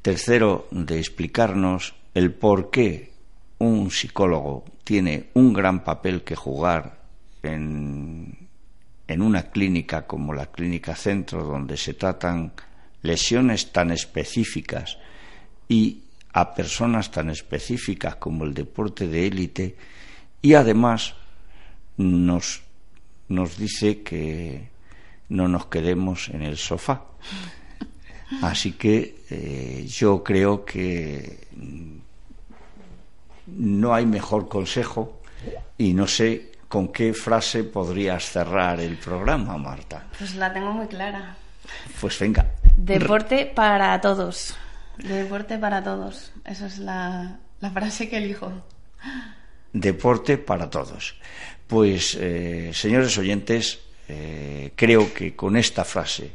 tercero, 0.00 0.66
de 0.70 0.98
explicarnos 0.98 1.94
el 2.14 2.32
por 2.32 2.70
qué 2.70 3.12
un 3.58 3.90
psicólogo 3.90 4.64
tiene 4.90 5.26
un 5.34 5.52
gran 5.52 5.84
papel 5.84 6.24
que 6.24 6.34
jugar 6.34 6.98
en, 7.44 8.48
en 9.06 9.22
una 9.22 9.44
clínica 9.44 10.04
como 10.04 10.34
la 10.34 10.46
Clínica 10.46 10.96
Centro, 10.96 11.44
donde 11.44 11.76
se 11.76 11.94
tratan 11.94 12.50
lesiones 13.02 13.70
tan 13.70 13.92
específicas 13.92 14.98
y 15.68 16.02
a 16.32 16.56
personas 16.56 17.12
tan 17.12 17.30
específicas 17.30 18.16
como 18.16 18.42
el 18.42 18.52
deporte 18.52 19.06
de 19.06 19.28
élite 19.28 19.76
y 20.42 20.54
además 20.54 21.14
nos, 21.96 22.62
nos 23.28 23.58
dice 23.58 24.02
que 24.02 24.70
no 25.28 25.46
nos 25.46 25.66
quedemos 25.66 26.30
en 26.30 26.42
el 26.42 26.56
sofá. 26.56 27.04
Así 28.42 28.72
que 28.72 29.22
eh, 29.30 29.86
yo 29.88 30.24
creo 30.24 30.64
que 30.64 31.46
no 33.56 33.94
hay 33.94 34.06
mejor 34.06 34.48
consejo 34.48 35.20
y 35.78 35.94
no 35.94 36.06
sé 36.06 36.52
con 36.68 36.88
qué 36.88 37.12
frase 37.12 37.64
podrías 37.64 38.24
cerrar 38.30 38.80
el 38.80 38.96
programa, 38.96 39.56
Marta. 39.58 40.06
Pues 40.16 40.34
la 40.36 40.52
tengo 40.52 40.72
muy 40.72 40.86
clara. 40.86 41.36
Pues 42.00 42.18
venga. 42.18 42.46
Deporte 42.76 43.46
para 43.46 44.00
todos. 44.00 44.56
Deporte 44.98 45.58
para 45.58 45.82
todos. 45.82 46.32
Esa 46.44 46.66
es 46.66 46.78
la, 46.78 47.38
frase 47.72 48.08
que 48.08 48.18
elijo. 48.18 48.52
Deporte 49.72 50.38
para 50.38 50.68
todos. 50.68 51.16
Pues, 51.66 52.16
eh, 52.20 52.70
señores 52.74 53.16
oyentes, 53.18 53.80
eh, 54.08 54.72
creo 54.74 55.12
que 55.14 55.34
con 55.34 55.56
esta 55.56 55.84
frase 55.84 56.32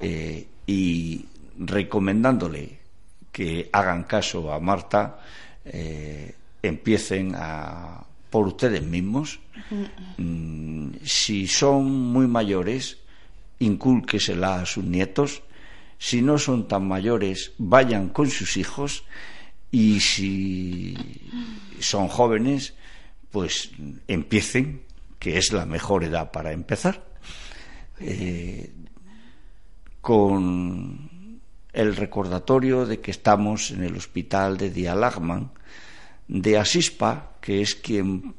eh, 0.00 0.46
y 0.66 1.26
recomendándole 1.58 2.78
que 3.30 3.68
hagan 3.72 4.04
caso 4.04 4.52
a 4.52 4.60
Marta, 4.60 5.18
empiecen 6.62 7.34
a 7.36 8.04
por 8.30 8.46
ustedes 8.46 8.82
mismos. 8.82 9.40
Mm, 10.16 10.90
si 11.04 11.46
son 11.46 11.90
muy 12.12 12.26
mayores, 12.26 12.98
incúlquesela 13.58 14.62
a 14.62 14.66
sus 14.66 14.84
nietos 14.84 15.42
si 16.02 16.20
no 16.20 16.36
son 16.36 16.66
tan 16.66 16.88
mayores, 16.88 17.52
vayan 17.58 18.08
con 18.08 18.28
sus 18.28 18.56
hijos 18.56 19.04
y 19.70 20.00
si 20.00 20.98
son 21.78 22.08
jóvenes, 22.08 22.74
pues 23.30 23.70
empiecen, 24.08 24.82
que 25.20 25.38
es 25.38 25.52
la 25.52 25.64
mejor 25.64 26.02
edad 26.02 26.32
para 26.32 26.50
empezar. 26.50 27.06
Eh, 28.00 28.72
con 30.00 31.08
el 31.72 31.96
recordatorio 31.96 32.84
de 32.86 33.00
que 33.00 33.10
estamos 33.10 33.70
en 33.70 33.82
el 33.82 33.96
hospital 33.96 34.56
de 34.56 34.70
Dialagman 34.70 35.50
de 36.28 36.58
Asispa, 36.58 37.32
que 37.40 37.62
es 37.62 37.74
quien 37.74 38.34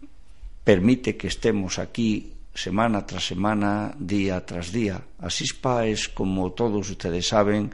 permite 0.64 1.18
que 1.18 1.28
estemos 1.28 1.80
aquí 1.80 2.34
semana 2.54 3.06
tras 3.06 3.28
semana, 3.28 3.94
día 3.98 4.46
tras 4.46 4.72
día. 4.72 5.02
Asispa 5.20 5.86
es, 5.86 6.08
como 6.10 6.52
todos 6.52 6.90
ustedes 6.90 7.28
saben, 7.28 7.72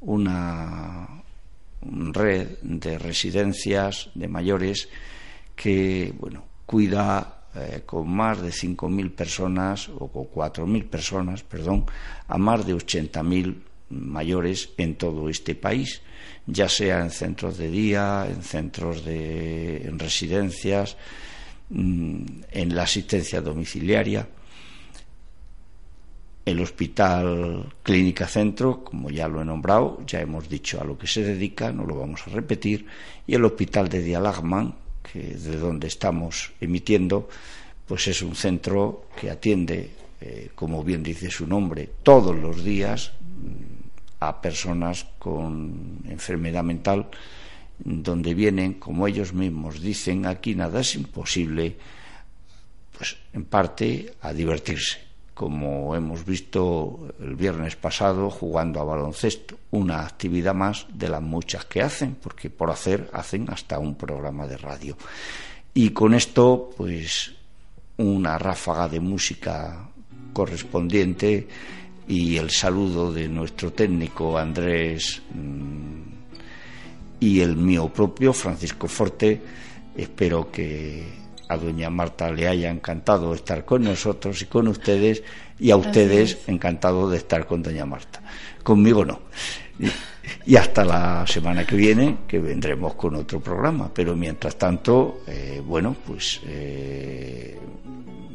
una 0.00 1.08
red 1.82 2.58
de 2.62 2.98
residencias 2.98 4.10
de 4.14 4.28
mayores 4.28 4.88
que, 5.56 6.12
bueno, 6.18 6.44
cuida 6.66 7.46
eh, 7.54 7.82
con 7.84 8.08
más 8.08 8.40
de 8.42 8.50
5.000 8.50 9.10
personas 9.14 9.88
o 9.88 10.08
con 10.08 10.24
4.000 10.24 10.88
personas, 10.88 11.42
perdón, 11.42 11.86
a 12.28 12.38
más 12.38 12.66
de 12.66 12.74
80.000 12.74 13.69
mayores 13.90 14.70
en 14.78 14.94
todo 14.94 15.28
este 15.28 15.54
país, 15.54 16.00
ya 16.46 16.68
sea 16.68 17.00
en 17.00 17.10
centros 17.10 17.58
de 17.58 17.70
día, 17.70 18.26
en 18.28 18.42
centros 18.42 19.04
de 19.04 19.86
en 19.86 19.98
residencias, 19.98 20.96
Mm, 21.70 22.42
en 22.50 22.74
la 22.74 22.82
asistencia 22.82 23.40
domiciliaria, 23.40 24.26
el 26.44 26.60
Hospital 26.60 27.72
Clínica 27.84 28.26
Centro, 28.26 28.82
como 28.82 29.08
ya 29.08 29.28
lo 29.28 29.40
he 29.40 29.44
nombrado, 29.44 30.02
ya 30.04 30.20
hemos 30.20 30.48
dicho 30.48 30.80
a 30.80 30.84
lo 30.84 30.98
que 30.98 31.06
se 31.06 31.22
dedica, 31.22 31.72
no 31.72 31.86
lo 31.86 31.94
vamos 31.94 32.22
a 32.26 32.30
repetir, 32.30 32.86
y 33.24 33.36
el 33.36 33.44
Hospital 33.44 33.88
de 33.88 34.02
Dialagman, 34.02 34.74
que 35.00 35.20
de 35.20 35.56
donde 35.58 35.86
estamos 35.86 36.52
emitiendo, 36.60 37.28
pues 37.86 38.08
es 38.08 38.20
un 38.22 38.34
centro 38.34 39.04
que 39.20 39.30
atiende, 39.30 39.90
eh, 40.20 40.50
como 40.56 40.82
bien 40.82 41.04
dice 41.04 41.30
su 41.30 41.46
nombre, 41.46 41.88
todos 42.02 42.34
los 42.34 42.64
días 42.64 43.12
a 44.20 44.40
personas 44.40 45.06
con 45.18 46.00
enfermedad 46.08 46.62
mental 46.62 47.08
donde 47.84 48.34
vienen, 48.34 48.74
como 48.74 49.06
ellos 49.06 49.32
mismos 49.32 49.80
dicen, 49.80 50.26
aquí 50.26 50.54
nada 50.54 50.80
es 50.80 50.94
imposible, 50.94 51.76
pues 52.96 53.16
en 53.32 53.44
parte 53.44 54.14
a 54.20 54.32
divertirse, 54.32 54.98
como 55.32 55.96
hemos 55.96 56.24
visto 56.24 57.14
el 57.20 57.34
viernes 57.36 57.76
pasado 57.76 58.28
jugando 58.30 58.80
a 58.80 58.84
baloncesto, 58.84 59.58
una 59.70 60.04
actividad 60.04 60.54
más 60.54 60.86
de 60.92 61.08
las 61.08 61.22
muchas 61.22 61.64
que 61.64 61.80
hacen, 61.80 62.16
porque 62.20 62.50
por 62.50 62.70
hacer 62.70 63.08
hacen 63.12 63.48
hasta 63.48 63.78
un 63.78 63.94
programa 63.94 64.46
de 64.46 64.58
radio. 64.58 64.96
Y 65.72 65.90
con 65.90 66.14
esto, 66.14 66.70
pues 66.76 67.32
una 67.96 68.38
ráfaga 68.38 68.88
de 68.88 69.00
música 69.00 69.88
correspondiente 70.32 71.48
y 72.10 72.36
el 72.38 72.50
saludo 72.50 73.12
de 73.12 73.28
nuestro 73.28 73.72
técnico 73.72 74.36
Andrés 74.36 75.22
mm, 75.32 76.00
y 77.20 77.40
el 77.40 77.56
mío 77.56 77.88
propio, 77.88 78.32
Francisco 78.32 78.88
Forte. 78.88 79.40
Espero 79.96 80.50
que 80.50 81.04
a 81.48 81.56
doña 81.56 81.88
Marta 81.88 82.32
le 82.32 82.48
haya 82.48 82.68
encantado 82.68 83.32
estar 83.32 83.64
con 83.64 83.84
nosotros 83.84 84.42
y 84.42 84.46
con 84.46 84.66
ustedes 84.66 85.22
y 85.60 85.70
a 85.70 85.76
ustedes 85.76 86.38
encantado 86.48 87.08
de 87.08 87.18
estar 87.18 87.46
con 87.46 87.62
doña 87.62 87.86
Marta. 87.86 88.20
Conmigo 88.64 89.04
no. 89.04 89.20
Y 90.46 90.56
hasta 90.56 90.84
la 90.84 91.24
semana 91.28 91.64
que 91.64 91.76
viene, 91.76 92.18
que 92.26 92.40
vendremos 92.40 92.94
con 92.94 93.14
otro 93.14 93.38
programa. 93.38 93.88
Pero 93.94 94.16
mientras 94.16 94.56
tanto, 94.56 95.22
eh, 95.28 95.62
bueno, 95.64 95.94
pues 96.04 96.40
eh, 96.44 97.56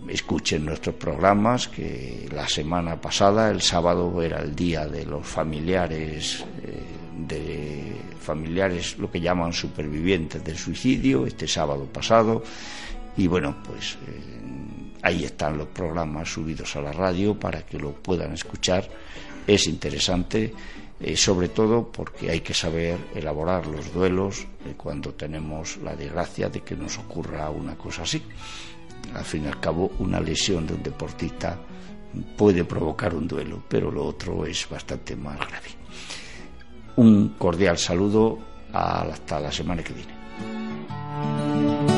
escuchen 0.10 0.66
nuestros 0.66 0.96
programas, 0.96 1.68
que 1.68 2.28
la 2.32 2.48
semana 2.48 3.00
pasada, 3.00 3.50
el 3.50 3.62
sábado, 3.62 4.22
era 4.22 4.40
el 4.40 4.56
día 4.56 4.88
de 4.88 5.06
los 5.06 5.26
familiares. 5.26 6.44
Eh, 6.64 6.96
de 7.18 7.96
familiares, 8.20 8.98
lo 8.98 9.10
que 9.10 9.22
llaman 9.22 9.54
supervivientes 9.54 10.44
del 10.44 10.58
suicidio, 10.58 11.26
este 11.26 11.48
sábado 11.48 11.86
pasado. 11.86 12.44
Y 13.16 13.28
bueno, 13.28 13.56
pues 13.66 13.94
eh, 13.94 15.00
ahí 15.02 15.24
están 15.24 15.58
los 15.58 15.68
programas 15.68 16.30
subidos 16.30 16.76
a 16.76 16.82
la 16.82 16.92
radio 16.92 17.40
para 17.40 17.66
que 17.66 17.80
lo 17.80 17.94
puedan 17.94 18.34
escuchar. 18.34 18.90
Es 19.48 19.68
interesante, 19.68 20.54
eh, 21.00 21.16
sobre 21.16 21.50
todo 21.50 21.90
porque 21.90 22.30
hay 22.30 22.42
que 22.42 22.54
saber 22.54 22.98
elaborar 23.16 23.68
los 23.68 23.94
duelos 23.94 24.46
cuando 24.76 25.14
tenemos 25.14 25.78
la 25.78 25.96
desgracia 25.96 26.50
de 26.50 26.62
que 26.62 26.76
nos 26.76 26.98
ocurra 26.98 27.50
una 27.50 27.78
cosa 27.78 28.04
así 28.04 28.22
al 29.14 29.24
fin 29.24 29.46
y 29.46 29.48
al 29.48 29.60
cabo 29.60 29.92
una 30.00 30.20
lesión 30.20 30.68
de 30.68 30.74
un 30.74 30.84
deportista 30.84 31.58
puede 32.38 32.64
provocar 32.64 33.14
un 33.14 33.28
duelo, 33.28 33.64
pero 33.68 33.92
lo 33.92 34.06
otro 34.06 34.46
es 34.46 34.68
bastante 34.70 35.16
más 35.16 35.38
grave. 35.38 35.70
Un 36.98 37.36
cordial 37.38 37.78
saludo 37.78 38.40
hasta 38.72 39.40
la 39.40 39.52
semana 39.52 39.84
que 39.84 39.94
viene. 39.94 41.95